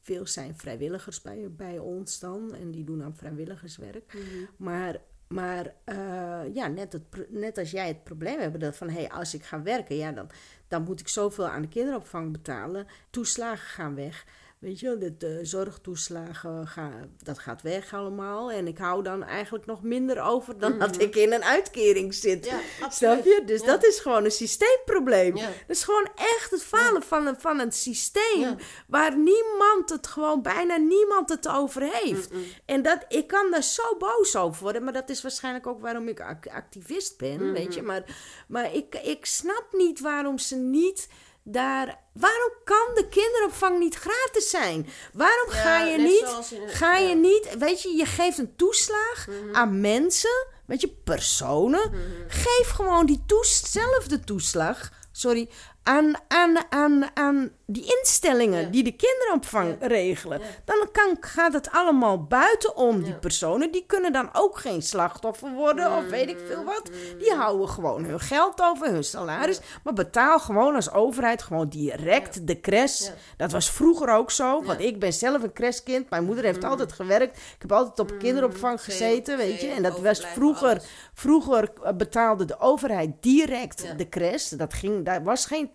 veel 0.00 0.26
zijn 0.26 0.56
vrijwilligers 0.56 1.22
bij, 1.22 1.50
bij 1.50 1.78
ons 1.78 2.18
dan. 2.18 2.54
En 2.54 2.70
die 2.70 2.84
doen 2.84 3.02
aan 3.02 3.16
vrijwilligerswerk. 3.16 4.14
Mhm. 4.14 4.24
Maar, 4.56 5.00
maar 5.28 5.74
eh, 5.84 6.54
ja, 6.54 6.66
net, 6.66 6.92
het, 6.92 7.30
net 7.30 7.58
als 7.58 7.70
jij 7.70 7.88
het 7.88 8.04
probleem 8.04 8.38
hebt 8.38 8.60
dat 8.60 8.76
van 8.76 8.88
hé, 8.88 9.00
hey, 9.00 9.10
als 9.10 9.34
ik 9.34 9.44
ga 9.44 9.62
werken, 9.62 9.96
ja, 9.96 10.12
dan, 10.12 10.30
dan 10.68 10.82
moet 10.82 11.00
ik 11.00 11.08
zoveel 11.08 11.48
aan 11.48 11.62
de 11.62 11.68
kinderopvang 11.68 12.32
betalen. 12.32 12.86
Toeslagen 13.10 13.68
gaan 13.68 13.94
weg. 13.94 14.26
Weet 14.60 14.80
je, 14.80 15.14
de, 15.18 15.38
zorgtoeslagen 15.42 16.66
gaan, 16.66 17.14
dat 17.22 17.38
gaat 17.38 17.62
weg 17.62 17.94
allemaal. 17.94 18.50
En 18.52 18.66
ik 18.66 18.78
hou 18.78 19.02
dan 19.02 19.22
eigenlijk 19.24 19.66
nog 19.66 19.82
minder 19.82 20.20
over 20.22 20.58
dan 20.58 20.78
dat 20.78 21.00
ik 21.00 21.16
in 21.16 21.32
een 21.32 21.44
uitkering 21.44 22.14
zit. 22.14 22.44
Ja, 22.46 22.60
Snap 22.90 23.24
je? 23.24 23.42
Dus 23.46 23.60
Ja. 23.60 23.66
dat 23.66 23.84
is 23.84 23.98
gewoon 24.00 24.24
een 24.24 24.30
systeemprobleem. 24.30 25.36
Ja. 25.36 25.46
Dat 25.46 25.76
is 25.76 25.84
gewoon 25.84 26.08
echt 26.14 26.50
het 26.50 26.62
falen 26.62 27.02
van, 27.02 27.26
een, 27.26 27.40
van 27.40 27.60
een 27.60 27.72
systeem 27.72 28.56
waar 28.86 29.16
niemand 29.16 29.90
het 29.90 30.06
gewoon, 30.06 30.42
bijna 30.42 30.76
niemand 30.76 31.28
het 31.28 31.48
over 31.48 31.82
heeft. 31.82 32.30
En 32.64 32.82
dat, 32.82 33.04
ik 33.08 33.26
kan 33.26 33.50
daar 33.50 33.62
zo 33.62 33.96
boos 33.98 34.36
over 34.36 34.62
worden, 34.62 34.84
maar 34.84 34.92
dat 34.92 35.08
is 35.08 35.22
waarschijnlijk 35.22 35.66
ook 35.66 35.80
waarom 35.80 36.08
ik 36.08 36.20
ac- 36.20 36.46
activist 36.48 37.18
ben, 37.18 37.36
Mhm. 37.44 37.52
weet 37.52 37.74
je. 37.74 37.82
Maar, 37.82 38.16
maar 38.48 38.74
ik, 38.74 38.94
ik 38.94 39.26
snap 39.26 39.66
niet 39.72 40.00
waarom 40.00 40.38
ze 40.38 40.56
niet 40.56 41.08
daar... 41.52 41.98
Waarom 42.12 42.52
kan 42.64 42.94
de 42.94 43.08
kinderopvang 43.08 43.78
niet 43.78 43.94
gratis 43.94 44.50
zijn? 44.50 44.88
Waarom 45.12 45.50
Ja, 45.50 45.56
ga 45.56 45.84
je 45.84 45.98
niet... 45.98 46.52
Ga 46.66 46.96
je 46.96 47.14
niet... 47.14 47.56
Weet 47.58 47.82
je, 47.82 47.96
je 47.96 48.06
geeft 48.06 48.38
een 48.38 48.56
toeslag 48.56 49.26
aan 49.52 49.80
mensen, 49.80 50.46
weet 50.66 50.80
je, 50.80 50.88
personen. 50.88 51.92
Geef 52.28 52.70
gewoon 52.70 53.06
die 53.06 53.22
toezelfde 53.26 54.20
toeslag... 54.20 54.90
Sorry, 55.12 55.48
aan, 55.90 56.14
aan, 56.28 56.56
aan, 56.68 57.04
aan 57.14 57.50
die 57.66 57.96
instellingen 57.98 58.60
Ja. 58.60 58.68
die 58.68 58.82
de 58.82 58.92
kinderopvang 58.96 59.76
Ja. 59.80 59.86
regelen. 59.86 60.38
Ja. 60.38 60.46
Dan 60.64 60.88
kan, 60.92 61.16
gaat 61.20 61.52
het 61.52 61.70
allemaal 61.70 62.24
buitenom 62.24 63.02
die 63.02 63.14
personen. 63.14 63.72
Die 63.72 63.84
kunnen 63.86 64.12
dan 64.12 64.28
ook 64.32 64.58
geen 64.58 64.82
slachtoffer 64.82 65.52
worden 65.52 65.96
of 65.96 66.04
weet 66.08 66.28
ik 66.28 66.38
veel 66.46 66.64
wat. 66.64 66.90
Die 67.18 67.34
houden 67.34 67.68
gewoon 67.68 68.04
hun 68.04 68.20
geld 68.20 68.62
over, 68.62 68.86
hun 68.86 69.04
salaris. 69.04 69.60
Maar 69.84 69.92
betaal 69.92 70.38
gewoon 70.38 70.74
als 70.74 70.92
overheid 70.92 71.42
gewoon 71.42 71.68
direct 71.68 72.46
de 72.46 72.60
crash. 72.60 73.08
Dat 73.36 73.52
was 73.52 73.70
vroeger 73.70 74.08
ook 74.08 74.30
zo. 74.30 74.62
Want 74.62 74.80
ik 74.80 74.98
ben 74.98 75.12
zelf 75.12 75.42
een 75.42 75.52
crashkind. 75.52 76.10
Mijn 76.10 76.24
moeder 76.24 76.44
heeft 76.44 76.64
altijd 76.64 76.92
gewerkt. 76.92 77.36
Ik 77.36 77.56
heb 77.58 77.72
altijd 77.72 77.98
op 77.98 78.18
kinderopvang 78.18 78.80
Same, 78.80 78.92
gezeten, 78.92 79.36
weet 79.36 79.60
je. 79.60 79.68
En 79.68 79.82
dat 79.82 80.00
was 80.00 80.26
vroeger... 80.26 80.82
Vroeger 81.14 81.70
eh, 81.82 81.92
betaalde 81.92 82.44
de 82.44 82.60
overheid 82.60 83.10
direct 83.20 83.98
de 83.98 84.08
crash. 84.08 84.48
Dat 84.48 84.74
ging, 84.74 85.04
daar 85.04 85.22
was 85.22 85.46
geen 85.46 85.72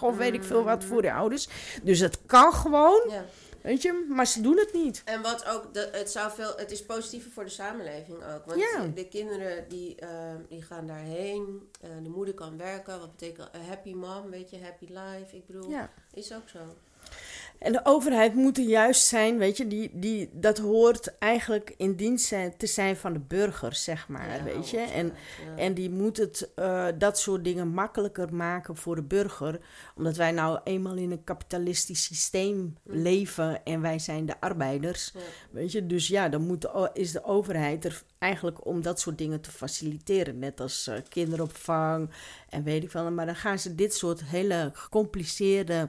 of 0.00 0.16
weet 0.16 0.34
ik 0.34 0.42
veel 0.44 0.58
Mm. 0.60 0.64
wat 0.64 0.84
voor 0.84 1.02
de 1.02 1.12
ouders. 1.12 1.48
Dus 1.82 1.98
het 1.98 2.18
kan 2.26 2.52
gewoon, 2.52 3.00
Ja. 3.08 3.24
weet 3.62 3.82
je. 3.82 4.04
Maar 4.08 4.26
ze 4.26 4.40
doen 4.40 4.56
het 4.58 4.72
niet. 4.72 5.02
En 5.04 5.22
wat 5.22 5.46
ook, 5.46 5.74
de, 5.74 5.88
het, 5.92 6.10
zou 6.10 6.30
veel, 6.32 6.52
het 6.56 6.70
is 6.70 6.84
positiever 6.84 7.30
voor 7.30 7.44
de 7.44 7.50
samenleving 7.50 8.18
ook. 8.34 8.44
Want 8.46 8.60
Ja. 8.60 8.86
de 8.94 9.08
kinderen 9.08 9.68
die, 9.68 9.94
eh, 9.96 10.08
die 10.48 10.62
gaan 10.62 10.86
daarheen. 10.86 11.68
eh, 11.80 11.90
de 12.02 12.08
moeder 12.08 12.34
kan 12.34 12.56
werken. 12.58 12.98
Wat 13.00 13.10
betekent 13.16 13.48
een 13.52 13.64
happy 13.64 13.94
mom, 13.94 14.30
weet 14.30 14.50
je, 14.50 14.58
happy 14.62 14.84
life. 14.86 15.36
Ik 15.36 15.46
bedoel, 15.46 15.70
Ja. 15.70 15.90
is 16.14 16.32
ook 16.34 16.48
zo. 16.48 16.58
En 17.58 17.72
de 17.72 17.80
overheid 17.84 18.34
moet 18.34 18.58
er 18.58 18.64
juist 18.64 19.06
zijn, 19.06 19.38
weet 19.38 19.56
je, 19.56 19.66
die, 19.66 19.90
die, 19.94 20.30
dat 20.32 20.58
hoort 20.58 21.18
eigenlijk 21.18 21.74
in 21.76 21.94
dienst 21.94 22.26
zijn, 22.26 22.56
te 22.56 22.66
zijn 22.66 22.96
van 22.96 23.12
de 23.12 23.18
burger, 23.18 23.74
zeg 23.74 24.08
maar, 24.08 24.36
Ja, 24.36 24.42
weet 24.42 24.70
je. 24.70 24.78
En, 24.78 25.06
ja. 25.06 25.56
en 25.56 25.74
die 25.74 25.90
moet 25.90 26.16
het, 26.16 26.50
eh, 26.54 26.86
dat 26.98 27.18
soort 27.18 27.44
dingen 27.44 27.68
makkelijker 27.68 28.34
maken 28.34 28.76
voor 28.76 28.94
de 28.94 29.02
burger. 29.02 29.60
Omdat 29.96 30.16
wij 30.16 30.30
nou 30.32 30.60
eenmaal 30.64 30.94
in 30.96 31.10
een 31.10 31.24
kapitalistisch 31.24 32.04
systeem 32.04 32.76
leven 32.82 33.64
en 33.64 33.80
wij 33.80 33.98
zijn 33.98 34.26
de 34.26 34.40
arbeiders. 34.40 35.10
Ja. 35.14 35.20
Weet 35.50 35.72
je, 35.72 35.86
dus 35.86 36.08
ja, 36.08 36.28
dan 36.28 36.42
moet 36.46 36.60
de, 36.62 36.72
o- 36.72 36.90
is 36.92 37.12
de 37.12 37.24
overheid 37.24 37.84
er 37.84 38.02
eigenlijk 38.18 38.66
om 38.66 38.82
dat 38.82 39.00
soort 39.00 39.18
dingen 39.18 39.40
te 39.40 39.50
faciliteren. 39.50 40.38
Net 40.38 40.60
als 40.60 40.86
eh, 40.86 40.94
kinderopvang 41.08 42.10
en 42.48 42.62
weet 42.62 42.82
ik 42.82 42.92
wel. 42.92 43.10
Maar 43.10 43.26
dan 43.26 43.36
gaan 43.36 43.58
ze 43.58 43.74
dit 43.74 43.94
soort 43.94 44.24
hele 44.24 44.70
gecompliceerde 44.72 45.88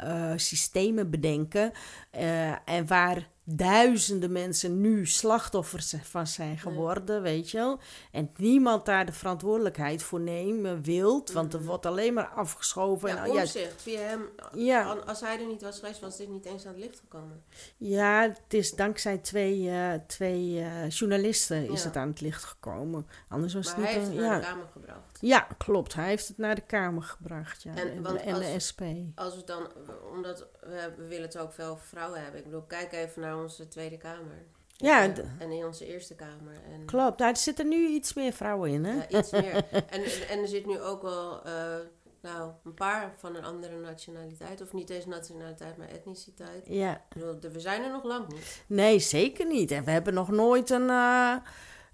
eh, 0.00 0.32
systemen 0.36 1.10
bedenken. 1.10 1.72
eh, 2.10 2.68
en 2.68 2.86
waar 2.86 3.28
duizenden 3.44 4.32
mensen 4.32 4.80
nu 4.80 5.06
slachtoffers 5.06 5.94
van 6.02 6.26
zijn 6.26 6.58
geworden, 6.58 7.22
weet 7.22 7.50
je 7.50 7.56
wel. 7.58 7.78
En 8.12 8.30
niemand 8.36 8.84
daar 8.86 9.06
de 9.06 9.12
verantwoordelijkheid 9.12 10.02
voor 10.02 10.20
nemen 10.20 10.82
wilt. 10.82 11.32
Want 11.32 11.54
er 11.54 11.64
wordt 11.64 11.86
alleen 11.86 12.14
maar 12.14 12.28
afgeschoven. 12.28 13.08
Ja, 13.08 13.24
en, 13.26 13.32
ja, 13.32 13.40
omzicht. 13.40 13.82
Via 13.82 14.00
hem. 14.00 14.28
Ja. 14.54 14.92
Als 15.06 15.20
hij 15.20 15.40
er 15.40 15.46
niet 15.46 15.62
was 15.62 15.78
geweest, 15.78 16.00
was 16.00 16.16
dit 16.16 16.28
niet 16.28 16.44
eens 16.44 16.66
aan 16.66 16.72
het 16.72 16.80
licht 16.82 16.98
gekomen. 17.00 17.42
Ja, 17.76 18.22
het 18.22 18.54
is 18.54 18.70
dankzij 18.74 19.18
twee, 19.18 19.70
eh, 19.70 19.92
twee 20.06 20.64
journalisten 20.88 21.70
is 21.70 21.80
Ja. 21.82 21.86
het 21.86 21.96
aan 21.96 22.08
het 22.08 22.20
licht 22.20 22.44
gekomen. 22.44 23.06
Anders 23.28 23.54
was 23.54 23.66
Maar 23.66 23.76
het 23.76 23.84
hij 23.84 23.94
niet... 23.98 24.08
heeft 24.08 24.18
een- 24.20 24.26
ja. 24.26 24.38
de 24.38 24.44
Kamer 24.44 24.66
gebracht. 24.72 25.09
Ja, 25.20 25.46
klopt. 25.58 25.94
Hij 25.94 26.08
heeft 26.08 26.28
het 26.28 26.38
naar 26.38 26.54
de 26.54 26.60
Kamer 26.66 27.02
gebracht. 27.02 27.62
Ja. 27.62 27.74
En- 27.74 27.90
En, 27.90 28.02
want 28.02 28.20
en 28.20 28.34
de 28.34 28.46
als- 28.46 28.66
SP. 28.68 28.80
Als 29.14 29.36
we 29.36 29.44
dan, 29.44 29.68
omdat 30.12 30.46
we, 30.60 30.92
we 30.96 31.06
willen 31.06 31.24
het 31.24 31.38
ook 31.38 31.52
veel 31.52 31.76
vrouwen 31.76 32.22
hebben. 32.22 32.38
Ik 32.38 32.44
bedoel, 32.46 32.62
kijk 32.62 32.92
even 32.92 33.22
naar 33.22 33.38
onze 33.42 33.68
Tweede 33.68 33.96
Kamer. 33.96 34.44
Ja, 34.76 35.02
En, 35.38 35.50
in 35.52 35.64
onze 35.64 35.86
Eerste 35.86 36.14
Kamer. 36.14 36.54
En, 36.72 36.84
Klopt. 36.84 37.18
Daar 37.18 37.36
zitten 37.36 37.68
nu 37.68 37.86
iets 37.88 38.14
meer 38.14 38.32
vrouwen 38.32 38.70
in, 38.70 38.84
hè? 38.84 38.94
Ja, 39.08 39.18
iets 39.18 39.30
meer. 39.30 39.64
En, 39.70 40.02
en, 40.28 40.38
er 40.40 40.48
zit 40.48 40.66
nu 40.66 40.80
ook 40.80 41.02
wel, 41.02 41.42
eh, 41.44 41.76
nou, 42.22 42.50
een 42.64 42.74
paar 42.74 43.12
van 43.18 43.36
een 43.36 43.44
andere 43.44 43.76
nationaliteit. 43.78 44.60
Of 44.60 44.72
niet 44.72 44.90
eens 44.90 45.06
nationaliteit, 45.06 45.76
maar 45.76 45.88
etniciteit. 45.88 46.66
Ja. 46.66 46.94
Ik 46.96 47.02
bedoel, 47.14 47.40
de- 47.40 47.50
we 47.50 47.60
zijn 47.60 47.82
er 47.82 47.90
nog 47.90 48.04
lang 48.04 48.28
niet. 48.32 48.64
Nee, 48.66 48.98
zeker 48.98 49.46
niet. 49.46 49.70
En 49.70 49.84
we 49.84 49.90
hebben 49.90 50.14
nog 50.14 50.30
nooit 50.30 50.70
een... 50.70 50.90
eh, 50.90 51.36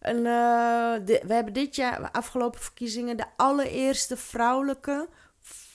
een 0.08 0.16
eh, 0.26 1.06
de- 1.06 1.22
we 1.26 1.34
hebben 1.34 1.52
dit 1.52 1.76
jaar, 1.76 2.10
afgelopen 2.10 2.60
verkiezingen, 2.60 3.16
de 3.16 3.24
allereerste 3.36 4.16
vrouwelijke 4.16 5.08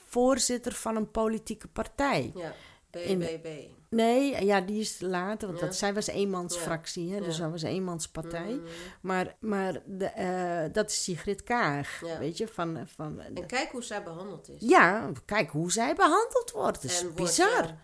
voorzitter 0.08 0.72
van 0.74 0.96
een 0.96 1.12
politieke 1.12 1.68
partij. 1.68 2.32
Ja, 2.36 2.54
In- 2.92 3.20
BBB. 3.20 3.48
Nee, 3.90 4.46
ja, 4.46 4.62
die 4.62 4.80
is 4.80 5.00
later, 5.00 5.48
want 5.48 5.60
Ja. 5.60 5.66
dat, 5.66 5.76
zij 5.76 5.94
was 5.94 6.08
eenmansfractie, 6.08 7.14
hè, 7.14 7.22
dus 7.22 7.36
Ja. 7.38 7.42
dat 7.44 7.52
was 7.52 7.62
een 7.62 7.70
eenmanspartij. 7.70 8.52
Mm. 8.54 8.64
Maar, 9.02 9.36
maar 9.40 9.82
de, 9.86 10.06
eh, 10.06 10.64
dat 10.74 10.90
is 10.90 11.04
Sigrid 11.04 11.44
Kaag, 11.44 12.02
Ja. 12.06 12.18
weet 12.20 12.38
je, 12.38 12.48
van... 12.48 12.88
van 12.96 13.20
En 13.20 13.46
kijk 13.46 13.72
hoe 13.72 13.84
zij 13.84 14.04
behandeld 14.04 14.50
is. 14.50 14.56
ja, 14.60 15.12
kijk 15.26 15.50
hoe 15.50 15.72
zij 15.72 15.96
behandeld 15.96 16.52
wordt, 16.54 16.82
dat 16.82 16.92
is 16.92 16.98
En 17.00 17.04
wordt, 17.06 17.16
bizar. 17.22 17.64
ja, 17.66 17.78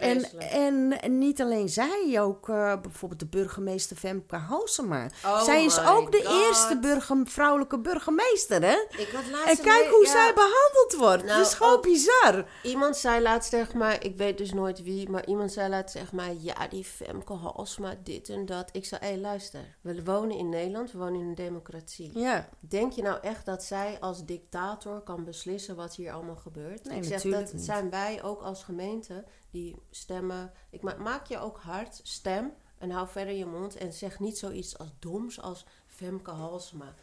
En, 0.00 0.40
en, 0.50 1.00
en 1.00 1.18
niet 1.18 1.40
alleen 1.40 1.68
zij, 1.68 2.16
ook 2.20 2.48
eh, 2.48 2.80
bijvoorbeeld 2.80 3.20
de 3.20 3.26
burgemeester 3.26 3.96
Femke 3.96 4.36
Halsema. 4.36 5.06
Oh 5.24 5.42
zij 5.42 5.64
is 5.64 5.80
ook 5.80 6.12
de 6.12 6.22
God. 6.24 6.46
eerste 6.46 6.78
burger, 6.78 7.16
vrouwelijke 7.24 7.78
burgemeester, 7.78 8.62
hè? 8.62 8.76
Ik 8.88 9.08
had 9.14 9.30
laatst 9.30 9.58
En 9.58 9.64
kijk 9.64 9.86
hoe 9.90 10.04
ja, 10.04 10.10
zij 10.10 10.32
behandeld 10.34 10.94
wordt. 10.98 11.24
Nou, 11.24 11.38
dat 11.38 11.46
is 11.46 11.54
gewoon 11.54 11.72
ook- 11.72 11.82
bizar. 11.82 12.44
Iemand 12.62 12.96
zei 12.96 13.22
laatst 13.22 13.50
tegen 13.50 13.78
mij, 13.78 13.98
ik 13.98 14.16
weet 14.16 14.38
dus 14.38 14.52
nooit 14.52 14.82
wie, 14.82 15.10
maar 15.10 15.26
iemand 15.26 15.52
zei 15.52 15.68
laatst 15.68 15.94
tegen 15.96 16.16
mij, 16.16 16.36
ja, 16.40 16.68
die 16.68 16.84
Femke 16.84 17.32
Halsma, 17.32 17.94
dit 18.04 18.28
en 18.28 18.46
dat. 18.46 18.68
Ik 18.72 18.84
zei, 18.84 19.00
hé, 19.04 19.16
luister, 19.20 19.60
we 19.80 20.04
wonen 20.04 20.36
in 20.36 20.48
Nederland, 20.48 20.92
we 20.92 20.98
wonen 20.98 21.20
in 21.20 21.26
een 21.26 21.34
democratie. 21.34 22.18
Ja, 22.18 22.48
Denk 22.60 22.92
je 22.92 23.02
nou 23.02 23.18
echt 23.22 23.46
dat 23.46 23.62
zij 23.64 23.96
als 24.00 24.24
dictator 24.24 25.00
kan 25.00 25.24
beslissen 25.24 25.76
wat 25.76 25.94
hier 25.94 26.12
allemaal 26.12 26.36
gebeurt? 26.36 26.84
Nee, 26.84 26.96
ik 26.96 27.04
zeg, 27.04 27.12
natuurlijk 27.12 27.44
dat 27.44 27.54
niet. 27.54 27.64
zijn 27.64 27.90
wij 27.90 28.22
ook 28.22 28.42
als 28.42 28.62
gemeente 28.64 29.24
die 29.50 29.76
stemmen. 29.90 30.52
Ik 30.70 30.82
ma- 30.82 30.96
maak 30.98 31.26
je 31.26 31.38
ook 31.38 31.58
hard, 31.58 32.00
stem 32.02 32.52
en 32.78 32.90
hou 32.90 33.08
verder 33.08 33.34
je 33.34 33.46
mond 33.46 33.76
en 33.76 33.92
zeg 33.92 34.18
niet 34.18 34.38
zoiets 34.38 34.78
als 34.78 34.88
doms 34.98 35.40
als 35.40 35.64
Femke 35.86 36.30
Halsema. 36.30 36.94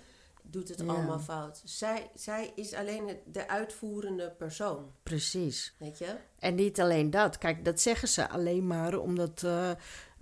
Doet 0.48 0.70
het 0.70 0.80
Ja. 0.80 0.86
allemaal 0.86 1.20
fout. 1.20 1.62
Zij, 1.64 2.12
zij 2.16 2.52
is 2.56 2.74
alleen 2.74 3.20
de 3.26 3.48
uitvoerende 3.48 4.32
persoon, 4.32 4.92
precies. 5.04 5.74
weet 5.78 5.98
je? 5.98 6.16
En 6.40 6.56
niet 6.56 6.82
alleen 6.82 7.10
dat. 7.10 7.38
Kijk, 7.38 7.66
dat 7.66 7.82
zeggen 7.82 8.08
ze 8.08 8.30
alleen 8.30 8.68
maar 8.68 8.98
omdat... 8.98 9.44
eh, 9.44 9.72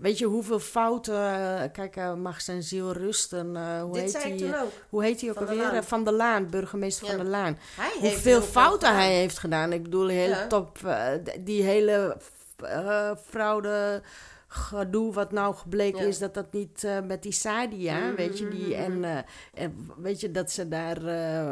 weet 0.04 0.18
je 0.18 0.26
hoeveel 0.26 0.60
fouten... 0.60 1.16
eh, 1.16 1.72
kijk, 1.72 1.96
eh, 1.96 2.14
mag 2.14 2.42
zijn 2.42 2.64
ziel 2.64 2.92
rusten. 2.92 3.56
eh, 3.56 3.82
hoe 3.82 3.94
Dit 3.94 4.24
heet 4.24 4.38
die, 4.38 4.62
ook. 4.62 4.72
Hoe 4.90 5.04
heet 5.04 5.22
hij 5.22 5.30
ook 5.30 5.38
Van 5.38 5.48
alweer? 5.48 5.84
Van 5.84 6.04
der 6.04 6.14
Laan, 6.14 6.50
burgemeester 6.50 7.06
Ja. 7.08 7.12
van 7.16 7.22
der 7.22 7.32
Laan. 7.32 7.58
Hij 7.76 7.92
Hoeveel 8.00 8.42
fouten 8.42 8.88
gedaan. 8.88 9.04
hij 9.04 9.14
heeft 9.16 9.38
gedaan. 9.38 9.74
Ik 9.74 9.84
bedoel, 9.84 10.08
hele 10.08 10.36
Ja. 10.36 10.48
top... 10.48 10.80
die 11.40 11.64
hele 11.64 12.18
fraude 13.30 14.02
gedoe 14.48 15.14
wat 15.14 15.32
nou 15.32 15.56
gebleken 15.56 16.02
Ja. 16.02 16.08
is 16.08 16.18
dat 16.18 16.34
dat 16.34 16.52
niet 16.54 16.88
met 17.08 17.24
die 17.24 17.32
Sadia, 17.32 17.98
Mhm, 18.00 18.16
weet 18.16 18.38
je, 18.40 18.48
die 18.48 18.76
mhm, 18.78 19.04
en, 19.04 19.26
en 19.54 19.90
weet 19.98 20.20
je 20.20 20.32
dat 20.32 20.52
ze 20.52 20.68
daar 20.68 20.98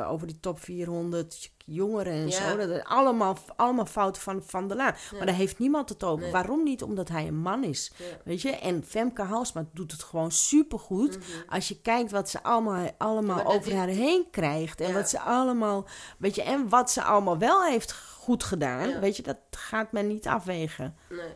over 0.10 0.28
die 0.28 0.40
top 0.40 0.60
400 0.60 1.52
jongeren 1.74 2.14
en 2.14 2.28
Ja. 2.30 2.50
zo, 2.50 2.58
dat 2.58 2.70
is 2.70 2.84
allemaal, 2.84 3.38
allemaal 3.56 3.86
fouten 3.86 4.22
van 4.22 4.44
Van 4.46 4.68
der 4.68 4.78
Laan. 4.78 4.94
Ja. 5.12 5.18
Maar 5.18 5.26
daar 5.26 5.36
heeft 5.36 5.60
niemand 5.60 5.90
het 5.90 6.04
over. 6.04 6.22
Nee. 6.22 6.32
Waarom 6.32 6.64
niet? 6.64 6.84
Omdat 6.84 7.10
hij 7.10 7.28
een 7.28 7.38
man 7.38 7.64
is. 7.64 7.92
Ja. 7.98 8.06
Weet 8.24 8.42
je? 8.42 8.50
En 8.50 8.84
Femke 8.84 9.22
Halsma 9.22 9.66
doet 9.74 9.92
het 9.92 10.04
gewoon 10.04 10.32
supergoed. 10.32 11.18
Als 11.50 11.68
je 11.68 11.82
kijkt 11.82 12.12
wat 12.12 12.30
ze 12.30 12.44
allemaal, 12.44 12.90
allemaal 12.98 13.46
over 13.46 13.76
haar 13.76 13.88
heen 13.88 14.28
krijgt. 14.32 14.82
En 14.82 14.94
wat 14.94 15.10
ze 15.10 15.20
allemaal... 15.20 15.86
Weet 16.18 16.36
je, 16.36 16.44
en 16.44 16.70
wat 16.70 16.92
ze 16.92 17.02
allemaal 17.04 17.38
wel 17.38 17.64
heeft 17.64 17.94
goed 17.94 18.44
gedaan. 18.44 19.00
Weet 19.00 19.16
je, 19.16 19.24
dat 19.24 19.38
gaat 19.52 19.92
men 19.92 20.08
niet 20.08 20.28
afwegen. 20.28 20.96
Nee. 21.10 21.34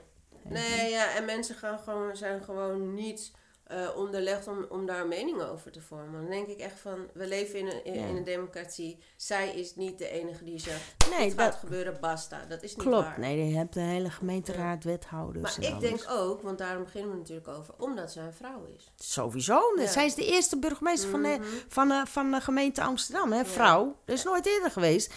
Nee, 0.49 0.89
ja, 0.89 1.15
en 1.15 1.25
mensen 1.25 1.55
gaan 1.55 1.79
gewoon, 1.79 2.15
zijn 2.15 2.43
gewoon 2.43 2.93
niet 2.93 3.31
eh, 3.65 3.87
onderlegd 3.95 4.47
om, 4.47 4.65
om 4.69 4.85
daar 4.85 5.01
een 5.01 5.07
mening 5.07 5.41
over 5.41 5.71
te 5.71 5.81
vormen. 5.81 6.21
Dan 6.21 6.29
denk 6.29 6.47
ik 6.47 6.59
echt 6.59 6.79
van, 6.79 7.07
we 7.13 7.27
leven 7.27 7.59
in 7.59 7.67
een, 7.67 7.85
in, 7.85 7.93
Ja. 7.93 8.05
in 8.07 8.15
een 8.15 8.23
democratie. 8.23 8.99
Zij 9.15 9.49
is 9.55 9.75
niet 9.75 9.97
de 9.97 10.09
enige 10.09 10.43
die 10.43 10.59
zegt, 10.59 10.81
Nee, 11.17 11.29
gaat 11.29 11.37
dat- 11.37 11.55
gebeuren, 11.55 11.97
basta. 12.01 12.45
Dat 12.49 12.63
is 12.63 12.75
niet 12.75 12.85
Klopt. 12.85 13.03
waar. 13.05 13.19
Nee, 13.19 13.45
je 13.47 13.55
hebt 13.57 13.73
de 13.73 13.79
hele 13.79 14.09
gemeenteraad, 14.09 14.83
wethouders 14.83 15.43
Maar 15.43 15.55
en 15.55 15.61
ik 15.63 15.69
alles. 15.75 15.83
denk 15.89 16.05
ook, 16.19 16.41
want 16.41 16.57
daarom 16.57 16.83
beginnen 16.83 17.11
we 17.11 17.17
natuurlijk 17.17 17.47
over, 17.47 17.73
omdat 17.77 18.11
zij 18.11 18.23
een 18.23 18.33
vrouw 18.33 18.65
is. 18.77 18.91
Sowieso. 18.95 19.59
Ja. 19.75 19.87
Zij 19.87 20.05
is 20.05 20.15
de 20.15 20.25
eerste 20.25 20.57
burgemeester 20.57 21.09
van, 21.09 21.21
de, 21.23 21.37
Mhm. 21.39 21.47
van, 21.67 21.87
de, 21.87 22.03
van 22.07 22.31
de 22.31 22.41
gemeente 22.41 22.81
Amsterdam. 22.83 23.31
Hè? 23.31 23.45
Vrouw. 23.45 23.95
Dat 24.05 24.17
is 24.17 24.23
nooit 24.23 24.45
eerder 24.45 24.71
geweest. 24.71 25.09
Is- 25.11 25.15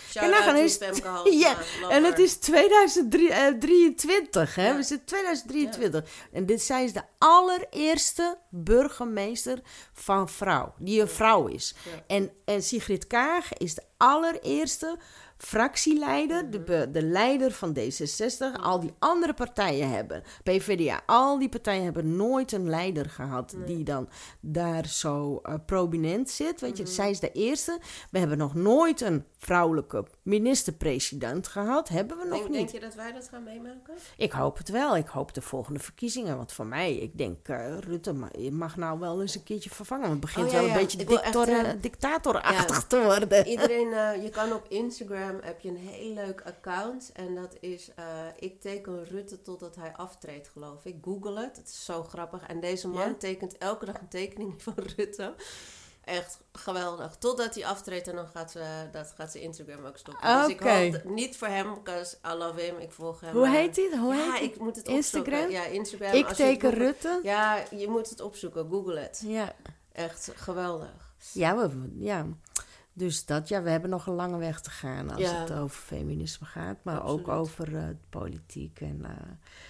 Femke 0.78 1.08
Halsema, 1.08 1.38
ja, 1.38 1.56
en 1.90 2.04
het 2.04 2.18
is 2.18 2.36
2023, 2.36 4.54
hè? 4.54 4.68
Ja. 4.68 4.76
We 4.76 4.82
zitten 4.82 5.06
2023. 5.06 6.04
En 6.32 6.46
dit 6.46 6.62
zij 6.62 6.84
is 6.84 6.92
de 6.92 7.02
allereerste 7.18 8.38
burgemeester 8.50 9.60
van 9.92 10.28
vrouw, 10.28 10.74
die 10.78 11.00
een 11.00 11.08
vrouw 11.08 11.46
is. 11.46 11.74
Ja. 11.84 12.04
En, 12.06 12.30
en 12.44 12.62
Sigrid 12.62 13.06
Kaag 13.06 13.52
is 13.52 13.74
de 13.74 13.82
allereerste 13.96 14.98
fractieleider, 15.38 16.50
de, 16.50 16.58
Mhm. 16.66 16.92
de 16.92 17.02
leider 17.02 17.50
van 17.52 17.72
D66. 17.78 18.56
Al 18.60 18.80
die 18.80 18.94
andere 18.98 19.34
partijen 19.34 19.90
hebben, 19.90 20.22
PvdA, 20.42 21.00
al 21.06 21.38
die 21.38 21.48
partijen 21.48 21.84
hebben 21.84 22.16
nooit 22.16 22.52
een 22.52 22.68
leider 22.68 23.10
gehad 23.10 23.54
die 23.66 23.82
dan 23.84 24.08
daar 24.40 24.86
zo 24.86 25.40
eh, 25.42 25.54
prominent 25.66 26.30
zit. 26.30 26.60
Weet 26.60 26.76
je, 26.76 26.82
Mhm. 26.82 26.92
zij 26.92 27.10
is 27.10 27.20
de 27.20 27.32
eerste. 27.32 27.78
We 28.10 28.18
hebben 28.18 28.38
nog 28.38 28.54
nooit 28.54 29.00
een 29.00 29.24
vrouwelijke 29.38 30.04
minister-president 30.22 31.46
gehad. 31.48 31.88
Hebben 31.88 32.16
we 32.18 32.24
nog 32.24 32.32
Denk, 32.38 32.48
niet. 32.48 32.58
denk 32.58 32.70
je 32.70 32.80
dat 32.80 32.94
wij 32.94 33.12
dat 33.12 33.28
gaan 33.28 33.42
meemaken? 33.42 33.94
Ik 34.16 34.32
hoop 34.32 34.58
het 34.58 34.68
wel. 34.68 34.96
Ik 34.96 35.06
hoop 35.08 35.34
de 35.34 35.42
volgende 35.42 35.78
verkiezingen. 35.80 36.36
Want 36.36 36.52
voor 36.52 36.66
mij, 36.66 36.94
ik 36.96 37.18
denk, 37.18 37.48
eh, 37.48 37.78
Rutte 37.78 38.12
mag 38.50 38.76
nou 38.76 38.98
wel 38.98 39.20
eens 39.20 39.34
een 39.34 39.42
keertje 39.42 39.70
vervangen. 39.70 40.08
Want 40.08 40.22
het 40.22 40.32
begint 40.34 40.46
Oh, 40.46 40.52
ja, 40.52 40.58
wel 40.58 40.66
een 40.68 40.74
ja. 40.74 40.80
beetje 40.80 40.98
eh, 40.98 41.80
dictatorachtig 41.80 42.84
te 42.86 43.02
worden. 43.02 43.46
Iedereen, 43.46 43.88
je 44.24 44.28
kan 44.32 44.52
op 44.52 44.66
Instagram, 44.68 45.27
heb 45.42 45.60
je 45.60 45.68
een 45.68 45.76
heel 45.76 46.12
leuk 46.14 46.40
account. 46.44 47.10
En 47.12 47.34
dat 47.34 47.56
is, 47.60 47.90
eh, 47.94 48.04
ik 48.38 48.60
teken 48.60 49.04
Rutte 49.04 49.42
totdat 49.42 49.76
hij 49.76 49.92
aftreedt, 49.96 50.48
geloof 50.48 50.84
ik. 50.84 50.96
Google 51.02 51.40
het, 51.40 51.56
het 51.56 51.68
is 51.68 51.84
zo 51.84 52.02
grappig. 52.04 52.46
En 52.46 52.60
deze 52.60 52.88
man 52.88 53.08
Ja? 53.08 53.14
tekent 53.14 53.58
elke 53.58 53.84
dag 53.84 54.00
een 54.00 54.08
tekening 54.08 54.54
van 54.62 54.74
Rutte. 54.96 55.34
Echt 56.04 56.38
geweldig. 56.52 57.16
Totdat 57.16 57.54
hij 57.54 57.66
aftreedt 57.66 58.08
en 58.08 58.16
dan 58.16 58.26
gaat 58.28 58.50
ze, 58.50 58.88
dat 58.92 59.12
gaat 59.16 59.32
ze 59.32 59.40
Instagram 59.40 59.84
ook 59.84 59.96
stoppen. 59.98 60.38
Dus 60.38 60.48
ik 60.48 60.60
hoop, 60.60 61.04
niet 61.04 61.36
voor 61.36 61.48
hem, 61.48 61.74
because 61.74 62.16
I 62.26 62.34
love 62.34 62.60
him, 62.60 62.78
ik 62.78 62.92
volg 62.92 63.20
hem. 63.20 63.32
Hoe 63.32 63.40
maar- 63.40 63.50
heet 63.52 63.76
hij? 63.76 63.98
Hoe 63.98 64.14
ja, 64.14 64.22
heet 64.22 64.32
hij? 64.32 64.42
ik 64.42 64.58
moet 64.58 64.76
het 64.76 64.88
Instagram? 64.88 65.32
opzoeken. 65.34 65.50
Ja, 65.62 65.64
Instagram. 65.64 66.12
Ik 66.12 66.26
Als 66.28 66.36
teken 66.36 66.70
Rutte. 66.70 67.20
Ja, 67.22 67.62
je 67.76 67.88
moet 67.88 68.10
het 68.10 68.20
opzoeken. 68.20 68.68
Google 68.70 69.00
het. 69.00 69.22
Ja. 69.26 69.52
Echt 69.92 70.30
geweldig. 70.34 71.14
Ja, 71.32 71.56
we, 71.56 71.92
ja. 71.98 72.26
Dus 72.98 73.24
dat, 73.26 73.48
ja, 73.48 73.62
we 73.62 73.70
hebben 73.70 73.90
nog 73.90 74.06
een 74.06 74.14
lange 74.14 74.38
weg 74.38 74.60
te 74.60 74.70
gaan 74.70 75.10
als 75.10 75.20
Ja. 75.20 75.40
het 75.40 75.52
over 75.52 75.80
feminisme 75.80 76.46
gaat. 76.46 76.76
Maar 76.82 77.00
Absoluut. 77.00 77.20
ook 77.20 77.28
over 77.34 77.76
eh, 77.76 77.84
politiek 78.10 78.80
en... 78.80 79.04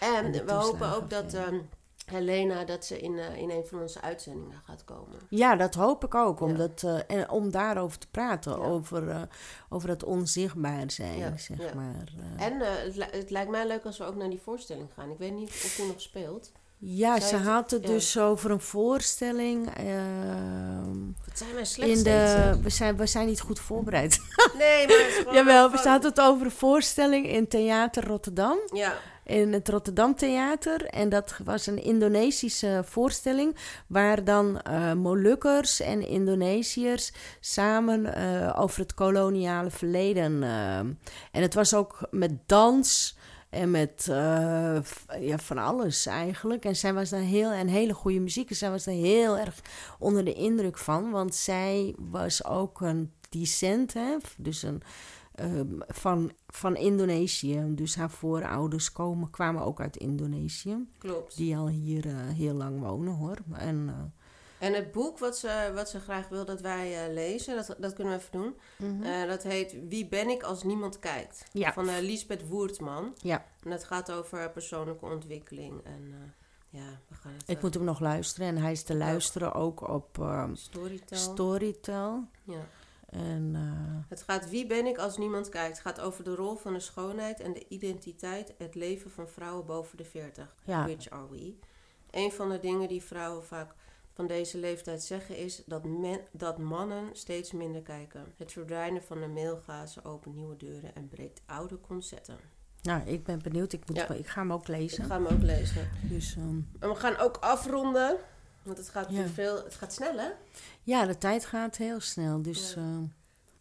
eh, 0.00 0.16
En 0.24 0.32
we 0.46 0.52
hopen 0.52 0.94
ook 0.94 1.10
dat 1.10 1.32
ja. 1.32 1.44
ehm, 1.46 1.58
Helena 2.06 2.64
dat 2.64 2.84
ze 2.84 3.00
in, 3.00 3.18
eh, 3.18 3.36
in 3.36 3.50
een 3.50 3.64
van 3.66 3.80
onze 3.80 4.00
uitzendingen 4.00 4.60
gaat 4.64 4.84
komen. 4.84 5.18
ja, 5.28 5.56
dat 5.56 5.74
hoop 5.74 6.04
ik 6.04 6.14
ook. 6.14 6.38
Ja. 6.40 6.44
Omdat, 6.46 6.82
eh, 6.82 6.98
en 7.18 7.30
om 7.30 7.50
daarover 7.50 7.98
te 7.98 8.06
praten. 8.10 8.52
Ja. 8.52 8.58
Over, 8.58 9.28
over 9.68 9.88
het 9.88 10.04
onzichtbaar 10.04 10.90
zijn, 10.90 11.18
Ja, 11.18 11.36
zeg 11.36 11.58
ja. 11.58 11.74
maar. 11.74 12.12
En 12.36 12.60
het, 12.60 12.96
li- 12.96 13.08
het 13.18 13.30
lijkt 13.30 13.50
mij 13.50 13.66
leuk 13.66 13.84
als 13.84 13.98
we 13.98 14.04
ook 14.04 14.16
naar 14.16 14.30
die 14.30 14.40
voorstelling 14.42 14.88
gaan. 14.94 15.10
Ik 15.10 15.18
weet 15.18 15.32
niet 15.34 15.48
of 15.48 15.74
die 15.76 15.86
nog 15.86 16.00
speelt. 16.00 16.52
Ja, 16.80 17.20
ze 17.20 17.36
had 17.36 17.70
het 17.70 17.82
ja. 17.82 17.88
dus 17.88 18.18
over 18.18 18.50
een 18.50 18.60
voorstelling. 18.60 19.76
ehm, 19.76 20.96
Wat 21.26 21.38
zijn 21.38 21.54
wij 21.54 21.64
slecht 21.64 21.90
in 21.90 22.02
de, 22.02 22.58
we, 22.62 22.70
zijn, 22.70 22.96
we 22.96 23.06
zijn 23.06 23.26
niet 23.26 23.40
goed 23.40 23.60
voorbereid. 23.60 24.18
Nee, 24.58 24.86
maar 24.86 24.96
het 24.96 25.06
is 25.08 25.14
gewoon... 25.16 25.34
Jawel, 25.36 25.70
we 25.70 25.76
hadden 25.78 26.10
het 26.10 26.20
over 26.20 26.46
een 26.46 26.52
voorstelling 26.52 27.26
in 27.28 27.48
Theater 27.48 28.06
Rotterdam. 28.06 28.58
Ja, 28.74 28.94
In 29.24 29.52
het 29.52 29.68
Rotterdam 29.68 30.14
Theater. 30.14 30.84
En 30.86 31.08
dat 31.08 31.36
was 31.44 31.66
een 31.66 31.82
Indonesische 31.82 32.82
voorstelling. 32.84 33.56
Waar 33.86 34.24
dan 34.24 34.60
eh, 34.60 34.92
Molukkers 34.92 35.80
en 35.80 36.08
Indonesiërs 36.08 37.12
samen 37.40 38.14
eh, 38.14 38.60
over 38.60 38.80
het 38.80 38.94
koloniale 38.94 39.70
verleden. 39.70 40.42
eh, 40.42 40.78
en 40.78 41.42
het 41.42 41.54
was 41.54 41.74
ook 41.74 41.98
met 42.10 42.32
dans. 42.46 43.16
En 43.50 43.70
met 43.70 44.06
eh, 44.10 44.78
ja, 45.20 45.38
van 45.38 45.58
alles 45.58 46.06
eigenlijk. 46.06 46.64
En 46.64 46.76
zij 46.76 46.94
was 46.94 47.08
daar 47.08 47.20
heel, 47.20 47.50
en 47.50 47.66
hele 47.66 47.94
goede 47.94 48.20
muziek. 48.20 48.50
En 48.50 48.56
zij 48.56 48.70
was 48.70 48.84
daar 48.84 48.94
heel 48.94 49.38
erg 49.38 49.62
onder 49.98 50.24
de 50.24 50.34
indruk 50.34 50.78
van. 50.78 51.10
Want 51.10 51.34
zij 51.34 51.94
was 51.98 52.44
ook 52.44 52.80
een 52.80 53.12
decent, 53.28 53.94
hè? 53.94 54.16
dus 54.36 54.62
een, 54.62 54.82
ehm, 55.34 55.78
van, 55.88 56.32
van 56.46 56.76
Indonesië. 56.76 57.64
Dus 57.68 57.96
haar 57.96 58.10
voorouders 58.10 58.92
komen, 58.92 59.30
kwamen 59.30 59.62
ook 59.62 59.80
uit 59.80 59.96
Indonesië. 59.96 60.76
klopt. 60.98 61.36
Die 61.36 61.56
al 61.56 61.68
hier 61.68 62.06
eh, 62.06 62.14
heel 62.16 62.54
lang 62.54 62.80
wonen 62.80 63.14
hoor. 63.14 63.36
En, 63.52 63.88
eh, 63.88 64.17
En 64.58 64.74
het 64.74 64.92
boek 64.92 65.18
wat 65.18 65.38
ze, 65.38 65.70
wat 65.74 65.88
ze 65.88 66.00
graag 66.00 66.28
wil 66.28 66.44
dat 66.44 66.60
wij 66.60 67.04
eh, 67.06 67.12
lezen, 67.12 67.56
dat, 67.56 67.76
dat 67.78 67.92
kunnen 67.92 68.12
we 68.12 68.18
even 68.18 68.32
doen. 68.32 68.56
Eh, 69.02 69.26
dat 69.28 69.42
heet 69.42 69.76
Wie 69.88 70.06
ben 70.06 70.28
ik 70.28 70.42
als 70.42 70.62
niemand 70.62 70.98
kijkt? 70.98 71.44
Ja. 71.52 71.72
Van 71.72 71.88
eh, 71.88 72.00
Lisbeth 72.00 72.48
Woertman. 72.48 73.14
ja, 73.16 73.44
En 73.62 73.70
dat 73.70 73.84
gaat 73.84 74.12
over 74.12 74.50
persoonlijke 74.50 75.04
ontwikkeling. 75.04 75.84
En 75.84 76.34
ja, 76.70 77.00
we 77.08 77.14
gaan 77.14 77.32
het... 77.32 77.48
ik 77.48 77.62
moet 77.62 77.74
hem 77.74 77.84
nog 77.84 78.00
luisteren. 78.00 78.48
En 78.48 78.56
hij 78.56 78.72
is 78.72 78.82
te 78.82 78.96
luisteren 78.96 79.54
ook 79.54 79.88
op 79.88 80.18
ehm, 80.18 80.54
Storytel. 80.54 81.16
Storytel. 81.16 82.24
ja. 82.44 82.66
En 83.08 83.54
Het 84.08 84.22
gaat 84.22 84.50
Wie 84.50 84.66
ben 84.66 84.86
ik 84.86 84.98
als 84.98 85.16
niemand 85.16 85.48
kijkt? 85.48 85.76
Het 85.76 85.86
gaat 85.86 86.00
over 86.00 86.24
de 86.24 86.34
rol 86.34 86.56
van 86.56 86.72
de 86.72 86.80
schoonheid 86.80 87.40
en 87.40 87.52
de 87.52 87.64
identiteit, 87.68 88.54
het 88.58 88.74
leven 88.74 89.10
van 89.10 89.28
vrouwen 89.28 89.66
boven 89.66 89.96
de 89.96 90.04
40. 90.04 90.54
Ja. 90.64 90.84
Which 90.84 91.10
are 91.10 91.28
we? 91.30 91.54
Een 92.10 92.32
van 92.32 92.48
de 92.48 92.60
dingen 92.60 92.88
die 92.88 93.02
vrouwen 93.02 93.44
vaak 93.44 93.74
van 94.18 94.26
deze 94.26 94.58
leeftijd 94.58 95.02
zeggen 95.02 95.36
is 95.36 95.62
dat, 95.66 95.84
men, 95.84 96.20
dat 96.32 96.58
mannen 96.58 97.08
steeds 97.12 97.52
minder 97.52 97.82
kijken. 97.82 98.24
Het 98.36 98.52
verdwijnen 98.52 99.02
van 99.02 99.20
de 99.20 99.26
mailgazen 99.26 100.04
opent 100.04 100.34
nieuwe 100.34 100.56
deuren 100.56 100.94
en 100.94 101.08
breekt 101.08 101.40
oude 101.46 101.80
concepten. 101.80 102.36
nou, 102.82 103.02
ik 103.08 103.24
ben 103.24 103.42
benieuwd. 103.42 103.72
Ik, 103.72 103.88
moet, 103.88 103.96
Ja. 103.96 104.08
ik 104.08 104.26
ga 104.26 104.40
hem 104.40 104.52
ook 104.52 104.60
Ik 104.60 104.68
lezen. 104.68 105.04
ga 105.04 105.14
hem 105.22 105.26
ook 105.26 105.42
lezen. 105.42 105.88
Dus, 106.02 106.36
ehm, 106.36 106.60
En 106.80 106.88
we 106.88 106.94
gaan 106.94 107.16
ook 107.16 107.36
afronden. 107.36 108.16
Want 108.62 108.78
het 108.78 108.88
gaat, 108.88 109.10
Ja. 109.10 109.26
veel, 109.26 109.64
het 109.64 109.74
gaat 109.74 109.92
snel, 109.92 110.16
hè? 110.18 110.28
ja, 110.82 111.06
de 111.06 111.18
tijd 111.18 111.44
gaat 111.44 111.76
heel 111.76 112.00
snel. 112.00 112.42
Dus 112.42 112.74
Ja. 112.74 112.80
ehm, 112.80 113.04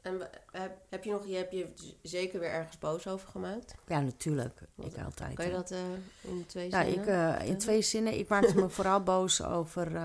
En 0.01 0.29
heb, 0.51 0.77
heb 0.89 1.03
je 1.03 1.11
nog, 1.11 1.25
je 1.27 1.35
hebt 1.35 1.51
je 1.51 1.67
zeker 2.01 2.39
weer 2.39 2.49
ergens 2.49 2.77
boos 2.77 3.07
over 3.07 3.27
gemaakt? 3.27 3.75
ja, 3.87 3.99
natuurlijk. 4.01 4.59
Wat- 4.75 4.85
Ik 4.93 5.03
altijd. 5.03 5.33
Kan 5.35 5.45
je 5.45 5.51
dat 5.51 5.71
eh, 5.71 5.79
in 6.21 6.45
twee 6.45 6.69
Ja, 6.69 6.83
zinnen? 6.83 7.01
ik, 7.03 7.07
eh, 7.41 7.47
in 7.47 7.57
twee 7.57 7.81
zinnen. 7.81 8.17
Ik 8.19 8.27
maakte 8.27 8.55
me 8.55 8.69
vooral 8.69 9.03
boos 9.03 9.43
over. 9.43 9.95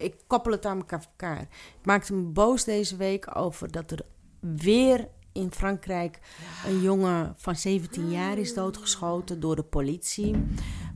Ik 0.00 0.14
koppel 0.26 0.52
het 0.52 0.66
aan 0.66 0.84
elkaar. 0.88 1.40
Ik 1.80 1.84
maakte 1.84 2.14
me 2.14 2.22
boos 2.22 2.64
deze 2.64 2.96
week 2.96 3.36
over 3.36 3.70
dat 3.70 3.90
er 3.90 4.00
weer 4.40 5.08
in 5.32 5.52
Frankrijk 5.52 6.18
een 6.66 6.80
jongen 6.80 7.34
van 7.36 7.56
17 7.56 8.10
jaar 8.10 8.38
is 8.38 8.54
doodgeschoten 8.54 9.40
door 9.40 9.56
de 9.56 9.62
politie. 9.62 10.44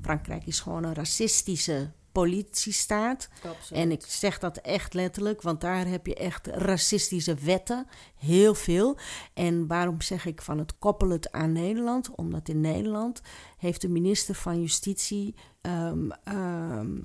Frankrijk 0.02 0.46
is 0.46 0.60
gewoon 0.60 0.84
een 0.84 0.94
racistische 0.94 1.90
politiestaat. 2.12 3.28
Absoluut. 3.34 3.82
En 3.82 3.90
ik 3.90 4.04
zeg 4.06 4.38
dat 4.38 4.56
echt 4.56 4.94
letterlijk, 4.94 5.42
want 5.42 5.60
daar 5.60 5.86
heb 5.86 6.06
je 6.06 6.14
echt 6.14 6.46
racistische 6.46 7.34
wetten. 7.34 7.86
Heel 8.16 8.54
veel. 8.54 8.98
En 9.32 9.66
waarom 9.66 10.00
zeg 10.00 10.26
ik 10.26 10.42
van 10.42 10.58
het 10.58 10.78
koppel 10.78 11.08
het 11.08 11.32
aan 11.32 11.52
Nederland? 11.52 12.10
Omdat 12.14 12.48
in 12.48 12.60
Nederland 12.60 13.20
heeft 13.58 13.80
de 13.80 13.88
minister 13.88 14.34
van 14.34 14.60
Justitie, 14.60 15.34
ehm, 15.60 16.10
ehm, 16.24 16.96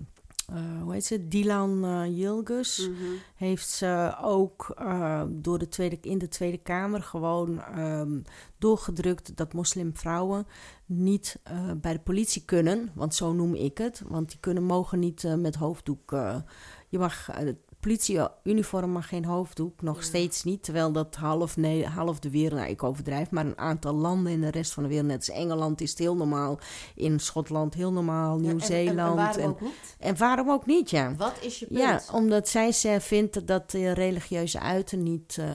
eh, 0.53 0.81
hoe 0.83 0.93
heet 0.93 1.05
ze, 1.05 1.27
Dylan 1.27 1.83
eh 1.85 2.17
Yildiz, 2.17 2.87
Mhm. 2.87 2.93
heeft 3.35 3.69
ze 3.69 4.15
ook 4.21 4.73
eh, 4.77 5.23
door 5.29 5.59
de 5.59 5.67
tweede, 5.67 5.97
in 6.01 6.17
de 6.17 6.27
Tweede 6.27 6.57
Kamer 6.57 7.01
gewoon 7.01 7.61
ehm, 7.61 8.19
doorgedrukt 8.57 9.37
dat 9.37 9.53
moslimvrouwen 9.53 10.47
niet 10.85 11.39
bij 11.81 11.93
de 11.93 11.99
politie 11.99 12.45
kunnen, 12.45 12.91
want 12.95 13.15
zo 13.15 13.33
noem 13.33 13.55
ik 13.55 13.77
het, 13.77 14.01
want 14.07 14.29
die 14.29 14.39
kunnen, 14.39 14.63
mogen 14.63 14.99
niet 14.99 15.35
met 15.37 15.55
hoofddoek. 15.55 16.11
je 16.89 16.99
mag, 16.99 17.29
politieuniform 17.79 18.89
mag 18.91 19.07
geen 19.07 19.25
hoofddoek, 19.25 19.81
nog 19.81 19.95
Ja. 19.97 20.03
steeds 20.03 20.43
niet, 20.43 20.63
terwijl 20.63 20.91
dat 20.91 21.15
half, 21.15 21.57
nee, 21.57 21.85
half 21.85 22.19
de 22.19 22.29
wereld, 22.29 22.59
nou 22.59 22.71
ik 22.71 22.83
overdrijf, 22.83 23.31
maar 23.31 23.45
een 23.45 23.57
aantal 23.57 23.93
landen 23.93 24.31
in 24.31 24.41
de 24.41 24.49
rest 24.51 24.73
van 24.73 24.83
de 24.83 24.89
wereld, 24.89 25.07
net 25.07 25.17
als 25.17 25.29
Engeland 25.29 25.81
is 25.81 25.89
het 25.89 25.99
heel 25.99 26.15
normaal, 26.15 26.59
in 26.95 27.19
Schotland 27.19 27.73
heel 27.73 27.91
normaal, 27.91 28.29
Ja, 28.39 28.43
en- 28.43 28.49
Nieuw-Zeeland. 28.55 29.37
En, 29.37 29.41
en 29.41 29.47
waarom 29.47 29.49
ook 29.51 29.61
niet? 29.61 29.95
en 29.99 30.17
waarom 30.17 30.49
ook 30.51 30.65
niet, 30.65 30.89
ja. 30.89 31.15
Wat 31.15 31.33
is 31.41 31.59
je 31.59 31.65
punt? 31.65 31.79
Ja, 31.79 32.01
omdat 32.11 32.49
zij 32.49 32.71
ze 32.71 32.97
vindt 33.01 33.47
dat 33.47 33.71
de 33.71 33.91
religieuze 33.91 34.59
uiten 34.59 35.03
niet, 35.03 35.37
eh, 35.39 35.45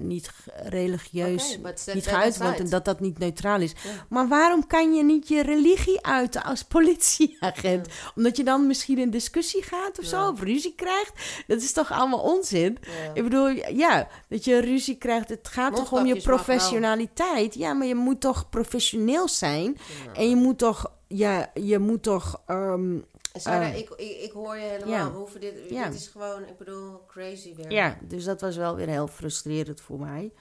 niet 0.00 0.30
religieus 0.64 1.58
niet 1.94 2.06
geuit 2.06 2.38
wordt 2.38 2.58
en 2.60 2.68
dat 2.68 2.84
dat 2.84 3.00
niet 3.00 3.18
neutraal 3.18 3.60
is. 3.60 3.70
Ja. 3.72 3.90
Maar 4.08 4.28
waarom 4.28 4.66
kan 4.66 4.94
je 4.94 5.04
niet 5.04 5.28
je 5.28 5.42
religie 5.42 6.02
uiten 6.06 6.44
als 6.44 6.62
politieagent? 6.62 7.88
Omdat 8.14 8.36
je 8.36 8.44
dan 8.44 8.66
misschien 8.66 8.98
in 8.98 9.10
discussie 9.10 9.62
gaat 9.62 9.98
of 9.98 10.04
zo, 10.04 10.28
of 10.28 10.40
ruzie 10.42 10.74
krijgt? 10.74 11.12
Dat 11.46 11.62
is 11.64 11.72
toch 11.72 11.92
allemaal 11.92 12.20
onzin? 12.20 12.78
Ja. 12.80 13.10
Ik 13.14 13.22
bedoel, 13.22 13.48
ja, 13.74 14.08
dat 14.28 14.44
je 14.44 14.58
ruzie 14.58 14.96
krijgt. 14.96 15.28
Het 15.28 15.48
gaat 15.48 15.76
toch 15.76 15.92
om 15.92 16.06
je 16.06 16.12
wel. 16.12 16.22
professionaliteit? 16.22 17.54
Ja, 17.54 17.72
maar 17.72 17.86
je 17.86 17.94
moet 17.94 18.20
toch 18.20 18.48
professioneel 18.48 19.28
zijn? 19.28 19.76
Ja. 20.04 20.12
En 20.12 20.28
je 20.28 20.36
moet 20.36 20.58
toch, 20.58 20.92
ja, 21.08 21.50
je 21.54 21.78
moet 21.78 22.02
toch... 22.02 22.40
ehm, 22.46 22.98
Sarah, 23.38 23.68
Eh, 23.68 23.78
ik, 23.78 23.90
ik, 23.90 24.20
ik 24.22 24.32
hoor 24.32 24.56
je 24.56 24.62
helemaal. 24.64 24.94
ja. 24.94 25.10
Hoeven 25.10 25.40
dit, 25.40 25.54
Ja. 25.68 25.84
dit 25.84 25.94
is 25.94 26.08
gewoon, 26.08 26.42
ik 26.42 26.58
bedoel, 26.58 27.00
crazy 27.06 27.54
weer. 27.54 27.72
Ja, 27.72 27.98
dus 28.02 28.24
dat 28.24 28.40
was 28.40 28.56
wel 28.56 28.76
weer 28.76 28.88
heel 28.88 29.06
frustrerend 29.06 29.80
voor 29.80 29.98
mij. 29.98 30.32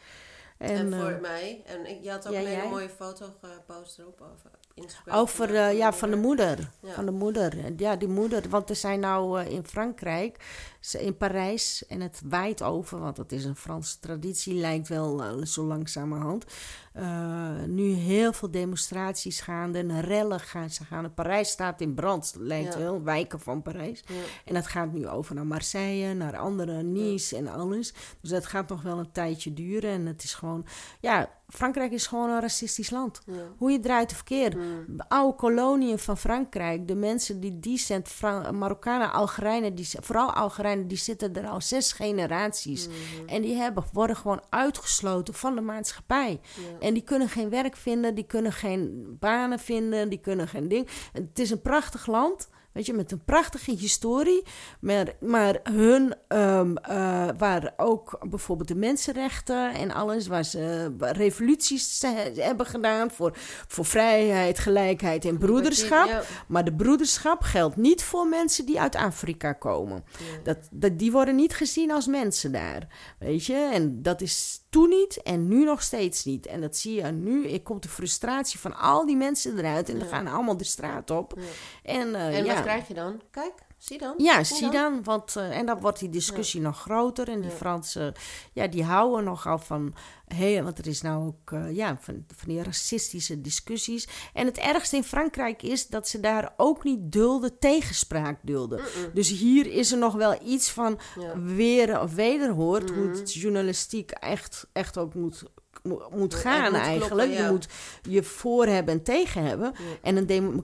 En, 0.57 0.69
En, 0.76 0.93
voor 0.93 1.09
eh, 1.11 1.21
mij. 1.21 1.61
En 1.65 1.89
ik, 1.89 1.97
je 2.01 2.09
had 2.11 2.28
ook 2.28 2.34
ja, 2.34 2.39
een 2.39 2.45
hele 2.45 2.69
mooie 2.69 2.89
foto 2.89 3.26
gepost 3.41 3.99
erop 3.99 4.21
over 4.21 4.49
Instagram. 4.74 5.15
over, 5.19 5.47
van, 5.47 5.55
eh, 5.55 5.78
ja, 5.78 5.93
van 5.93 6.09
de 6.09 6.15
moeder. 6.15 6.69
Van 6.86 7.05
de 7.05 7.11
moeder. 7.11 7.53
Ja, 7.78 7.95
die 7.95 8.07
moeder. 8.07 8.49
Want 8.49 8.69
er 8.69 8.76
zijn 8.76 8.99
nou 8.99 9.41
in 9.43 9.65
Frankrijk, 9.65 10.38
ze- 10.84 11.02
in 11.06 11.18
Parijs, 11.18 11.86
en 11.88 12.02
het 12.02 12.22
waait 12.26 12.62
over, 12.64 13.00
want 13.00 13.16
dat 13.16 13.32
is 13.32 13.46
een 13.46 13.56
Franse 13.56 14.00
traditie, 14.00 14.54
lijkt 14.54 14.88
wel 14.88 15.24
eh, 15.24 15.46
zo 15.46 15.64
langzamerhand. 15.66 16.46
eh, 16.94 17.64
nu 17.68 17.92
heel 17.92 18.34
veel 18.34 18.52
demonstraties 18.52 19.40
gaande 19.42 19.80
en 19.80 20.02
rellen 20.02 20.40
gaan 20.40 20.70
ze 20.70 20.84
gaan. 20.84 21.14
Parijs 21.14 21.50
staat 21.50 21.82
in 21.82 21.94
brand, 21.94 22.36
lijkt 22.38 22.74
Ja. 22.74 22.80
wel, 22.80 23.04
wijken 23.04 23.40
van 23.40 23.62
Parijs. 23.62 24.04
Ja. 24.08 24.14
En 24.46 24.54
dat 24.54 24.68
gaat 24.68 24.92
nu 24.94 25.08
over 25.08 25.36
naar 25.36 25.46
Marseille, 25.48 26.14
naar 26.14 26.38
andere 26.38 26.84
Nice 26.84 27.36
en 27.38 27.48
alles. 27.48 27.94
Dus 28.22 28.30
dat 28.30 28.46
gaat 28.46 28.70
nog 28.70 28.82
wel 28.82 28.98
een 29.00 29.12
tijdje 29.12 29.54
duren. 29.54 29.90
En 29.92 30.06
het 30.06 30.24
is 30.24 30.34
gewoon, 30.34 30.66
ja, 31.00 31.30
Frankrijk 31.48 31.92
is 31.92 32.08
gewoon 32.08 32.30
een 32.30 32.42
racistisch 32.42 32.90
land. 32.90 33.22
Ja. 33.26 33.34
Hoe 33.58 33.72
je 33.72 33.80
draait 33.80 34.12
of 34.12 34.24
keert. 34.24 34.56
Mm. 34.56 34.86
De 34.98 35.10
oude 35.10 35.36
koloniën 35.38 36.00
van 36.00 36.18
Frankrijk, 36.18 36.88
de 36.88 36.96
mensen 36.96 37.40
die 37.40 37.60
decent, 37.60 38.08
Fra- 38.08 38.52
Marokkanen, 38.52 39.12
Algerijnen, 39.12 39.76
die, 39.76 39.88
vooral 40.00 40.32
Algerijnen, 40.34 40.72
die 40.88 40.97
zitten 40.97 41.36
er 41.36 41.47
al 41.47 41.61
zes 41.61 41.91
generaties. 41.91 42.88
Mhm. 42.88 42.95
En 43.28 43.41
die 43.41 43.55
hebben, 43.55 43.84
worden 43.93 44.15
gewoon 44.15 44.43
uitgesloten 44.49 45.34
van 45.34 45.55
de 45.55 45.61
maatschappij. 45.61 46.39
Ja. 46.55 46.88
En 46.88 46.93
die 46.93 47.03
kunnen 47.03 47.30
geen 47.30 47.49
werk 47.49 47.76
vinden, 47.76 48.15
die 48.15 48.26
kunnen 48.26 48.51
geen 48.51 49.15
banen 49.19 49.59
vinden, 49.59 50.09
die 50.09 50.19
kunnen 50.19 50.47
geen 50.47 50.67
ding. 50.67 50.88
Het 51.13 51.39
is 51.39 51.49
een 51.49 51.61
prachtig 51.61 52.07
land, 52.07 52.49
weet 52.74 52.86
je, 52.86 52.93
met 52.93 53.11
een 53.11 53.24
prachtige 53.24 53.71
historie. 53.71 54.43
Maar, 54.80 55.07
maar 55.19 55.59
hun, 55.63 56.15
eh, 56.28 57.28
waar 57.38 57.74
ook 57.78 58.19
bijvoorbeeld 58.30 58.67
de 58.67 58.76
mensenrechten 58.76 59.74
en 59.74 59.91
alles, 59.91 60.28
waar 60.28 60.43
ze 60.45 60.91
revoluties 60.99 62.01
hebben 62.36 62.65
gedaan 62.65 63.11
voor, 63.11 63.32
voor 63.67 63.86
vrijheid, 63.86 64.59
gelijkheid 64.59 65.26
en 65.26 65.38
broederschap. 65.38 66.26
Maar 66.47 66.63
de 66.65 66.74
broederschap 66.74 67.41
geldt 67.41 67.76
niet 67.76 68.03
voor 68.03 68.28
mensen 68.28 68.65
die 68.65 68.80
uit 68.80 68.95
Afrika 68.95 69.53
komen. 69.53 70.03
Dat, 70.43 70.57
dat, 70.71 70.99
die 70.99 71.11
worden 71.11 71.36
niet 71.36 71.55
gezien 71.55 71.91
als 71.91 72.07
mensen 72.07 72.51
daar. 72.51 72.88
Weet 73.19 73.45
je? 73.45 73.69
En 73.74 74.01
dat 74.01 74.21
is 74.21 74.61
toen 74.69 74.89
niet 74.89 75.21
en 75.21 75.47
nu 75.47 75.63
nog 75.63 75.82
steeds 75.82 76.26
niet. 76.26 76.45
En 76.45 76.61
dat 76.61 76.78
zie 76.78 76.95
je 76.95 77.03
nu. 77.11 77.49
Er 77.51 77.61
komt 77.61 77.84
de 77.84 77.89
frustratie 77.89 78.59
van 78.59 78.76
al 78.78 79.05
die 79.05 79.15
mensen 79.15 79.57
eruit. 79.57 79.89
En 79.89 79.97
Ja. 79.99 80.05
gaan 80.05 80.28
allemaal 80.28 80.57
de 80.57 80.63
straat 80.63 81.09
op. 81.11 81.34
Ja. 81.36 81.41
En, 81.84 82.15
eh, 82.15 82.38
En 82.38 82.45
ja. 82.45 82.62
Krijg 82.64 82.88
je 82.88 82.93
dan? 82.93 83.22
Kijk, 83.32 83.53
Zie 83.84 83.97
dan? 83.97 84.14
Ja, 84.18 84.43
zie 84.43 84.70
dan. 84.70 85.03
Want, 85.03 85.36
eh, 85.36 85.57
en 85.57 85.66
dan 85.66 85.80
wordt 85.80 85.99
die 85.99 86.09
discussie 86.09 86.61
nog 86.61 86.80
groter. 86.82 87.30
En 87.30 87.41
die. 87.41 87.51
Fransen, 87.51 88.14
ja, 88.53 88.68
die 88.68 88.84
houden 88.84 89.24
nogal 89.24 89.59
van... 89.59 89.93
Heel, 90.28 90.64
want 90.64 90.78
er 90.78 90.88
is 90.88 91.01
nou 91.01 91.26
ook 91.28 91.51
eh, 91.51 91.76
ja, 91.76 91.97
van, 92.01 92.26
van 92.36 92.47
die 92.49 92.64
racistische 92.64 93.41
discussies. 93.41 94.07
En 94.34 94.45
het 94.45 94.57
ergste 94.57 94.95
in 94.95 95.03
Frankrijk 95.03 95.61
is 95.61 95.88
dat 95.88 96.07
ze 96.07 96.20
daar 96.20 96.53
ook 96.57 96.84
niet 96.84 97.11
dulden, 97.11 97.59
tegenspraak 97.59 98.39
dulden. 98.41 98.82
Dus 99.14 99.30
hier 99.30 99.72
is 99.72 99.91
er 99.91 99.97
nog 99.97 100.14
wel 100.14 100.39
iets 100.43 100.70
van 100.72 100.99
Ja. 101.20 101.39
weer 101.39 102.01
of 102.01 102.14
wederhoort... 102.14 102.89
hoe 102.89 103.03
Mhm. 103.07 103.18
het 103.18 103.34
journalistiek 103.34 104.11
echt, 104.11 104.68
echt 104.74 104.97
ook 104.97 105.14
moet, 105.14 105.43
moet, 105.84 106.34
gaan 106.34 106.72
moet 106.72 106.82
eigenlijk. 106.82 107.12
kloppen, 107.12 107.46
Je 107.46 107.52
moet 107.52 107.68
je 108.10 108.24
voor 108.24 108.66
hebben 108.66 108.94
en 108.94 109.04
tegen 109.04 109.44
hebben. 109.44 109.74
Ja. 109.78 109.84
En 110.02 110.18
een 110.18 110.64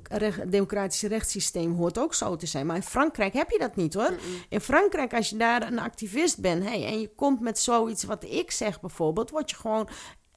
democratisch 0.49 1.01
rechtssysteem 1.01 1.75
hoort 1.75 1.97
ook 1.97 2.13
zo 2.13 2.35
te 2.35 2.45
zijn. 2.45 2.65
Maar 2.65 2.75
in 2.75 2.83
Frankrijk 2.83 3.33
heb 3.33 3.49
je 3.49 3.59
dat 3.59 3.75
niet 3.75 3.93
hoor. 3.93 4.13
In 4.49 4.61
Frankrijk, 4.61 5.13
als 5.13 5.29
je 5.29 5.37
daar 5.37 5.67
een 5.67 5.79
activist 5.79 6.41
bent 6.41 6.63
hey, 6.63 6.85
en 6.85 6.99
je 6.99 7.11
komt 7.15 7.39
met 7.39 7.59
zoiets 7.59 8.03
wat 8.03 8.23
ik 8.23 8.51
zeg 8.51 8.79
bijvoorbeeld, 8.79 9.29
word 9.29 9.49
je 9.49 9.55
gewoon 9.55 9.89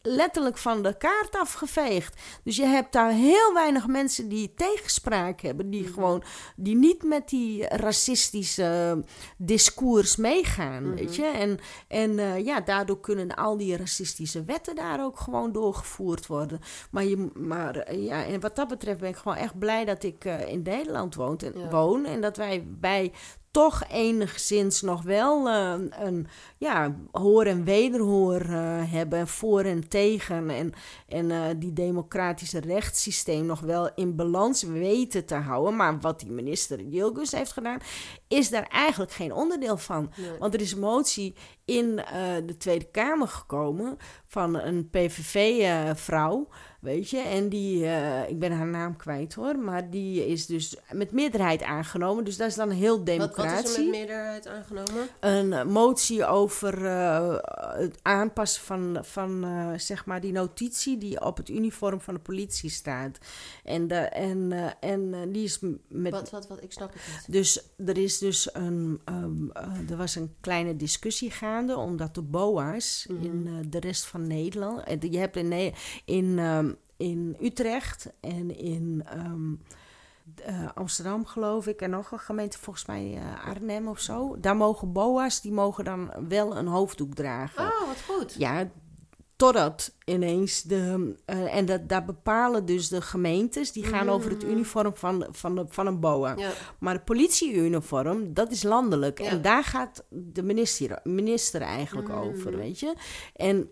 letterlijk 0.03 0.59
van 0.59 0.83
de 0.83 0.97
kaart 0.97 1.37
afgeveegd. 1.37 2.21
Dus 2.45 2.57
je 2.57 2.65
hebt 2.67 2.93
daar 2.93 3.11
heel 3.11 3.53
weinig 3.55 3.87
mensen 3.87 4.29
die 4.29 4.55
tegenspraak 4.55 5.41
hebben, 5.41 5.71
die 5.71 5.87
gewoon 5.87 6.23
die 6.57 6.77
niet 6.77 7.03
met 7.03 7.29
die 7.29 7.67
racistische 7.69 9.05
discours 9.39 10.17
meegaan, 10.17 10.95
weet 10.95 11.15
je? 11.17 11.25
En, 11.27 11.59
en 11.89 12.19
eh, 12.19 12.45
ja, 12.45 12.61
daardoor 12.61 13.01
kunnen 13.01 13.35
al 13.35 13.57
die 13.57 13.77
racistische 13.77 14.45
wetten 14.45 14.75
daar 14.75 15.05
ook 15.05 15.19
gewoon 15.19 15.53
doorgevoerd 15.53 16.27
worden. 16.27 16.61
Maar, 16.91 17.05
je, 17.05 17.31
maar 17.35 17.77
eh, 17.77 18.05
ja, 18.05 18.25
en 18.25 18.41
wat 18.41 18.57
dat 18.57 18.69
betreft 18.69 19.01
ben 19.01 19.09
ik 19.09 19.17
gewoon 19.17 19.37
echt 19.37 19.59
blij 19.59 19.85
dat 19.85 20.03
ik 20.03 20.25
eh, 20.25 20.49
in 20.49 20.63
Nederland 20.63 21.15
woon 21.15 21.39
en, 21.39 21.59
Ja. 21.59 21.69
woon 21.71 22.05
en 22.05 22.21
dat 22.21 22.37
wij 22.37 22.65
bij 22.69 23.13
toch 23.53 23.83
enigszins 23.91 24.81
nog 24.81 25.03
wel 25.03 25.49
eh, 25.49 25.75
een 25.91 26.27
ja, 26.59 26.97
hoor 27.11 27.45
en 27.45 27.65
wederhoor 27.65 28.41
eh, 28.41 28.93
hebben, 28.93 29.29
voor 29.29 29.61
en 29.61 29.89
tegen. 29.89 30.51
En, 30.51 30.73
en 31.09 31.31
eh, 31.31 31.41
die 31.57 31.73
democratische 31.73 32.61
rechtssysteem 32.61 33.47
nog 33.47 33.61
wel 33.61 33.91
in 33.95 34.17
balans 34.17 34.63
weten 34.63 35.25
te 35.25 35.35
houden. 35.35 35.77
Maar 35.77 36.01
wat 36.01 36.21
die 36.21 36.31
minister 36.31 36.81
Jilgus 36.83 37.33
heeft 37.33 37.53
gedaan, 37.53 37.81
is 38.33 38.51
daar 38.51 38.67
eigenlijk 38.69 39.13
geen 39.13 39.33
onderdeel 39.33 39.77
van. 39.77 40.13
Nee. 40.17 40.39
Want 40.39 40.55
er 40.55 40.61
is 40.61 40.73
een 40.73 40.79
motie 40.81 41.35
in 41.65 41.99
eh, 41.99 42.35
de 42.47 42.57
Tweede 42.57 42.91
Kamer 42.91 43.29
gekomen 43.29 43.97
van 44.27 44.55
een 44.55 44.91
PVV-vrouw, 44.91 46.49
weet 46.81 47.11
je. 47.11 47.19
En 47.19 47.49
die, 47.49 47.87
eh, 47.87 48.29
ik 48.29 48.39
ben 48.39 48.53
haar 48.53 48.67
naam 48.67 48.97
kwijt 48.97 49.35
hoor, 49.35 49.59
maar 49.59 49.91
die 49.91 50.27
is 50.27 50.47
dus 50.47 50.77
met 50.93 51.13
meerderheid 51.13 51.63
aangenomen. 51.63 52.25
Dus 52.25 52.37
dat 52.37 52.49
is 52.49 52.55
dan 52.55 52.71
heel 52.71 53.05
Wat, 53.05 53.37
wat 53.37 53.65
is 53.65 53.77
er 53.77 53.83
met 53.83 53.91
meerderheid 53.91 54.47
aangenomen? 54.47 55.09
een 55.21 55.53
eh, 55.53 55.65
motie 55.65 56.27
over 56.27 56.87
eh, 56.87 57.37
het 57.79 57.99
aanpassen 58.03 58.63
van, 58.63 58.99
van 59.03 59.45
eh, 59.45 59.79
zeg 59.79 60.05
maar 60.07 60.21
die 60.21 60.33
notitie 60.33 60.99
die 60.99 61.21
op 61.21 61.37
het 61.37 61.49
uniform 61.49 62.01
van 62.01 62.15
de 62.15 62.21
politie 62.21 62.71
staat. 62.71 63.19
En, 63.65 63.89
de, 63.89 63.95
en, 63.95 64.53
eh, 64.53 64.91
en 64.91 65.15
eh, 65.15 65.21
die 65.29 65.45
is 65.45 65.59
met. 65.89 66.13
Wat, 66.13 66.31
wat, 66.31 66.49
wat? 66.49 66.63
Ik 66.63 66.73
snap 66.73 66.93
het 66.93 67.03
niet. 67.09 67.33
Dus 67.33 67.69
er 67.87 67.99
is 67.99 68.19
dus 68.23 68.55
een, 68.55 69.01
ehm, 69.05 69.49
eh, 69.53 69.91
er 69.91 69.97
was 69.97 70.15
een 70.15 70.35
kleine 70.41 70.77
discussie 70.77 71.31
gaande, 71.31 71.77
omdat 71.77 72.15
de 72.15 72.23
BOA's 72.23 73.07
Mhm. 73.11 73.25
in 73.25 73.47
eh, 73.47 73.53
de 73.71 73.81
rest 73.81 74.05
van 74.07 74.27
Nederland, 74.27 74.81
en 74.85 74.99
je 75.13 75.19
hebt 75.19 75.37
in, 75.37 75.73
in, 76.05 76.39
ehm, 76.39 76.73
in 76.97 77.37
Utrecht 77.41 78.13
en 78.21 78.57
in 78.59 79.03
ehm, 79.07 79.53
eh, 80.45 80.69
Amsterdam 80.75 81.27
geloof 81.27 81.67
ik 81.67 81.81
en 81.81 81.91
nog 81.91 82.11
een 82.13 82.19
gemeente, 82.19 82.59
volgens 82.59 82.87
mij 82.87 83.15
eh, 83.17 83.47
Arnhem 83.47 83.89
of 83.89 84.01
zo, 84.01 84.37
daar 84.41 84.57
mogen 84.57 84.93
BOA's, 84.93 85.41
die 85.41 85.53
mogen 85.53 85.85
dan 85.85 86.11
wel 86.29 86.57
een 86.57 86.67
hoofddoek 86.67 87.15
dragen. 87.15 87.65
Oh, 87.65 87.87
wat 87.87 88.03
goed. 88.09 88.35
Ja, 88.39 88.71
totdat 89.43 89.95
ineens 90.05 90.63
de. 90.63 91.15
eh, 91.25 91.57
en 91.57 91.65
dat, 91.67 91.89
daar 91.89 92.05
bepalen 92.05 92.65
dus 92.67 92.89
de 92.89 93.01
gemeentes. 93.01 93.73
die 93.73 93.85
gaan 93.85 94.09
over 94.09 94.31
het 94.31 94.45
uniform 94.45 94.95
van, 94.97 95.27
van, 95.31 95.55
de, 95.55 95.65
van 95.69 95.87
een 95.87 96.01
BOA. 96.01 96.35
Ja. 96.37 96.51
Maar 96.79 96.95
het 96.95 97.05
politieuniform, 97.05 98.35
dat 98.35 98.51
is 98.51 98.63
landelijk. 98.63 99.19
Ja. 99.21 99.29
En 99.31 99.43
daar 99.43 99.65
gaat 99.65 100.05
de 100.09 100.43
minister, 100.43 100.99
minister 101.05 101.61
eigenlijk 101.61 102.09
Mhm. 102.09 102.19
over, 102.19 102.57
weet 102.57 102.81
je. 102.81 102.95
En. 103.37 103.71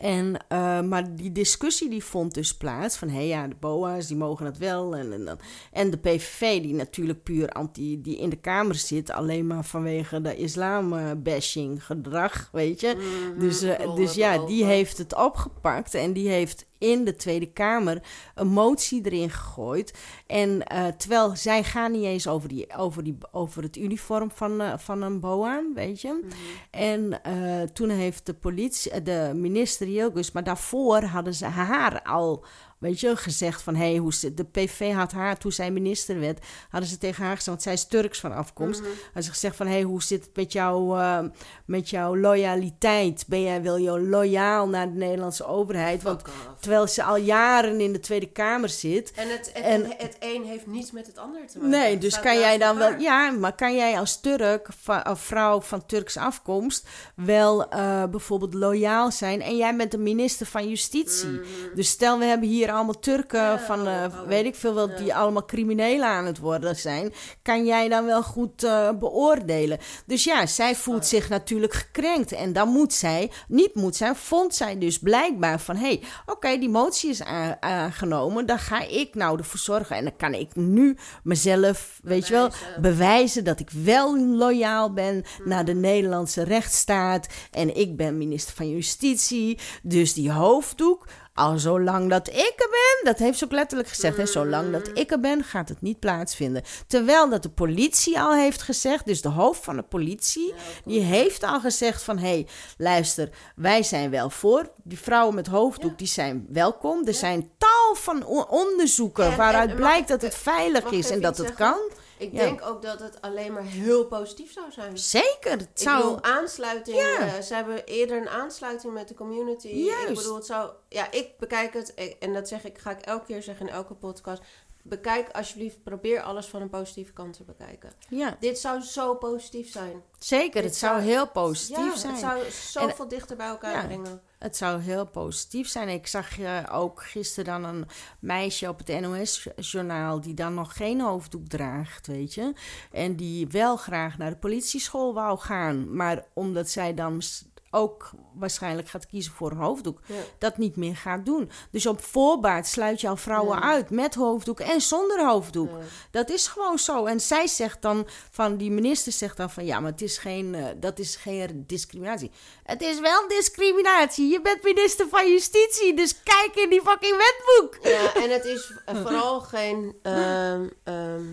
En, 0.00 0.36
eh, 0.48 0.80
maar 0.80 1.14
die 1.16 1.32
discussie 1.32 1.88
die 1.90 2.04
vond 2.04 2.34
dus 2.34 2.56
plaats 2.56 2.96
van, 2.96 3.08
hé 3.08 3.20
ja, 3.20 3.46
de 3.48 3.54
BOA's 3.60 4.06
die 4.06 4.16
mogen 4.16 4.46
het 4.46 4.58
wel. 4.58 4.96
En, 4.96 5.12
en, 5.12 5.24
dan- 5.24 5.38
en 5.72 5.90
de 5.90 5.96
PVV 5.96 6.62
die 6.62 6.74
natuurlijk 6.74 7.22
puur 7.22 7.48
anti, 7.48 8.00
die 8.02 8.18
in 8.18 8.28
de 8.30 8.36
Kamer 8.36 8.74
zit, 8.74 9.10
alleen 9.10 9.46
maar 9.46 9.64
vanwege 9.64 10.20
de 10.20 10.36
islam-bashing 10.36 11.84
gedrag, 11.84 12.48
weet 12.52 12.80
je. 12.80 12.94
Mhm, 12.96 13.40
Dus, 13.40 13.62
eh, 13.62 13.94
dus 13.94 14.14
ja, 14.14 14.46
die 14.46 14.64
heeft 14.64 14.98
het 14.98 15.14
opgepakt 15.16 15.94
en 15.94 16.12
die 16.12 16.28
heeft 16.28 16.66
in 16.78 17.04
de 17.04 17.16
Tweede 17.16 17.52
Kamer 17.52 18.02
een 18.34 18.48
motie 18.48 19.04
erin 19.04 19.30
gegooid. 19.30 19.94
En 20.26 20.62
eh, 20.66 20.86
terwijl 20.86 21.36
zij 21.36 21.64
gaan 21.64 21.92
niet 21.92 22.04
eens 22.04 22.28
over, 22.28 22.48
die, 22.48 22.76
over, 22.76 23.04
die, 23.04 23.16
over 23.30 23.62
het 23.62 23.76
uniform 23.76 24.30
van, 24.30 24.60
eh, 24.60 24.78
van 24.78 25.02
een 25.02 25.20
BOA, 25.20 25.62
weet 25.74 26.00
je. 26.00 26.20
Mhm. 26.22 26.34
En 26.70 27.22
eh, 27.22 27.62
toen 27.62 27.88
heeft 27.88 28.26
de 28.26 28.34
politie, 28.34 29.02
de 29.02 29.32
minister 29.34 29.88
Jilgus, 29.88 30.32
maar 30.32 30.44
daarvoor 30.44 31.02
hadden 31.02 31.34
ze 31.34 31.44
haar 31.44 32.02
al, 32.02 32.44
weet 32.78 33.00
je, 33.00 33.16
gezegd 33.16 33.62
van, 33.62 33.74
hé, 33.74 33.88
hey, 33.90 33.96
hoe 33.96 34.14
zit, 34.14 34.36
de 34.36 34.44
PV 34.44 34.92
had 34.92 35.12
haar, 35.12 35.38
toen 35.38 35.52
zij 35.52 35.70
minister 35.70 36.20
werd, 36.20 36.44
hadden 36.68 36.88
ze 36.90 36.98
tegen 36.98 37.22
haar 37.24 37.30
gezegd, 37.36 37.46
want 37.46 37.62
zij 37.62 37.72
is 37.72 37.86
Turks 37.86 38.20
van 38.20 38.32
afkomst, 38.32 38.80
Mhm. 38.80 38.88
hadden 39.04 39.22
ze 39.22 39.30
gezegd 39.30 39.56
van, 39.56 39.66
hé, 39.66 39.72
hey, 39.72 39.82
hoe 39.82 40.02
zit 40.02 40.24
het 40.24 40.36
met, 40.36 40.52
jou, 40.52 40.98
eh, 41.00 41.18
met 41.66 41.90
jouw 41.90 42.16
loyaliteit? 42.16 43.24
Ben 43.28 43.42
jij 43.42 43.62
wel 43.62 43.78
jou 43.80 44.08
loyaal 44.08 44.68
naar 44.68 44.92
de 44.92 44.98
Nederlandse 44.98 45.46
overheid? 45.46 46.02
Want 46.02 46.22
terwijl 46.60 46.86
ze 46.86 47.02
al 47.02 47.16
jaren 47.16 47.80
in 47.80 47.92
de 47.92 48.00
Tweede 48.00 48.26
Kamer 48.32 48.68
zit, 48.68 49.12
En 49.12 49.28
het, 49.30 49.50
het, 49.54 49.64
En- 49.64 49.94
het 49.96 50.16
een 50.20 50.44
heeft 50.44 50.66
niets 50.66 50.90
met 50.92 51.06
het 51.06 51.18
ander 51.18 51.46
te 51.46 51.58
maken. 51.58 51.70
Nee, 51.70 51.98
dus 51.98 52.20
kan 52.20 52.38
jij 52.38 52.58
dan 52.58 52.76
wel... 52.76 52.98
Ja, 52.98 53.30
maar 53.30 53.54
kan 53.54 53.74
jij 53.76 53.98
als 53.98 54.20
Turk, 54.20 54.68
of 55.04 55.20
vrouw 55.20 55.60
van 55.60 55.86
Turks 55.86 56.16
afkomst... 56.16 56.88
wel 57.14 57.68
eh, 57.70 58.04
bijvoorbeeld 58.04 58.54
loyaal 58.54 59.10
zijn... 59.12 59.42
en 59.42 59.56
jij 59.56 59.76
bent 59.76 59.90
de 59.90 59.98
minister 59.98 60.46
van 60.46 60.68
Justitie. 60.68 61.40
Dus 61.74 61.88
stel, 61.88 62.18
we 62.18 62.24
hebben 62.24 62.48
hier 62.48 62.65
allemaal 62.74 62.98
Turken. 62.98 63.40
Ja, 63.40 63.58
van... 63.58 63.86
eh, 63.86 64.04
oh, 64.12 64.20
oh. 64.20 64.28
weet 64.28 64.44
ik 64.44 64.54
veel 64.54 64.74
wel, 64.74 64.88
Ja. 64.90 64.96
die 64.96 65.14
allemaal 65.14 65.44
criminelen 65.44 66.08
aan 66.08 66.24
het 66.26 66.38
worden 66.38 66.76
zijn... 66.76 67.12
kan 67.42 67.64
jij 67.64 67.88
dan 67.88 68.04
wel 68.04 68.22
goed 68.22 68.64
eh, 68.64 68.90
beoordelen. 68.90 69.78
Dus 70.06 70.24
ja, 70.24 70.46
zij 70.46 70.74
voelt 70.74 71.06
zich 71.06 71.28
natuurlijk 71.28 71.72
gekrenkt. 71.74 72.32
En 72.32 72.52
dan 72.52 72.68
moet 72.68 72.92
zij, 72.92 73.30
niet 73.48 73.74
moet 73.74 73.96
zij, 73.96 74.14
vond 74.14 74.54
zij 74.54 74.78
dus 74.78 74.98
blijkbaar 74.98 75.60
van... 75.60 75.76
hé, 75.76 75.86
hey, 75.86 76.02
oké, 76.26 76.58
die 76.58 76.68
motie 76.68 77.10
is 77.10 77.22
aangenomen... 77.60 78.46
dan 78.46 78.58
ga 78.58 78.80
ik 78.88 79.14
nou 79.14 79.38
ervoor 79.38 79.60
zorgen. 79.60 79.96
En 79.96 80.04
dan 80.04 80.16
kan 80.16 80.34
ik 80.34 80.54
nu 80.56 80.96
mezelf, 81.22 81.98
weet 82.02 82.26
je 82.26 82.32
wel, 82.32 82.48
Bewijzen. 82.48 82.82
bewijzen 82.82 83.44
dat 83.44 83.60
ik 83.60 83.70
wel 83.70 84.18
loyaal 84.20 84.92
ben 84.92 85.24
naar 85.44 85.64
de 85.64 85.74
Nederlandse 85.74 86.42
rechtsstaat. 86.42 87.26
En 87.50 87.76
ik 87.76 87.96
ben 87.96 88.18
minister 88.18 88.54
van 88.54 88.70
Justitie. 88.70 89.58
Dus 89.82 90.14
die 90.14 90.32
hoofddoek, 90.32 91.06
al 91.36 91.58
zolang 91.58 92.10
dat 92.10 92.28
ik 92.28 92.52
er 92.56 92.68
ben, 92.70 93.12
dat 93.12 93.18
heeft 93.18 93.38
ze 93.38 93.44
ook 93.44 93.52
letterlijk 93.52 93.88
gezegd, 93.88 94.16
hè, 94.16 94.26
zolang 94.26 94.72
dat 94.72 94.90
ik 94.94 95.10
er 95.10 95.20
ben, 95.20 95.44
gaat 95.44 95.68
het 95.68 95.80
niet 95.80 95.98
plaatsvinden. 96.00 96.62
Terwijl 96.86 97.28
dat 97.28 97.42
de 97.42 97.48
politie 97.48 98.20
al 98.20 98.34
heeft 98.34 98.62
gezegd, 98.62 99.06
dus 99.06 99.22
de 99.22 99.28
hoofd 99.28 99.64
van 99.64 99.76
de 99.76 99.82
politie, 99.82 100.54
die 100.84 101.00
heeft 101.00 101.42
al 101.42 101.60
gezegd 101.60 102.02
van, 102.02 102.18
hé, 102.18 102.28
hey, 102.28 102.46
luister, 102.78 103.28
wij 103.56 103.82
zijn 103.82 104.10
wel 104.10 104.30
voor. 104.30 104.70
Die 104.84 104.98
vrouwen 104.98 105.34
met 105.34 105.46
hoofddoek, 105.46 105.98
die 105.98 106.06
zijn 106.06 106.46
welkom. 106.48 107.06
Er 107.06 107.14
zijn 107.14 107.50
tal 107.58 107.94
van 107.94 108.26
onderzoeken 108.48 109.24
En- 109.30 109.36
waaruit 109.36 109.74
blijkt 109.74 110.08
dat 110.08 110.22
het 110.22 110.34
veilig 110.34 110.90
is 110.90 111.10
en 111.10 111.20
dat 111.20 111.38
het 111.38 111.54
kan. 111.54 111.78
Ik 112.18 112.32
Ja. 112.32 112.38
denk 112.38 112.62
ook 112.66 112.82
dat 112.82 113.00
het 113.00 113.20
alleen 113.20 113.52
maar 113.52 113.62
heel 113.62 114.04
positief 114.06 114.52
zou 114.52 114.72
zijn. 114.72 114.98
Zeker, 114.98 115.50
het 115.50 115.60
Ik 115.62 115.68
zou... 115.74 116.02
bedoel, 116.02 116.22
aansluiting. 116.22 116.96
Ja. 116.96 117.18
eh, 117.18 117.40
ze 117.42 117.54
hebben 117.54 117.84
eerder 117.84 118.16
een 118.16 118.28
aansluiting 118.28 118.92
met 118.92 119.08
de 119.08 119.14
community. 119.14 119.68
Juist. 119.68 120.08
Ik 120.08 120.14
bedoel, 120.16 120.34
het 120.36 120.46
zou... 120.46 120.70
Ja, 120.88 121.10
ik 121.10 121.38
bekijk 121.38 121.72
het, 121.74 121.92
ik- 121.94 122.16
en 122.20 122.32
dat 122.32 122.48
zeg 122.48 122.64
ik, 122.64 122.78
ga 122.78 122.90
ik 122.90 123.00
elke 123.00 123.26
keer 123.26 123.42
zeggen 123.42 123.66
in 123.68 123.72
elke 123.72 123.94
podcast. 123.94 124.42
Bekijk 124.88 125.30
alsjeblieft, 125.30 125.82
probeer 125.82 126.22
alles 126.22 126.46
van 126.46 126.62
een 126.62 126.68
positieve 126.70 127.12
kant 127.12 127.36
te 127.36 127.44
bekijken. 127.44 127.92
ja, 128.08 128.36
Dit 128.40 128.58
zou 128.58 128.80
zo 128.80 129.14
positief 129.14 129.70
zijn. 129.70 130.02
zeker, 130.18 130.62
het 130.62 130.76
zou 130.76 130.94
zou- 131.00 131.10
heel 131.10 131.28
positief 131.30 131.76
ja, 131.94 131.96
zijn. 131.96 132.12
het 132.12 132.20
zou 132.20 132.40
zoveel 132.88 133.08
dichter 133.08 133.36
bij 133.36 133.46
elkaar 133.46 133.72
Ja. 133.74 133.84
brengen. 133.86 134.20
Het 134.38 134.56
zou 134.56 134.80
heel 134.80 135.06
positief 135.06 135.68
zijn. 135.68 135.88
Ik 135.88 136.06
zag 136.06 136.38
eh, 136.38 136.62
ook 136.72 137.02
gisteren 137.02 137.44
dan 137.62 137.64
een 137.74 137.86
meisje 138.20 138.68
op 138.68 138.78
het 138.78 139.00
NOS-journaal 139.00 140.20
die 140.20 140.34
dan 140.34 140.54
nog 140.54 140.76
geen 140.76 141.00
hoofddoek 141.00 141.46
draagt, 141.48 142.06
weet 142.06 142.34
je. 142.34 142.52
En 142.92 143.16
die 143.16 143.48
wel 143.48 143.76
graag 143.76 144.18
naar 144.18 144.30
de 144.30 144.36
politieschool 144.36 145.14
wou 145.14 145.38
gaan. 145.38 145.96
Maar 145.96 146.24
omdat 146.34 146.68
zij 146.70 146.94
dan 146.94 147.22
ook 147.70 148.10
waarschijnlijk 148.34 148.88
gaat 148.88 149.06
kiezen 149.06 149.32
voor 149.32 149.50
een 149.50 149.56
hoofddoek, 149.56 150.00
Ja. 150.06 150.14
dat 150.38 150.56
niet 150.58 150.76
meer 150.76 150.96
gaat 150.96 151.24
doen. 151.26 151.50
Dus 151.70 151.86
op 151.86 152.02
voorbaat 152.04 152.66
sluit 152.66 153.00
je 153.00 153.08
al 153.08 153.16
vrouwen 153.16 153.56
Ja. 153.58 153.62
uit 153.62 153.90
met 153.90 154.14
hoofddoek 154.14 154.60
en 154.60 154.80
zonder 154.80 155.26
hoofddoek. 155.26 155.70
Ja. 155.70 155.76
Dat 156.10 156.30
is 156.30 156.46
gewoon 156.46 156.78
zo. 156.78 157.04
En 157.06 157.20
zij 157.20 157.46
zegt 157.46 157.82
dan, 157.82 158.06
van 158.30 158.56
die 158.56 158.70
minister 158.70 159.12
zegt 159.12 159.36
dan 159.36 159.50
van 159.50 159.64
ja, 159.64 159.80
maar 159.80 159.90
het 159.90 160.02
is 160.02 160.18
geen, 160.18 160.54
eh, 160.54 160.64
dat 160.76 160.98
is 160.98 161.16
geen 161.16 161.64
discriminatie. 161.66 162.30
Het 162.62 162.82
is 162.82 163.00
wel 163.00 163.28
discriminatie. 163.28 164.28
Je 164.28 164.40
bent 164.40 164.62
minister 164.62 165.08
van 165.08 165.30
Justitie, 165.30 165.94
dus 165.96 166.22
kijk 166.22 166.50
in 166.54 166.70
die 166.70 166.80
fucking 166.82 167.16
wetboek. 167.16 167.78
Ja, 167.86 168.14
en 168.14 168.30
het 168.30 168.44
is 168.44 168.72
vooral 168.84 169.40
geen. 169.40 169.96
ehm, 170.02 170.68
ehm, 170.84 171.24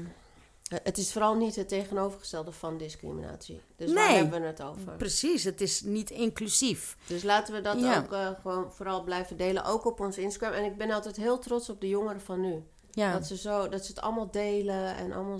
het 0.83 0.97
is 0.97 1.11
vooral 1.11 1.35
niet 1.35 1.55
het 1.55 1.67
tegenovergestelde 1.67 2.51
van 2.51 2.77
discriminatie. 2.77 3.61
Dus 3.75 3.93
waar 3.93 4.07
Nee. 4.07 4.17
hebben 4.17 4.41
we 4.41 4.47
het 4.47 4.61
over? 4.61 4.95
Precies, 4.97 5.43
het 5.43 5.61
is 5.61 5.81
niet 5.81 6.09
inclusief. 6.09 6.97
Dus 7.07 7.23
laten 7.23 7.53
we 7.53 7.61
dat 7.61 7.79
Ja. 7.79 7.97
ook 7.97 8.11
eh, 8.11 8.29
gewoon 8.41 8.71
vooral 8.73 9.03
blijven 9.03 9.37
delen. 9.37 9.65
Ook 9.65 9.85
op 9.85 9.99
ons 9.99 10.17
Instagram. 10.17 10.53
En 10.59 10.63
ik 10.65 10.77
ben 10.77 10.91
altijd 10.91 11.15
heel 11.15 11.39
trots 11.39 11.69
op 11.69 11.81
de 11.81 11.87
jongeren 11.87 12.21
van 12.21 12.41
nu. 12.41 12.63
Ja. 12.95 13.11
Dat, 13.13 13.27
ze 13.27 13.37
zo, 13.37 13.69
dat 13.69 13.85
ze 13.85 13.91
het 13.91 14.01
allemaal 14.01 14.31
delen 14.31 14.95
en 14.95 15.13
allemaal 15.13 15.39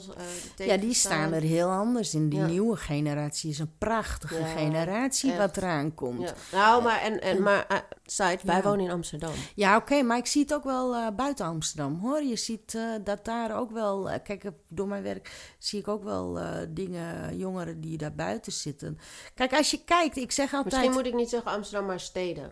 eh 0.57 0.67
Ja, 0.67 0.77
die 0.77 0.93
staan 0.93 1.33
er 1.33 1.41
heel 1.41 1.69
anders 1.69 2.13
in. 2.13 2.29
Die 2.29 2.39
Ja. 2.39 2.45
nieuwe 2.45 2.75
generatie 2.75 3.49
is 3.49 3.59
een 3.59 3.77
prachtige 3.77 4.39
Ja, 4.39 4.45
generatie 4.45 5.29
echt. 5.29 5.39
wat 5.39 5.57
eraan 5.57 5.93
komt. 5.93 6.33
Nou, 6.51 6.83
maar, 6.83 7.01
en, 7.01 7.21
en, 7.21 7.41
maar 7.41 7.65
eh, 7.67 7.77
side, 8.05 8.39
wij 8.43 8.61
wonen 8.63 8.85
in 8.85 8.91
Amsterdam. 8.91 9.31
Ja, 9.55 9.75
oké, 9.75 10.01
maar 10.01 10.17
ik 10.17 10.25
zie 10.25 10.41
het 10.41 10.53
ook 10.53 10.63
wel 10.63 10.95
eh, 10.95 11.07
buiten 11.15 11.45
Amsterdam, 11.45 11.99
hoor. 11.99 12.21
Je 12.23 12.35
ziet 12.35 12.77
dat 13.03 13.25
daar 13.25 13.57
ook 13.59 13.71
wel... 13.71 14.09
kijk, 14.23 14.51
door 14.69 14.87
mijn 14.87 15.03
werk 15.03 15.55
zie 15.57 15.79
ik 15.79 15.87
ook 15.87 16.03
wel 16.03 16.39
dingen, 16.69 17.37
jongeren 17.37 17.81
die 17.81 17.97
daar 17.97 18.13
buiten 18.15 18.51
zitten. 18.51 18.99
Kijk, 19.33 19.53
als 19.53 19.71
je 19.71 19.83
kijkt, 19.83 20.17
ik 20.17 20.31
zeg 20.31 20.53
altijd... 20.53 20.73
Misschien 20.73 20.91
moet 20.93 21.05
ik 21.05 21.13
niet 21.13 21.29
zeggen 21.29 21.51
Amsterdam, 21.51 21.85
maar 21.87 21.99
steden. 21.99 22.51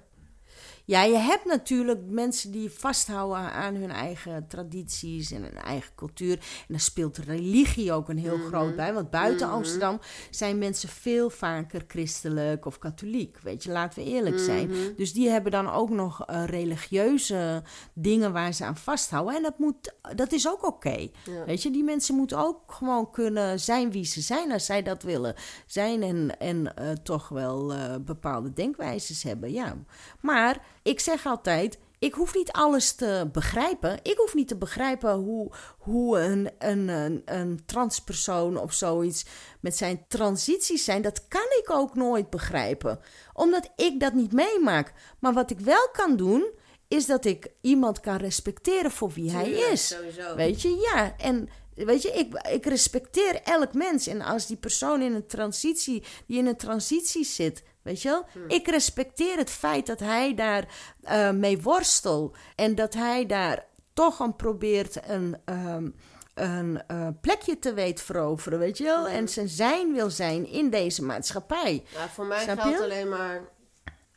Ja, 0.86 1.04
je 1.04 1.18
hebt 1.18 1.46
natuurlijk 1.46 2.00
mensen 2.10 2.52
die 2.52 2.70
vasthouden 2.72 3.52
aan 3.52 3.76
hun 3.76 3.92
eigen 3.92 4.48
tradities 4.48 5.32
en 5.32 5.44
hun 5.44 5.58
eigen 5.58 5.96
cultuur. 5.96 6.32
En 6.34 6.66
daar 6.68 6.80
speelt 6.80 7.18
religie 7.18 7.92
ook 7.94 8.10
een 8.10 8.18
heel 8.18 8.38
Mhm. 8.38 8.48
groot 8.48 8.76
bij. 8.76 8.94
Want 8.94 9.10
buiten 9.10 9.50
Amsterdam 9.50 10.00
zijn 10.30 10.58
mensen 10.58 10.90
veel 10.90 11.30
vaker 11.30 11.84
christelijk 11.88 12.66
of 12.66 12.78
katholiek. 12.80 13.38
Weet 13.42 13.64
je, 13.64 13.72
laten 13.72 14.04
we 14.04 14.10
eerlijk 14.10 14.40
zijn. 14.40 14.68
Mhm. 14.70 14.78
Dus 14.98 15.14
die 15.14 15.30
hebben 15.30 15.52
dan 15.52 15.70
ook 15.70 15.90
nog 15.90 16.26
eh, 16.26 16.44
religieuze 16.46 17.64
dingen 17.94 18.34
waar 18.34 18.54
ze 18.54 18.66
aan 18.66 18.78
vasthouden. 18.78 19.36
En 19.36 19.42
dat, 19.42 19.58
moet, 19.60 19.94
dat 20.16 20.32
is 20.32 20.50
ook 20.50 20.66
oké. 20.66 20.98
Ja. 21.26 21.46
Weet 21.46 21.64
je, 21.64 21.72
die 21.72 21.84
mensen 21.84 22.16
moeten 22.16 22.38
ook 22.38 22.72
gewoon 22.72 23.12
kunnen 23.12 23.60
zijn 23.60 23.92
wie 23.92 24.06
ze 24.06 24.22
zijn 24.22 24.52
als 24.52 24.66
zij 24.66 24.84
dat 24.84 25.04
willen 25.04 25.36
zijn. 25.66 26.04
En, 26.04 26.40
en 26.40 26.76
eh, 26.76 26.90
toch 27.04 27.30
wel 27.30 27.74
eh, 27.74 27.96
bepaalde 28.02 28.54
denkwijzes 28.54 29.24
hebben, 29.24 29.52
ja. 29.52 29.76
Maar 30.20 30.66
ik 30.84 31.00
zeg 31.00 31.26
altijd, 31.26 31.78
ik 32.02 32.14
hoef 32.14 32.36
niet 32.36 32.52
alles 32.52 32.92
te 32.92 33.30
begrijpen. 33.32 34.00
Ik 34.04 34.18
hoef 34.18 34.34
niet 34.34 34.48
te 34.48 34.58
begrijpen 34.58 35.14
hoe, 35.14 35.52
hoe 35.78 36.20
een, 36.20 36.50
een, 36.60 36.88
een, 36.88 37.22
een 37.26 37.66
transpersoon 37.66 38.58
of 38.58 38.74
zoiets 38.74 39.26
met 39.60 39.78
zijn 39.78 40.06
transities 40.08 40.84
zijn. 40.84 41.02
Dat 41.02 41.28
kan 41.28 41.46
ik 41.60 41.70
ook 41.70 41.96
nooit 41.96 42.30
begrijpen. 42.30 43.00
Omdat 43.34 43.70
ik 43.76 44.00
dat 44.00 44.14
niet 44.14 44.32
meemaak. 44.32 44.94
Maar 45.20 45.34
wat 45.34 45.52
ik 45.52 45.60
wel 45.60 45.90
kan 45.92 46.16
doen, 46.16 46.52
is 46.88 47.06
dat 47.06 47.26
ik 47.26 47.48
iemand 47.62 48.00
kan 48.00 48.16
respecteren 48.16 48.92
voor 48.92 49.10
wie 49.10 49.32
hij 49.32 49.50
is. 49.50 49.88
Sowieso. 49.88 50.36
Weet 50.36 50.62
je, 50.62 50.76
ja. 50.76 51.18
En 51.18 51.50
weet 51.74 52.02
je, 52.02 52.12
ik, 52.12 52.48
ik 52.48 52.66
respecteer 52.66 53.42
elk 53.44 53.74
mens. 53.74 54.08
En 54.08 54.22
als 54.22 54.48
die 54.48 54.58
persoon 54.58 55.02
in 55.02 55.14
een 55.14 55.28
transitie, 55.28 56.04
die 56.28 56.38
in 56.38 56.46
een 56.46 56.58
transitie 56.58 57.26
zit, 57.26 57.64
weet 57.84 58.02
je 58.02 58.10
wel, 58.10 58.26
ik 58.48 58.68
respecteer 58.68 59.38
het 59.38 59.50
feit 59.50 59.86
dat 59.86 60.00
hij 60.00 60.36
daar 60.36 60.66
eh, 61.02 61.32
mee 61.32 61.62
worstelt. 61.62 62.38
En 62.56 62.76
dat 62.76 62.94
hij 62.94 63.26
daar 63.26 63.66
toch 63.94 64.22
aan 64.22 64.36
probeert 64.36 65.10
een. 65.10 65.38
ehm, 65.46 65.90
een 66.34 66.84
eh, 66.88 67.08
plekje 67.22 67.60
te 67.60 67.74
weet 67.74 68.02
veroveren, 68.02 68.60
weet 68.60 68.78
je 68.78 68.84
wel? 68.84 69.08
En 69.08 69.28
zijn 69.28 69.48
zijn 69.48 69.94
wil 69.94 70.10
zijn 70.10 70.48
in 70.48 70.70
deze 70.70 71.04
maatschappij. 71.04 71.84
Nou, 71.94 72.10
voor 72.10 72.26
mij 72.26 72.44
Snap 72.44 72.60
geldt 72.60 72.78
je? 72.78 72.84
alleen 72.84 73.10
maar 73.10 73.42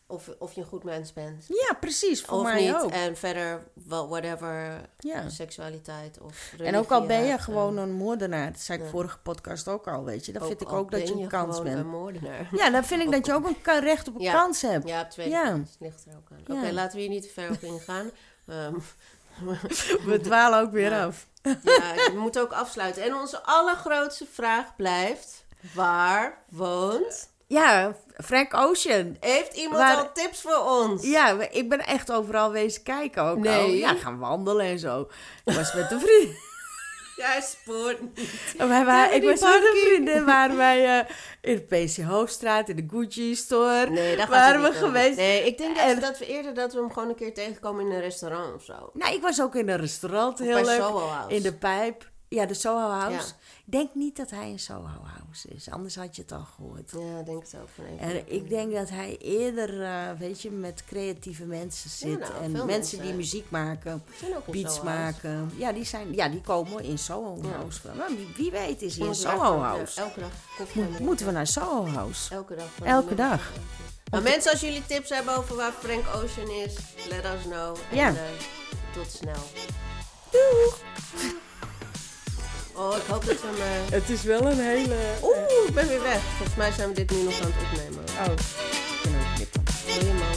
of, 0.06 0.30
of 0.38 0.52
je 0.52 0.60
een 0.60 0.66
goed 0.66 0.84
mens 0.84 1.12
bent. 1.12 1.44
Ja, 1.48 1.74
precies, 1.80 2.22
voor 2.22 2.36
of 2.38 2.42
mij 2.42 2.64
niet. 2.66 2.74
ook. 2.74 2.90
En 2.90 3.16
verder, 3.16 3.62
whatever, 3.86 4.80
Ja. 4.98 5.28
seksualiteit 5.28 6.18
of 6.20 6.54
En 6.58 6.76
ook 6.76 6.90
al 6.92 7.06
ben 7.06 7.16
je 7.16 7.22
religie, 7.22 7.42
gewoon 7.44 7.76
eh, 7.76 7.82
een 7.82 7.92
moordenaar, 7.92 8.52
dat 8.52 8.60
zei 8.60 8.78
ik 8.78 8.84
ja. 8.84 8.90
vorige 8.90 9.18
podcast 9.18 9.68
ook 9.68 9.88
al, 9.88 10.04
weet 10.04 10.26
je. 10.26 10.32
Dan 10.32 10.46
vind 10.46 10.60
ik 10.60 10.72
ook 10.72 10.90
dat 10.90 11.08
je 11.08 11.14
een 11.14 11.28
kans 11.28 11.62
bent. 11.62 11.78
een 11.78 11.86
moordenaar. 11.88 12.48
Ja, 12.60 12.70
dan 12.70 12.84
vind 12.84 13.02
ik 13.02 13.10
dat 13.10 13.26
je 13.26 13.32
ook 13.32 13.46
een 13.62 13.80
recht 13.80 14.08
op 14.08 14.14
een 14.14 14.20
Ja. 14.20 14.32
kans 14.32 14.62
hebt. 14.62 14.88
Ja, 14.88 15.00
op 15.00 15.10
twee 15.10 15.28
Ja. 15.28 15.60
ligt 15.78 16.04
er 16.06 16.16
ook 16.16 16.28
aan. 16.48 16.56
Oké, 16.58 16.72
laten 16.72 16.96
we 16.96 17.00
hier 17.02 17.10
niet 17.10 17.22
te 17.22 17.28
ver 17.28 17.50
op 17.50 17.62
ingaan. 17.62 18.10
Ehm, 18.46 18.74
We 20.10 20.20
dwalen 20.22 20.60
ook 20.60 20.72
weer 20.72 20.92
af. 20.92 21.26
ja, 21.42 21.94
we 21.94 22.16
moeten 22.18 22.42
ook 22.42 22.52
afsluiten. 22.52 23.02
En 23.02 23.14
onze 23.14 23.42
allergrootste 23.42 24.26
vraag 24.32 24.76
blijft... 24.76 25.44
Waar 25.74 26.42
woont... 26.50 27.32
Ja, 27.46 27.96
Frank 28.24 28.54
Ocean. 28.54 29.16
Heeft 29.20 29.56
iemand 29.56 29.76
Waar- 29.78 29.96
al 29.96 30.12
tips 30.12 30.40
voor 30.40 30.58
ons? 30.66 31.02
Ja, 31.06 31.50
ik 31.50 31.68
ben 31.68 31.86
echt 31.86 32.12
overal 32.12 32.50
wezen 32.50 32.82
kijken 32.82 33.22
ook. 33.22 33.38
Nee. 33.38 33.58
al. 33.60 33.68
Ja, 33.68 33.94
gaan 33.94 34.18
wandelen 34.18 34.66
en 34.66 34.78
zo. 34.78 35.08
Ik 35.44 35.54
was 35.54 35.74
met 35.74 35.90
een 35.90 36.00
vriend. 36.00 36.36
Jij 37.16 37.40
spoort 37.40 38.00
niet. 38.00 38.54
Wij 38.56 38.68
waren, 38.84 39.10
Ja, 39.10 39.10
ik 39.10 39.22
was 39.22 39.40
met 39.40 39.54
een 39.54 39.80
vriendin, 39.86 40.24
waren 40.34 40.56
wij 40.56 40.98
eh, 40.98 41.06
in 41.40 41.66
de 41.68 41.84
PC 41.86 41.96
Hoofdstraat, 42.02 42.68
in 42.68 42.76
de 42.76 42.84
Gucci 42.90 43.34
store. 43.34 43.90
Nee, 43.90 44.16
daar 44.16 44.28
waren 44.28 44.62
we 44.62 44.72
geweest. 44.72 45.16
Nee, 45.16 45.46
ik 45.46 45.58
denk 45.58 45.76
dat, 45.76 45.84
En- 45.84 46.00
dat 46.00 46.18
we 46.18 46.26
eerder 46.26 46.54
dat 46.54 46.72
we 46.72 46.78
hem 46.78 46.92
gewoon 46.92 47.08
een 47.08 47.14
keer 47.14 47.34
tegenkomen 47.34 47.86
in 47.86 47.92
een 47.92 48.00
restaurant 48.00 48.54
of 48.54 48.62
zo. 48.64 48.90
Nou, 48.92 49.14
ik 49.14 49.22
was 49.22 49.40
ook 49.42 49.54
in 49.54 49.68
een 49.68 49.76
restaurant, 49.80 50.38
heel 50.38 50.64
leuk. 50.64 50.84
In 51.28 51.42
de 51.42 51.52
pijp. 51.54 52.12
Ja, 52.28 52.46
de 52.46 52.54
Soho 52.54 52.88
House. 52.88 53.16
Ja. 53.16 53.22
Denk 53.66 53.94
niet 53.94 54.16
dat 54.16 54.30
hij 54.30 54.50
een 54.50 54.58
Soho 54.58 54.86
House 55.02 55.48
is, 55.48 55.70
anders 55.70 55.96
had 55.96 56.16
je 56.16 56.22
het 56.22 56.32
al 56.32 56.46
gehoord. 56.56 56.90
Ja, 56.98 57.18
ik 57.18 57.26
denk 57.26 57.42
het 57.42 57.56
ook 57.60 57.68
van. 57.74 57.98
En 57.98 58.32
ik 58.32 58.48
denk 58.48 58.72
dat 58.74 58.88
hij 58.90 59.16
eerder, 59.18 59.82
eh, 59.82 60.10
weet 60.18 60.40
je, 60.42 60.50
met 60.50 60.84
creatieve 60.86 61.44
mensen 61.44 61.90
zit. 61.90 62.18
nou, 62.18 62.32
en 62.42 62.50
mensen, 62.50 62.66
mensen. 62.66 63.02
die 63.02 63.12
muziek 63.12 63.50
maken, 63.50 64.02
in 64.20 64.52
beats 64.52 64.82
maken. 64.82 65.50
Ja 65.56 65.72
die, 65.72 65.84
zijn, 65.84 66.14
ja, 66.14 66.28
die 66.28 66.40
komen 66.40 66.84
in 66.84 66.98
Soho 66.98 67.38
Ja. 67.42 67.48
House. 67.48 67.80
Maar 67.96 68.08
wie, 68.08 68.28
wie 68.36 68.50
weet 68.50 68.82
is 68.82 68.96
hij 68.98 69.06
in 69.06 69.14
Soho 69.14 69.58
House. 69.58 70.00
elke 70.00 70.20
dag 70.20 70.30
Mo- 70.74 71.04
moeten 71.04 71.26
we 71.26 71.32
naar 71.32 71.46
Soho 71.46 71.86
House? 71.86 72.34
Elke 72.34 72.54
dag. 72.54 72.68
Elke 72.82 73.14
dag. 73.14 73.50
Maar 74.10 74.22
mensen, 74.22 74.50
als 74.50 74.60
jullie 74.60 74.86
tips 74.86 75.08
hebben 75.08 75.36
over 75.36 75.56
waar 75.56 75.72
Frank 75.72 76.04
Ocean 76.14 76.50
is, 76.50 76.74
let 77.08 77.24
us 77.24 77.42
know. 77.42 77.76
En, 77.90 77.96
Ja. 77.96 78.08
eh, 78.08 78.14
tot 78.92 79.10
snel. 79.10 79.42
Doeg! 80.30 80.78
Oh, 82.76 82.96
ik 82.96 83.02
hoop 83.08 83.24
dat 83.24 83.40
we 83.40 83.48
me... 83.58 83.84
Eh, 83.86 83.92
het 83.92 84.10
is 84.10 84.22
wel 84.22 84.50
een 84.50 84.58
hele... 84.58 84.96
Oeh, 85.22 85.66
ik 85.66 85.74
ben 85.74 85.88
weer 85.88 86.02
weg. 86.02 86.20
Volgens 86.36 86.56
mij 86.56 86.72
zijn 86.72 86.88
we 86.88 86.94
dit 86.94 87.10
nu 87.10 87.22
nog 87.22 87.40
aan 87.40 87.52
het 87.52 87.62
opnemen. 87.62 88.04
Oh, 88.04 88.32
ik 88.32 89.02
ben 89.02 89.20
ook 89.20 89.34
knippen. 89.34 89.62
Helemaal. 89.86 90.34